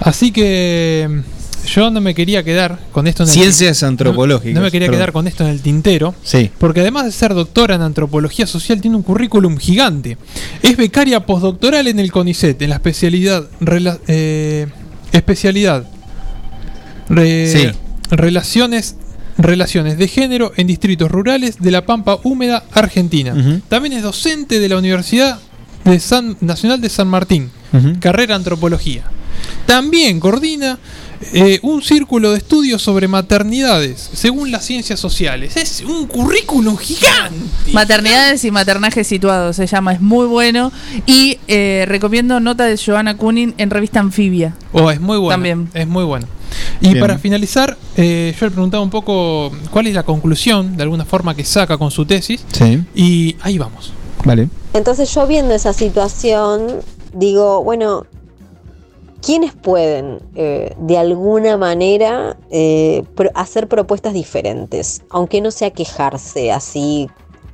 [0.00, 1.22] Así que
[1.66, 4.98] yo no me quería quedar con esto en el Ciencias antropológicas, No, me quería perdón.
[4.98, 6.14] quedar con esto en el tintero.
[6.22, 6.50] Sí.
[6.58, 10.16] Porque además de ser doctora en antropología social, tiene un currículum gigante.
[10.62, 13.44] Es becaria postdoctoral en el CONICET, en la especialidad.
[13.60, 14.66] rela- eh,
[15.12, 15.84] especialidad.
[17.08, 17.68] re- Sí.
[18.10, 18.96] Relaciones.
[19.36, 23.34] Relaciones de género en distritos rurales de la Pampa Húmeda, Argentina.
[23.68, 25.40] También es docente de la Universidad
[25.84, 27.50] de San, Nacional de San Martín,
[27.98, 29.02] carrera antropología.
[29.66, 30.78] También coordina
[31.32, 35.56] eh, un círculo de estudios sobre maternidades, según las ciencias sociales.
[35.56, 37.72] Es un currículum gigante.
[37.72, 40.72] Maternidades y maternajes situados se llama, es muy bueno.
[41.06, 44.54] Y eh, recomiendo nota de Joana Kunin en revista Anfibia.
[44.72, 45.34] Oh, es muy bueno.
[45.34, 45.68] También.
[45.74, 46.26] Es muy bueno.
[46.80, 47.00] Y Bien.
[47.00, 51.34] para finalizar, eh, yo le preguntaba un poco cuál es la conclusión, de alguna forma,
[51.34, 52.44] que saca con su tesis.
[52.52, 52.82] Sí.
[52.94, 53.92] Y ahí vamos.
[54.24, 54.48] Vale.
[54.72, 56.80] Entonces yo viendo esa situación,
[57.12, 58.06] digo, bueno,
[59.24, 65.02] ¿quiénes pueden eh, de alguna manera eh, hacer propuestas diferentes?
[65.10, 67.08] Aunque no sea quejarse así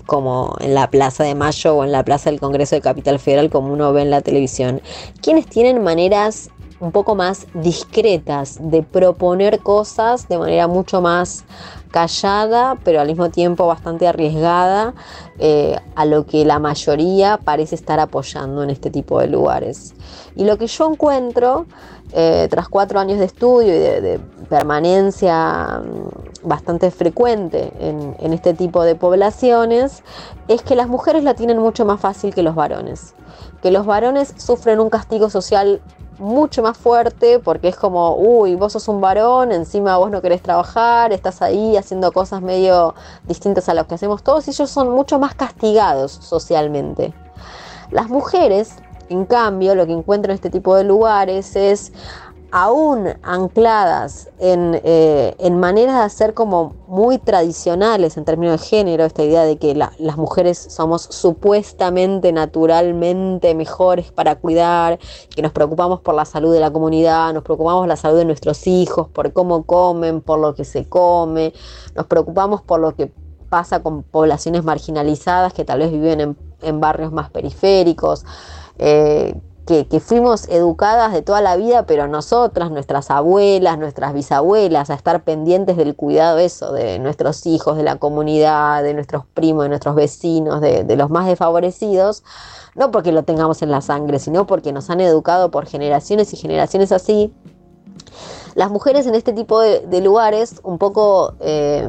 [0.07, 3.51] como en la Plaza de Mayo o en la Plaza del Congreso de Capital Federal
[3.51, 4.81] como uno ve en la televisión.
[5.23, 11.45] ¿Quiénes tienen maneras un poco más discretas, de proponer cosas de manera mucho más
[11.91, 14.95] callada, pero al mismo tiempo bastante arriesgada
[15.39, 19.95] eh, a lo que la mayoría parece estar apoyando en este tipo de lugares.
[20.37, 21.67] Y lo que yo encuentro,
[22.13, 28.55] eh, tras cuatro años de estudio y de, permanencia mm, bastante frecuente en, en este
[28.55, 30.03] tipo de poblaciones,
[30.49, 33.15] es que las mujeres la tienen mucho más fácil que los varones.
[33.63, 35.81] Que los varones sufren un castigo social
[36.21, 40.43] mucho más fuerte porque es como, uy, vos sos un varón, encima vos no querés
[40.43, 42.95] trabajar, estás ahí haciendo cosas medio
[43.25, 47.13] distintas a lo que hacemos todos y ellos son mucho más castigados socialmente.
[47.91, 48.77] Las mujeres,
[49.09, 51.93] en cambio, lo que encuentran en este tipo de lugares es
[52.53, 59.05] aún ancladas en, eh, en maneras de hacer como muy tradicionales en términos de género,
[59.05, 64.99] esta idea de que la- las mujeres somos supuestamente naturalmente mejores para cuidar,
[65.35, 68.25] que nos preocupamos por la salud de la comunidad, nos preocupamos por la salud de
[68.25, 71.53] nuestros hijos, por cómo comen, por lo que se come,
[71.95, 73.13] nos preocupamos por lo que
[73.49, 78.25] pasa con poblaciones marginalizadas que tal vez viven en, en barrios más periféricos.
[78.79, 79.35] eh,
[79.89, 85.23] que, fuimos educadas de toda la vida, pero nosotras, nuestras abuelas, nuestras bisabuelas, a estar
[85.23, 89.95] pendientes del cuidado eso, de nuestros hijos, de la comunidad, de nuestros primos, de nuestros
[89.95, 92.25] vecinos, de, los más desfavorecidos,
[92.75, 96.37] no porque lo tengamos en la sangre, sino porque nos han educado por generaciones y
[96.37, 97.33] generaciones así.
[98.57, 101.87] Las mujeres en este tipo de, de lugares, un poco eh,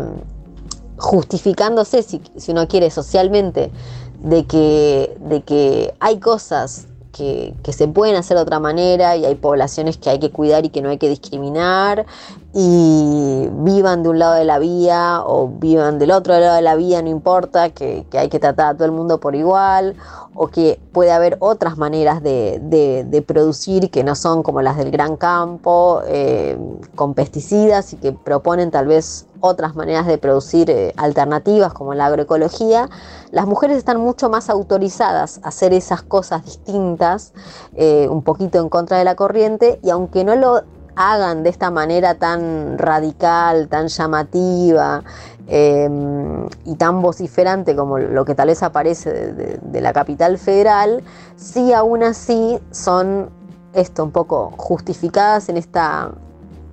[0.98, 3.72] justificándose, si, si uno quiere, socialmente,
[4.20, 9.26] de que, de que hay cosas que, que se pueden hacer de otra manera y
[9.26, 12.06] hay poblaciones que hay que cuidar y que no hay que discriminar
[12.54, 16.76] y vivan de un lado de la vía o vivan del otro lado de la
[16.76, 19.96] vía, no importa, que, que hay que tratar a todo el mundo por igual
[20.34, 24.92] o que puede haber otras maneras de, de- producir que no son como las del
[24.92, 26.58] gran campo, eh,
[26.96, 32.08] con pesticidas y que proponen tal vez otras maneras de producir eh, alternativas como la
[32.08, 32.90] agroecología,
[33.32, 37.34] las mujeres están mucho más autorizadas a hacer esas cosas distintas,
[37.76, 40.64] eh, un poquito en contra de la corriente, y aunque no lo
[40.96, 45.04] hagan de esta manera tan radical, tan llamativa
[45.48, 45.90] eh,
[46.66, 51.04] y tan vociferante como lo que tal vez aparece de, la capital federal,
[51.36, 53.30] sí aún así son
[53.74, 56.12] esto un poco justificadas en esta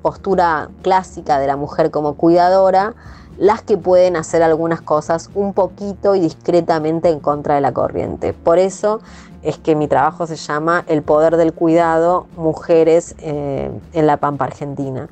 [0.02, 2.94] postura clásica de la mujer como cuidadora,
[3.38, 8.32] las que pueden hacer algunas cosas un poquito y discretamente en contra de la corriente.
[8.32, 9.00] Por eso
[9.42, 14.44] es que mi trabajo se llama El poder del cuidado, mujeres eh, en la Pampa
[14.46, 15.08] Argentina,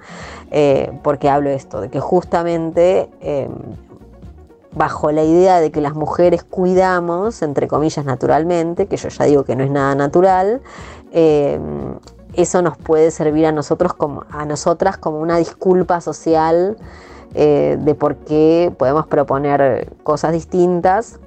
[0.50, 3.48] Eh, porque hablo esto, de que justamente eh,
[4.72, 9.42] bajo la idea de que las mujeres cuidamos, entre comillas naturalmente, que yo ya digo
[9.44, 10.60] que no es nada natural,
[12.34, 16.76] eso nos puede servir a nosotros como a nosotras como una disculpa social
[17.32, 21.18] de por qué podemos proponer cosas distintas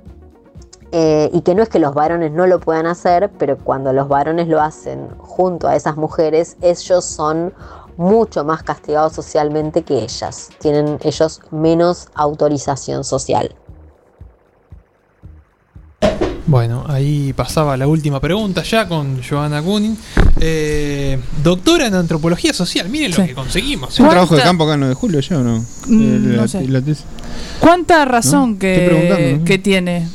[0.92, 4.08] eh, y que no es que los varones no lo puedan hacer, pero cuando los
[4.08, 7.54] varones lo hacen junto a esas mujeres, ellos son
[7.98, 10.50] mucho más castigados socialmente que ellas.
[10.60, 13.54] Tienen ellos menos autorización social.
[16.48, 19.96] Bueno, ahí pasaba la última pregunta ya con Joana Kunin.
[20.40, 23.94] Eh, doctora en antropología social, miren lo que conseguimos.
[23.94, 25.60] ¿Es un trabajo de campo acá en 9 de julio ya o no?
[25.88, 26.68] Mm, Eh, no la- sé.
[26.68, 27.06] la tesis.
[27.60, 30.08] ¿Cuánta razón que, que tiene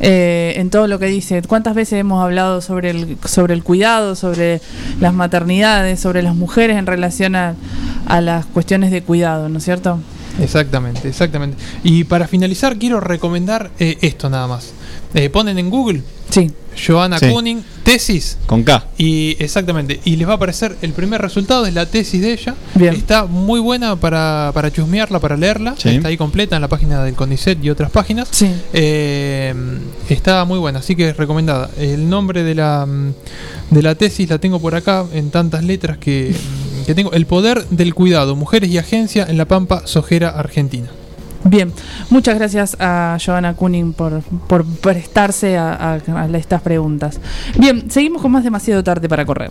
[0.00, 1.42] eh, en todo lo que dice?
[1.42, 4.60] ¿Cuántas veces hemos hablado sobre el, sobre el cuidado, sobre
[5.00, 7.54] las maternidades, sobre las mujeres en relación a,
[8.20, 9.98] las cuestiones de cuidado, ¿no es cierto?
[10.40, 11.56] Exactamente, exactamente.
[11.82, 14.72] Y para finalizar, quiero recomendar eh, esto nada más.
[15.14, 16.02] Eh, ponen en Google.
[16.30, 16.50] Sí.
[16.74, 17.28] Joana Sí.
[17.28, 18.38] Kuning, tesis.
[18.46, 18.86] Con K.
[18.96, 20.00] Y exactamente.
[20.04, 22.54] Y les va a aparecer el primer resultado, es la tesis de ella.
[22.74, 22.94] Bien.
[22.94, 25.74] Está muy buena para, para chusmearla, para leerla.
[25.76, 25.90] Sí.
[25.90, 28.28] Está ahí completa en la página del CONICET y otras páginas.
[28.30, 28.50] Sí.
[28.72, 29.54] Eh,
[30.08, 31.70] está muy buena, así que es recomendada.
[31.78, 33.12] El nombre de la, mm,
[33.70, 36.34] de la tesis la tengo por acá en tantas letras que,
[36.86, 37.12] que tengo.
[37.12, 40.88] El poder del cuidado, mujeres y agencia en la Pampa Sojera Argentina.
[41.44, 41.72] Bien,
[42.10, 44.22] muchas gracias a Joana Kuning por,
[44.64, 47.20] prestarse a- a estas preguntas.
[47.58, 49.50] Bien, seguimos con más demasiado tarde para correr.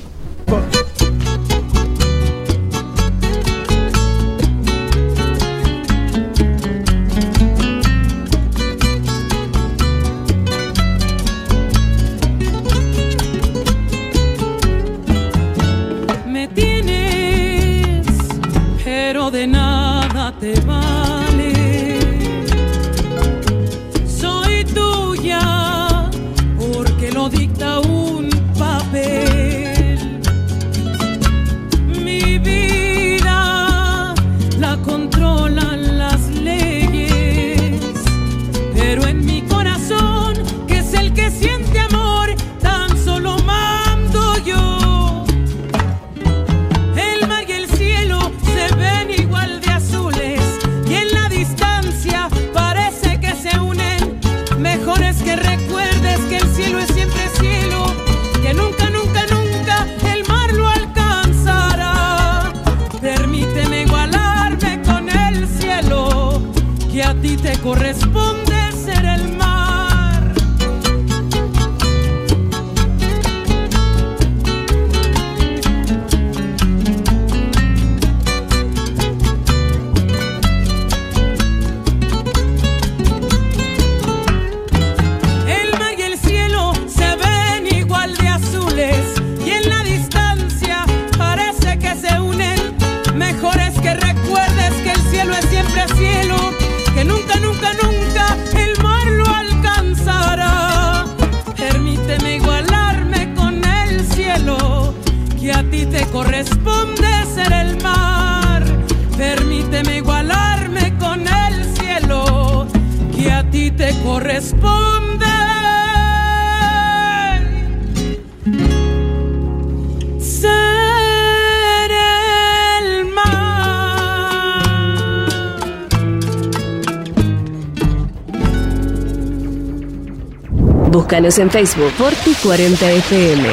[131.23, 133.45] En Facebook Forti40fm.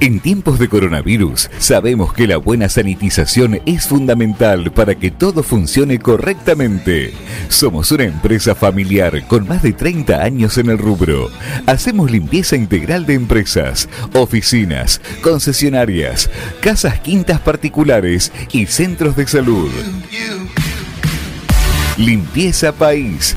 [0.00, 5.98] En tiempos de coronavirus, sabemos que la buena sanitización es fundamental para que todo funcione
[6.00, 7.14] correctamente.
[7.48, 11.30] Somos una empresa familiar con más de 30 años en el rubro.
[11.64, 16.28] Hacemos limpieza integral de empresas, oficinas, concesionarias,
[16.60, 19.70] casas quintas particulares y centros de salud.
[21.98, 23.36] Limpieza País.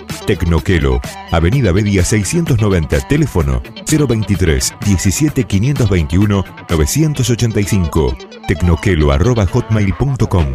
[0.25, 8.17] Tecnoquelo, Avenida Bedia 690, teléfono 023 17 521 985.
[8.47, 10.45] Tecnoquelo arroba hotmail.com.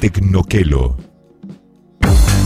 [0.00, 1.05] Tecnoquelo.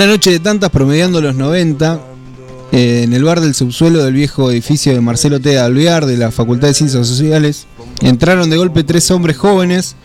[0.00, 2.00] Una noche de tantas promediando los 90,
[2.72, 5.58] eh, en el bar del subsuelo del viejo edificio de Marcelo T.
[5.58, 7.66] Alvear de la Facultad de Ciencias Sociales,
[8.00, 9.96] entraron de golpe tres hombres jóvenes,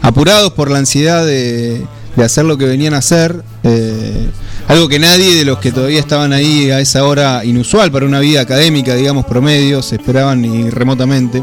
[0.00, 4.30] apurados por la ansiedad de, hacer lo que venían a hacer, eh,
[4.66, 8.20] algo que nadie de los que todavía estaban ahí a esa hora inusual para una
[8.20, 11.42] vida académica, digamos, promedio, se esperaban ni remotamente.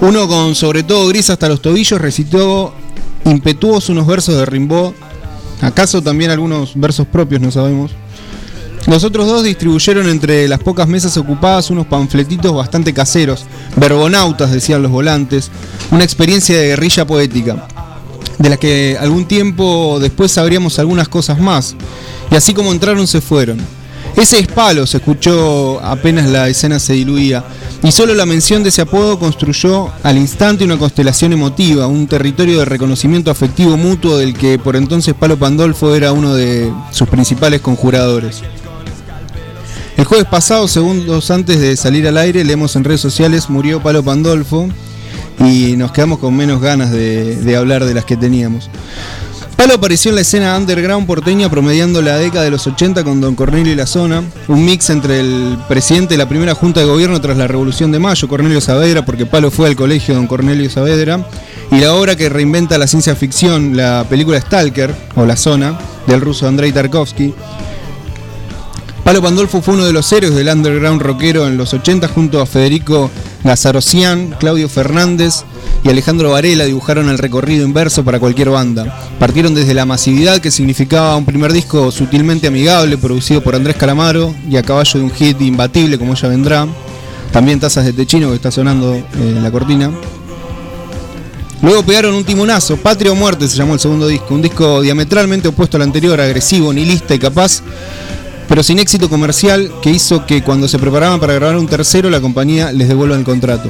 [0.00, 2.72] Uno con sobre todo gris hasta los tobillos recitó
[3.24, 4.92] impetuosos unos versos de Rimbaud,
[5.60, 7.92] acaso también algunos versos propios, no sabemos.
[8.86, 13.44] Los otros dos distribuyeron entre las pocas mesas ocupadas unos panfletitos bastante caseros,
[13.76, 15.50] verbonautas decían los volantes,
[15.90, 17.66] una experiencia de guerrilla poética,
[18.38, 21.76] de la que algún tiempo después sabríamos algunas cosas más,
[22.30, 23.58] y así como entraron se fueron.
[24.18, 27.44] Ese es palo, se escuchó apenas la escena se diluía,
[27.84, 32.58] y solo la mención de ese apodo construyó al instante una constelación emotiva, un territorio
[32.58, 37.60] de reconocimiento afectivo mutuo del que por entonces Palo Pandolfo era uno de sus principales
[37.60, 38.42] conjuradores.
[39.96, 44.02] El jueves pasado, segundos antes de salir al aire, leemos en redes sociales murió Palo
[44.02, 44.68] Pandolfo
[45.38, 48.68] y nos quedamos con menos ganas de, de hablar de las que teníamos.
[49.58, 53.34] Palo apareció en la escena underground porteña promediando la década de los 80 con Don
[53.34, 57.20] Cornelio y la Zona, un mix entre el presidente de la primera junta de gobierno
[57.20, 61.26] tras la Revolución de Mayo, Cornelio Saavedra, porque Palo fue al colegio Don Cornelio Saavedra,
[61.72, 65.76] y la obra que reinventa la ciencia ficción, la película Stalker, o La Zona,
[66.06, 67.34] del ruso Andrei Tarkovsky.
[69.08, 72.46] Palo Pandolfo fue uno de los héroes del underground rockero en los 80 junto a
[72.46, 73.10] Federico
[73.42, 75.44] Lazarosian, Claudio Fernández
[75.82, 79.00] y Alejandro Varela dibujaron el recorrido inverso para cualquier banda.
[79.18, 84.34] Partieron desde la masividad que significaba un primer disco sutilmente amigable producido por Andrés Calamaro
[84.46, 86.68] y a caballo de un hit imbatible como ella vendrá.
[87.32, 89.90] También Tazas de Techino que está sonando eh, en la cortina.
[91.62, 95.48] Luego pegaron un timonazo, Patria o Muerte se llamó el segundo disco, un disco diametralmente
[95.48, 97.62] opuesto al anterior, agresivo, nihilista y capaz
[98.48, 102.20] pero sin éxito comercial que hizo que cuando se preparaban para grabar un tercero la
[102.20, 103.68] compañía les devuelva el contrato.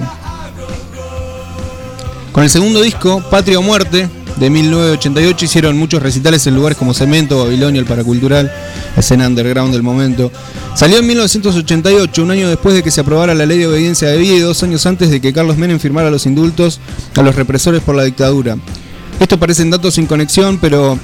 [2.32, 6.94] Con el segundo disco, Patria o Muerte, de 1988, hicieron muchos recitales en lugares como
[6.94, 8.52] Cemento, Babilonia, el Paracultural,
[8.96, 10.30] escena underground del momento.
[10.76, 14.18] Salió en 1988, un año después de que se aprobara la ley de obediencia de
[14.18, 16.78] vida y dos años antes de que Carlos Menem firmara los indultos
[17.16, 18.56] a los represores por la dictadura.
[19.18, 20.96] Esto parecen datos sin conexión, pero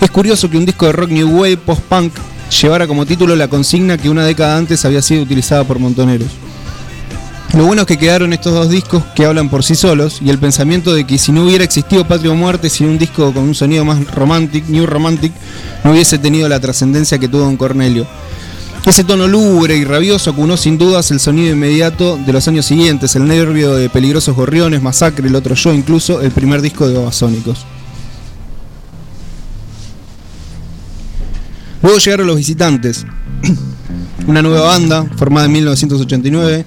[0.00, 2.12] es curioso que un disco de rock new wave post-punk
[2.52, 6.28] llevara como título la consigna que una década antes había sido utilizada por montoneros.
[7.54, 10.38] Lo bueno es que quedaron estos dos discos que hablan por sí solos y el
[10.38, 13.54] pensamiento de que si no hubiera existido Patria o Muerte sin un disco con un
[13.54, 15.32] sonido más romantic, new romantic,
[15.84, 18.06] no hubiese tenido la trascendencia que tuvo Don Cornelio.
[18.86, 23.14] Ese tono lúgubre y rabioso acunó sin dudas el sonido inmediato de los años siguientes,
[23.16, 27.66] el nervio de Peligrosos Gorriones, Masacre, el otro yo, incluso el primer disco de Babasónicos.
[31.82, 33.04] Luego llegaron los visitantes,
[34.26, 36.64] una nueva banda formada en 1989,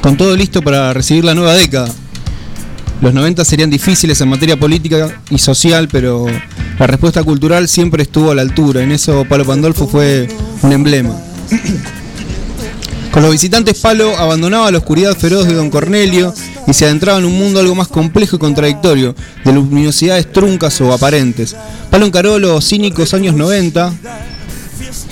[0.00, 1.90] con todo listo para recibir la nueva década.
[3.02, 6.26] Los 90 serían difíciles en materia política y social, pero
[6.78, 8.82] la respuesta cultural siempre estuvo a la altura.
[8.82, 10.28] En eso Palo Pandolfo fue
[10.62, 11.14] un emblema.
[13.12, 16.32] Con los visitantes Palo abandonaba la oscuridad feroz de Don Cornelio
[16.66, 19.14] y se adentraba en un mundo algo más complejo y contradictorio,
[19.44, 21.56] de luminosidades truncas o aparentes.
[21.90, 23.92] Palo encaró los cínicos años 90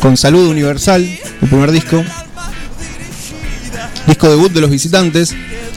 [0.01, 2.03] con Salud Universal, el primer disco,
[4.07, 5.35] disco debut de los visitantes,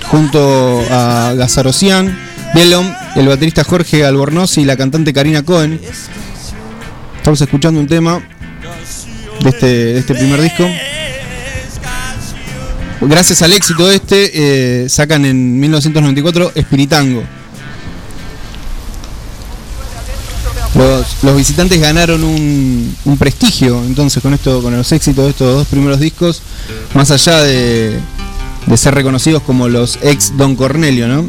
[0.08, 2.18] junto a Gazarosian,
[2.54, 5.80] Bielom, el baterista Jorge Albornoz y la cantante Karina Cohen.
[7.18, 8.22] Estamos escuchando un tema
[9.42, 10.66] de este, de este primer disco.
[13.02, 17.24] Gracias al éxito de este, eh, sacan en 1994 Espiritango.
[21.24, 25.68] Los, visitantes ganaron un, un prestigio entonces con esto, con los éxitos de estos dos
[25.68, 26.42] primeros discos,
[26.94, 28.00] más allá de,
[28.68, 31.26] de ser reconocidos como los ex Don Cornelio, ¿no?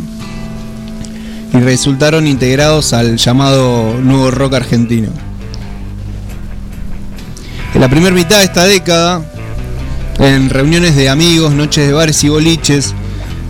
[1.54, 5.08] Y resultaron integrados al llamado nuevo rock argentino.
[7.74, 9.22] En la primera mitad de esta década,
[10.22, 12.94] en reuniones de amigos, noches de bares y boliches,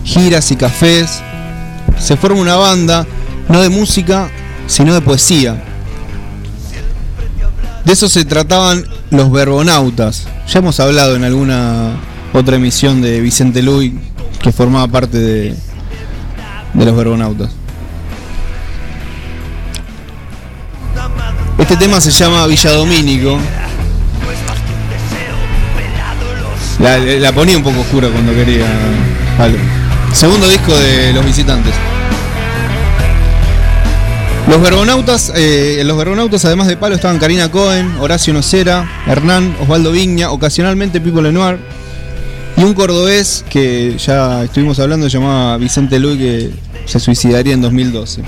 [0.05, 1.23] giras y cafés,
[1.99, 3.07] se forma una banda,
[3.49, 4.31] no de música,
[4.67, 5.63] sino de poesía.
[7.85, 10.27] De eso se trataban los verbonautas.
[10.49, 11.97] Ya hemos hablado en alguna
[12.33, 13.93] otra emisión de Vicente Luis,
[14.41, 15.55] que formaba parte de,
[16.73, 17.51] de los verbonautas.
[21.59, 23.39] Este tema se llama Villa Domínico.
[26.79, 28.67] La, ponía un poco oscura cuando quería.
[29.39, 29.57] Palo.
[30.13, 31.73] Segundo disco de Los Visitantes.
[34.49, 39.93] Los verbonautas, eh, los verbonautas además de Palo estaban Karina Cohen, Horacio Nocera, Hernán, Osvaldo
[39.93, 41.59] Viña, ocasionalmente Pipo Lenoir
[42.57, 46.51] y un cordobés que ya estuvimos hablando, llamaba Vicente Luis, que
[46.85, 48.23] se suicidaría en 2012.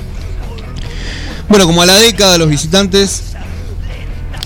[1.48, 3.34] Bueno, como a la década los visitantes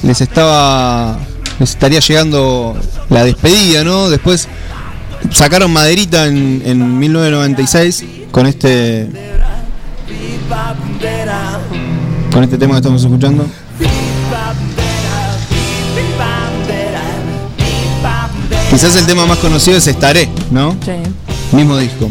[0.03, 1.19] les estaba
[1.61, 2.77] estaría llegando
[3.09, 4.09] la despedida, ¿no?
[4.09, 4.49] Después
[5.31, 9.09] sacaron Maderita en, en 1996 con este
[12.33, 13.47] con este tema que estamos escuchando.
[18.71, 20.77] Quizás el tema más conocido es Estaré, ¿no?
[20.85, 21.57] Sí.
[21.57, 22.11] Mismo disco.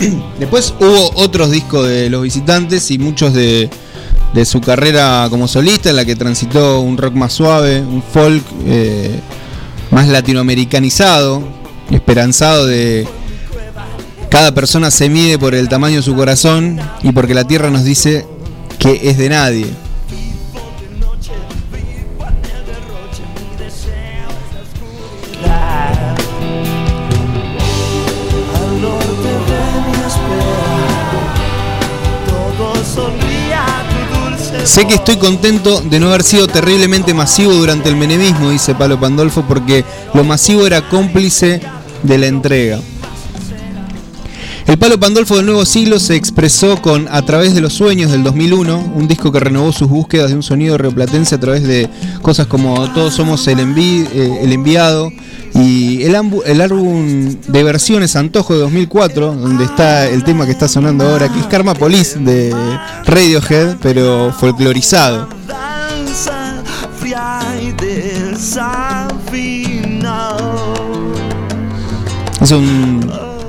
[0.38, 3.70] Después hubo otros discos de los visitantes y muchos de,
[4.32, 8.44] de su carrera como solista, en la que transitó un rock más suave, un folk
[8.66, 9.20] eh,
[9.90, 11.42] más latinoamericanizado,
[11.90, 13.06] esperanzado de
[14.30, 17.84] cada persona se mide por el tamaño de su corazón y porque la tierra nos
[17.84, 18.26] dice
[18.78, 19.66] que es de nadie.
[34.68, 39.00] Sé que estoy contento de no haber sido terriblemente masivo durante el menemismo, dice Palo
[39.00, 39.82] Pandolfo, porque
[40.12, 41.62] lo masivo era cómplice
[42.02, 42.78] de la entrega.
[44.68, 48.22] El Palo Pandolfo del nuevo siglo se expresó con A través de los sueños del
[48.22, 51.88] 2001, un disco que renovó sus búsquedas de un sonido rioplatense a través de
[52.20, 55.10] cosas como Todos somos el, envi- eh, el enviado
[55.54, 56.14] y el,
[56.44, 61.32] el álbum de versiones Antojo de 2004, donde está el tema que está sonando ahora,
[61.32, 62.54] que es Karma Police de
[63.06, 65.28] Radiohead, pero folclorizado.
[72.40, 72.97] Es un,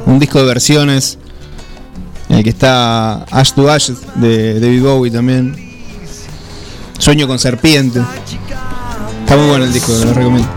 [0.09, 1.17] un disco de versiones
[2.29, 5.55] en el que está Ash to Ash de David Bowie también.
[6.97, 8.01] Sueño con serpiente.
[9.21, 10.49] Está muy bueno el disco, lo recomiendo.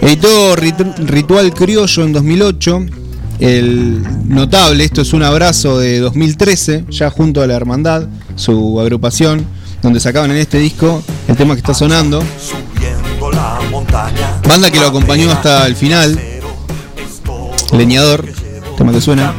[0.00, 2.86] Editó Rit- Ritual Criollo en 2008.
[3.40, 9.44] El notable, esto es un abrazo de 2013, ya junto a la Hermandad, su agrupación,
[9.80, 12.22] donde sacaban en este disco el tema que está sonando.
[14.48, 16.20] Banda que lo acompañó hasta el final.
[17.72, 18.26] Leñador,
[18.76, 19.34] tema que suena.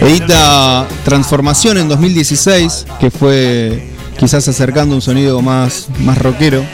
[0.00, 6.64] Edita Transformación en 2016, que fue quizás acercando un sonido más, más rockero.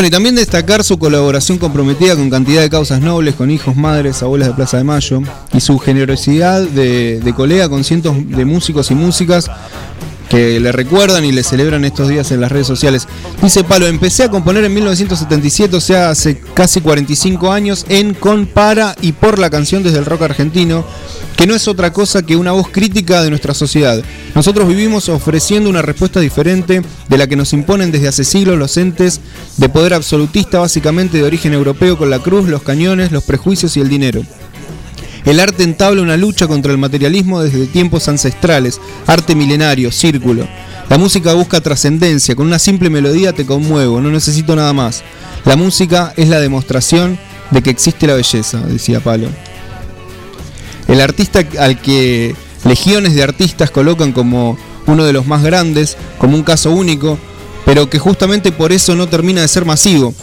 [0.00, 4.22] Bueno, y también destacar su colaboración comprometida con cantidad de causas nobles, con hijos, madres,
[4.22, 5.20] abuelas de Plaza de Mayo,
[5.52, 9.50] y su generosidad de, de colega con cientos de músicos y músicas
[10.30, 13.08] que le recuerdan y le celebran estos días en las redes sociales.
[13.42, 18.46] Dice Palo, empecé a componer en 1977, o sea, hace casi 45 años, en, con,
[18.46, 20.84] para y por la canción desde el rock argentino,
[21.36, 24.02] que no es otra cosa que una voz crítica de nuestra sociedad.
[24.36, 28.76] Nosotros vivimos ofreciendo una respuesta diferente de la que nos imponen desde hace siglos los
[28.76, 29.20] entes
[29.56, 33.80] de poder absolutista, básicamente de origen europeo, con la cruz, los cañones, los prejuicios y
[33.80, 34.22] el dinero.
[35.24, 40.48] El arte entabla una lucha contra el materialismo desde tiempos ancestrales, arte milenario, círculo.
[40.88, 45.02] La música busca trascendencia, con una simple melodía te conmuevo, no necesito nada más.
[45.44, 47.18] La música es la demostración
[47.50, 49.28] de que existe la belleza, decía Palo.
[50.88, 52.34] El artista al que
[52.64, 57.18] legiones de artistas colocan como uno de los más grandes, como un caso único,
[57.64, 60.14] pero que justamente por eso no termina de ser masivo,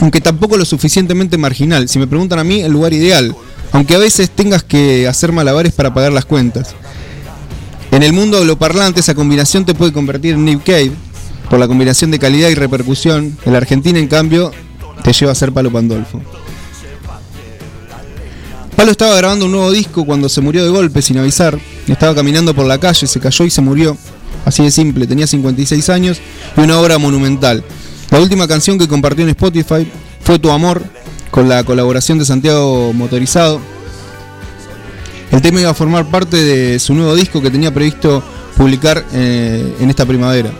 [0.00, 1.88] aunque tampoco lo suficientemente marginal.
[1.88, 3.34] Si me preguntan a mí, el lugar ideal,
[3.72, 6.74] aunque a veces tengas que hacer malabares para pagar las cuentas.
[7.90, 10.92] En el mundo parlante esa combinación te puede convertir en Nick Cave,
[11.48, 13.36] por la combinación de calidad y repercusión.
[13.44, 14.52] En la Argentina, en cambio,
[15.02, 16.20] te lleva a ser Palo Pandolfo.
[18.76, 21.58] Palo estaba grabando un nuevo disco cuando se murió de golpe sin avisar.
[21.86, 23.96] Estaba caminando por la calle, se cayó y se murió.
[24.44, 26.20] Así de simple, tenía 56 años
[26.56, 27.64] y una obra monumental.
[28.10, 29.90] La última canción que compartió en Spotify
[30.20, 30.84] fue Tu Amor,
[31.30, 33.60] con la colaboración de Santiago Motorizado.
[35.30, 38.22] El tema iba a formar parte de su nuevo disco que tenía previsto
[38.56, 40.50] publicar eh, en esta primavera.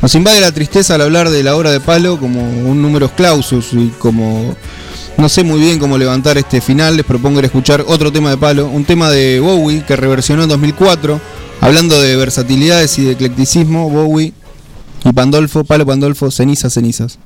[0.00, 3.72] Nos invade la tristeza al hablar de la obra de Palo como un número clausus
[3.72, 4.54] y como
[5.16, 8.66] no sé muy bien cómo levantar este final, les propongo escuchar otro tema de Palo,
[8.66, 11.20] un tema de Bowie que reversionó en 2004,
[11.60, 14.32] hablando de versatilidades y de eclecticismo, Bowie
[15.04, 17.18] y Pandolfo, Palo Pandolfo, cenizas, cenizas.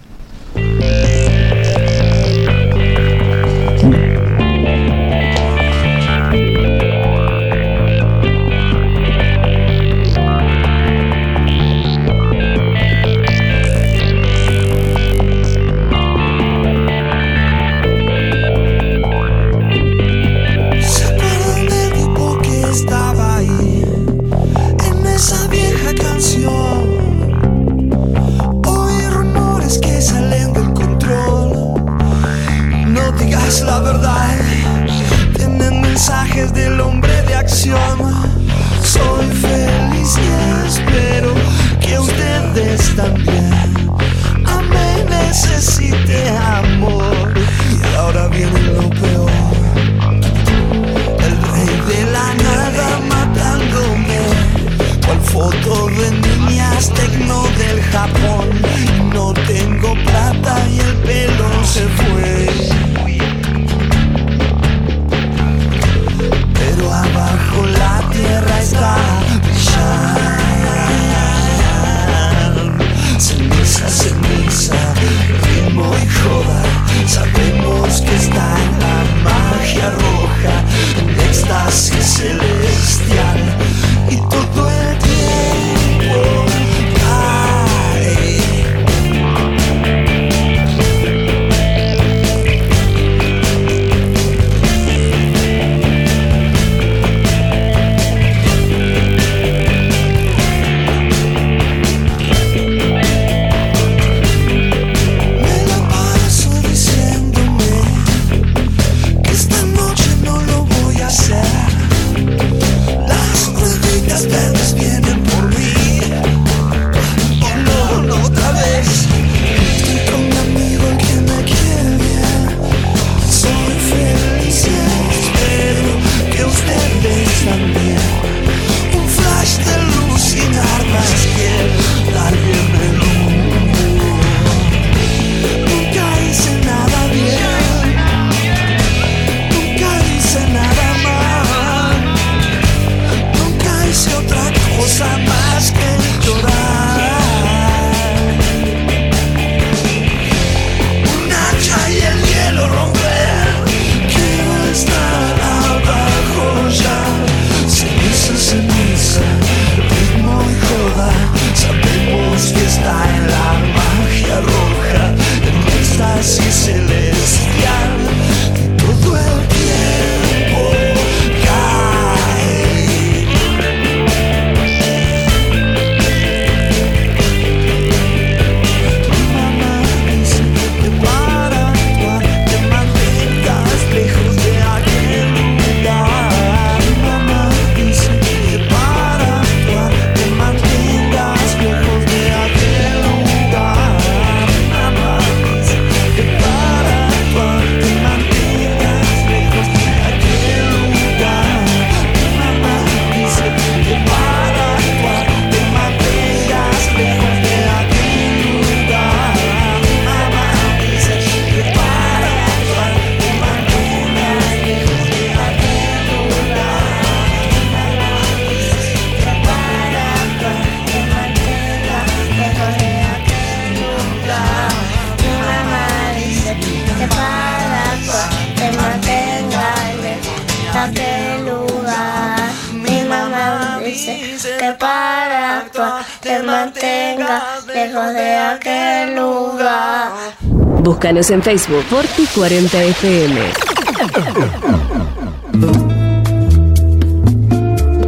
[241.17, 243.41] En Facebook Forti 40 FM.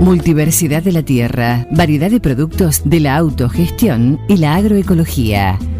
[0.03, 5.59] Multiversidad de la tierra, variedad de productos de la autogestión y la agroecología.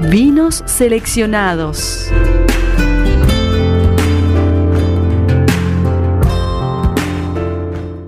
[0.00, 2.08] vinos seleccionados.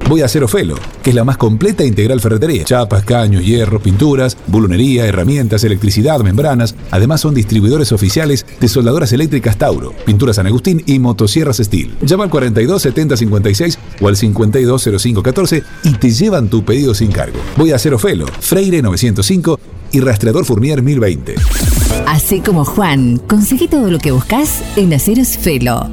[0.08, 2.64] Voy a hacer Ofelo, que es la más completa e integral ferretería.
[2.64, 6.74] Chapas, caños, hierro, pinturas, bulunería, herramientas, electricidad, membranas.
[6.90, 11.94] Además son distribuidores oficiales de soldadoras eléctricas Tauro, pinturas San Agustín y motosierras Steel.
[12.00, 16.94] Llama al 42 70 56 o al 52 05 14 y te llevan tu pedido
[16.94, 17.38] sin cargo.
[17.58, 19.60] Voy a hacer Ofelo, Freire 905
[19.92, 21.77] y Rastreador Fournier 1020.
[22.06, 25.88] Así como Juan, conseguí todo lo que buscas en Aceros Felo.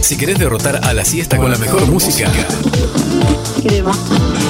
[0.00, 2.30] Si querés derrotar a la siesta con la mejor música,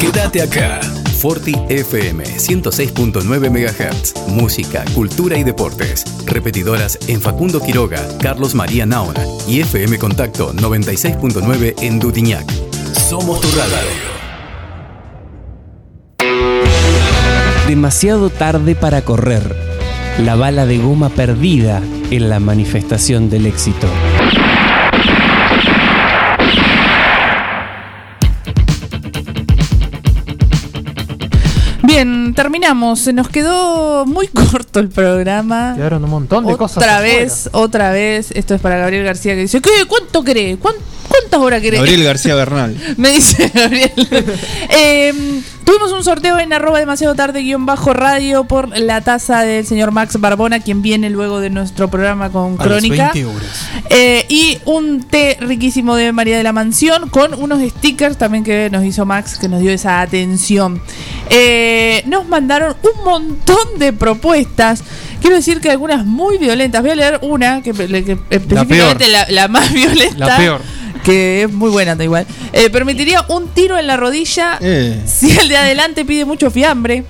[0.00, 0.80] quédate acá.
[1.18, 4.28] Forti FM 106.9 MHz.
[4.28, 6.04] Música, cultura y deportes.
[6.26, 12.48] Repetidoras en Facundo Quiroga, Carlos María Naona y FM Contacto 96.9 en Dutiñac.
[12.92, 14.08] Somos tu radio.
[17.66, 19.67] Demasiado tarde para correr.
[20.24, 21.80] La bala de goma perdida
[22.10, 23.86] en la manifestación del éxito.
[31.82, 33.00] Bien, terminamos.
[33.00, 35.74] Se nos quedó muy corto el programa.
[35.76, 37.02] Quedaron un montón de otra cosas.
[37.02, 38.30] vez, otra vez.
[38.32, 39.70] Esto es para Gabriel García que dice: ¿Qué?
[39.86, 40.58] ¿Cuánto querés?
[40.58, 40.74] ¿Cuán-
[41.08, 41.80] ¿Cuántas horas querés?
[41.80, 42.76] Gabriel García Bernal.
[42.96, 43.92] Me dice Gabriel.
[44.70, 49.66] Eh, tuvimos un sorteo en arroba demasiado tarde guion bajo radio por la taza del
[49.66, 53.10] señor Max Barbona, quien viene luego de nuestro programa con A las Crónica.
[53.12, 53.68] 20 horas.
[53.90, 58.70] Eh, y un té riquísimo de María de la Mansión con unos stickers también que
[58.70, 60.80] nos hizo Max, que nos dio esa atención.
[61.28, 64.82] Eh, nos mandaron un montón de propuestas.
[65.20, 66.80] Quiero decir que algunas muy violentas.
[66.80, 70.28] Voy a leer una que, que específicamente la, la más violenta.
[70.28, 70.62] La peor.
[71.08, 72.26] Que es muy buena, da igual.
[72.52, 75.00] Eh, permitiría un tiro en la rodilla Eh.
[75.06, 77.02] si el de adelante pide mucho fiambre.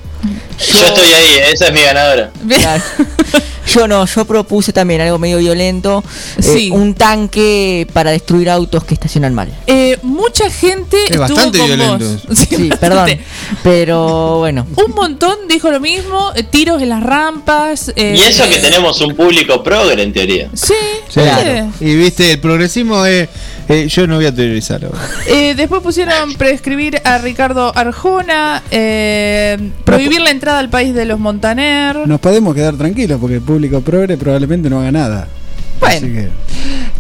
[0.59, 2.31] Yo estoy ahí, esa es mi ganadora.
[2.47, 2.83] Claro.
[3.75, 6.03] Yo no, yo propuse también algo medio violento,
[6.39, 6.71] eh, Sí.
[6.71, 9.53] un tanque para destruir autos que estacionan mal.
[9.67, 11.99] Eh, mucha gente Es estuvo bastante con violento
[12.29, 12.39] vos.
[12.49, 13.11] Sí, perdón,
[13.63, 14.67] pero bueno.
[14.75, 17.93] Un montón dijo lo mismo, eh, tiros en las rampas.
[17.95, 20.49] eh, Y eso que tenemos un público progre en teoría.
[20.55, 20.73] Sí,
[21.09, 21.21] Sí.
[21.21, 21.71] Claro.
[21.81, 23.29] Y viste, el progresismo es.
[23.69, 24.99] Eh, yo no voy a teorizar ahora.
[25.29, 31.19] Eh, después pusieron prescribir a Ricardo Arjona, eh, prohibir la entrada al país de los
[31.19, 32.09] Montaner.
[32.09, 35.29] Nos podemos quedar tranquilos porque el público progre probablemente no haga nada.
[35.81, 36.07] Bueno.
[36.07, 36.31] Que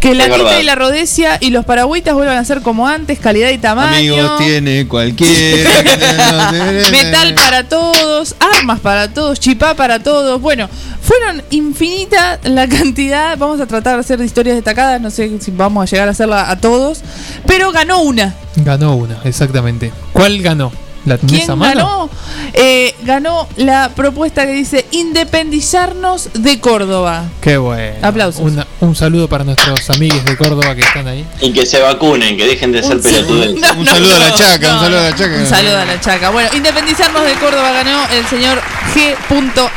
[0.01, 3.51] Que la tinta y la rodecia y los paragüitas vuelvan a ser como antes, calidad
[3.51, 4.15] y tamaño.
[4.15, 5.71] Amigos, tiene cualquiera.
[6.93, 10.41] Metal para todos, armas para todos, chipá para todos.
[10.41, 10.69] Bueno,
[11.01, 13.37] fueron infinitas la cantidad.
[13.37, 15.01] Vamos a tratar de hacer historias destacadas.
[15.01, 17.01] No sé si vamos a llegar a hacerla a todos.
[17.47, 18.35] Pero ganó una.
[18.57, 19.93] Ganó una, exactamente.
[20.13, 20.71] ¿Cuál ganó?
[21.09, 21.75] ¿La tenés ¿Quién a mano?
[21.81, 22.11] ganó?
[22.53, 27.25] Eh, ganó la propuesta que dice independizarnos de Córdoba.
[27.41, 27.97] Qué bueno.
[28.03, 28.43] Aplausos.
[28.43, 31.25] Una- un saludo para nuestros amigos de Córdoba que están ahí.
[31.41, 32.97] Y que se vacunen, que dejen de ser.
[32.99, 33.35] No,
[33.79, 35.37] Un no, saludo a la no, chaca, un saludo a la chaca.
[35.37, 36.31] Un saludo a la chaca.
[36.31, 38.61] Bueno, independizarnos de Córdoba ganó el señor
[38.95, 39.15] G.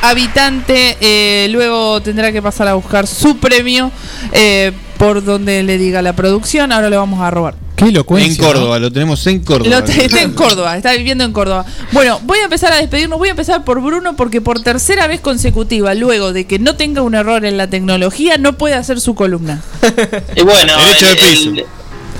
[0.01, 0.97] Habitante.
[0.99, 3.91] Eh, luego tendrá que pasar a buscar su premio
[4.31, 4.71] eh,
[5.01, 6.71] por donde le diga la producción.
[6.71, 7.55] Ahora le vamos a robar.
[7.75, 8.31] Qué elocuencia.
[8.31, 9.69] En Córdoba, lo tenemos en Córdoba.
[9.79, 11.65] Lo te- está en Córdoba, está viviendo en Córdoba.
[11.91, 13.17] Bueno, voy a empezar a despedirnos.
[13.17, 17.01] Voy a empezar por Bruno porque por tercera vez consecutiva, luego de que no tenga
[17.01, 19.61] un error en la tecnología, no puede hacer su columna.
[20.35, 21.49] Y bueno, Derecho el, de piso.
[21.49, 21.65] el-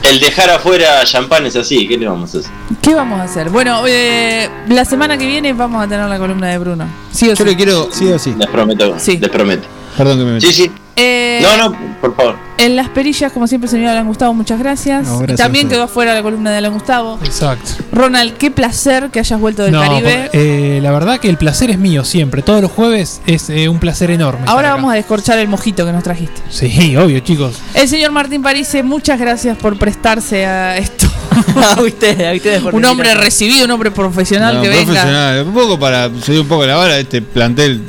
[0.10, 2.52] El dejar afuera champán es así, ¿qué le vamos a hacer?
[2.82, 3.52] ¿Qué vamos a hacer?
[3.52, 6.88] Bueno, eh, la semana que viene vamos a tener la columna de Bruno.
[7.12, 7.44] Sí o Yo sí.
[7.44, 7.90] le quiero.
[7.92, 8.34] Sí o sí.
[8.36, 9.68] Les prometo, les prometo.
[9.96, 10.48] Perdón que me metí.
[10.48, 10.72] Sí, sí.
[10.96, 12.36] Eh, No, no, por favor.
[12.58, 15.08] En las perillas, como siempre, señor Alan Gustavo, muchas gracias.
[15.08, 15.76] No, gracias Y También usted.
[15.78, 17.18] quedó afuera la columna de Alan Gustavo.
[17.24, 17.72] Exacto.
[17.92, 20.30] Ronald, qué placer que hayas vuelto del No, Caribe.
[20.32, 22.44] por- eh, la verdad que el placer es mío siempre.
[22.44, 24.46] Todos los jueves es eh, un placer enorme.
[24.48, 26.42] Ahora vamos a descorchar el mojito que nos trajiste.
[26.50, 27.56] Sí, obvio, chicos.
[27.74, 31.08] El señor Martín Parise, muchas gracias por prestarse a esto.
[31.78, 34.84] a ustedes, a ustedes por un hombre recibido, un hombre profesional No, que venga.
[34.86, 35.48] profesional.
[35.48, 37.82] Un poco para subir un poco la vara de este plantel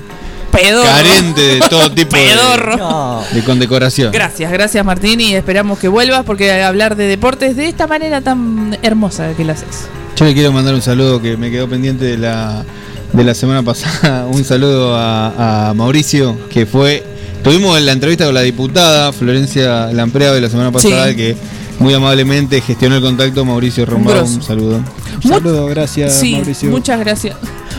[0.52, 0.84] Pedorro.
[0.88, 3.22] carente de todo tipo de, Pedorro.
[3.32, 4.12] de condecoración.
[4.12, 8.78] Gracias, gracias Martín y esperamos que vuelvas porque hablar de deportes de esta manera tan
[8.82, 9.86] hermosa que lo haces.
[10.16, 12.64] Yo le quiero mandar un saludo que me quedó pendiente de la,
[13.12, 14.26] de la semana pasada.
[14.30, 17.02] Un saludo a, a Mauricio, que fue.
[17.42, 21.16] Tuvimos la entrevista con la diputada Florencia Lampreado de la semana pasada, Sí.
[21.16, 21.36] que
[21.80, 23.44] muy amablemente gestionó el contacto.
[23.44, 24.34] Mauricio grosso.
[24.36, 24.80] un saludo.
[25.24, 26.68] Un saludo, gracias Sí, Mauricio.
[26.70, 27.34] muchas gracias.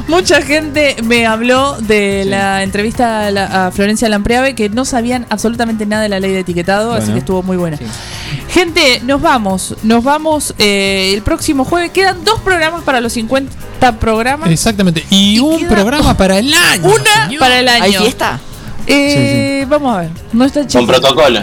[0.07, 5.25] Mucha gente me habló de la entrevista a, la- a Florencia Lampreave que no sabían
[5.29, 7.77] absolutamente nada de la ley de etiquetado, así que estuvo muy buena.
[8.49, 11.91] Gente, nos vamos, nos vamos eh, el próximo jueves.
[11.91, 14.49] Quedan dos programas para los 50 programas.
[14.51, 15.05] Exactamente.
[15.09, 16.83] Y, un programa para el año.
[16.83, 17.39] Una señor.
[17.39, 17.83] para el año.
[17.83, 18.39] ¿Hay fiesta?
[18.85, 20.09] Eh, Vamos a ver.
[20.33, 20.85] No está Con chico.
[20.87, 21.39] protocolo.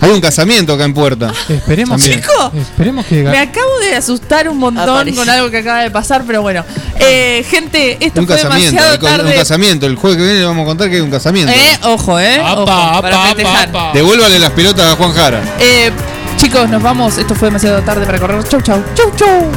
[0.00, 1.32] Hay un casamiento acá en Puerta.
[1.48, 2.02] Esperemos.
[2.02, 3.22] Chico, esperemos que.
[3.22, 6.64] me acabo de asustar un montón con algo que acaba de pasar, pero bueno.
[7.00, 9.34] Eh, gente, esto Un fue casamiento, demasiado co- un tarde.
[9.34, 9.86] casamiento.
[9.86, 11.52] El jueves que viene le vamos a contar que hay un casamiento.
[11.52, 12.40] Eh, ojo, eh.
[12.40, 13.90] Apa, ojo, apa, para apa.
[13.94, 15.40] Devuélvale las pelotas a Juan Jara.
[15.60, 15.90] Eh,
[16.36, 17.18] chicos, nos vamos.
[17.18, 18.42] Esto fue demasiado tarde para correr.
[18.48, 18.82] Chau, chau.
[18.94, 19.50] Chau, chau.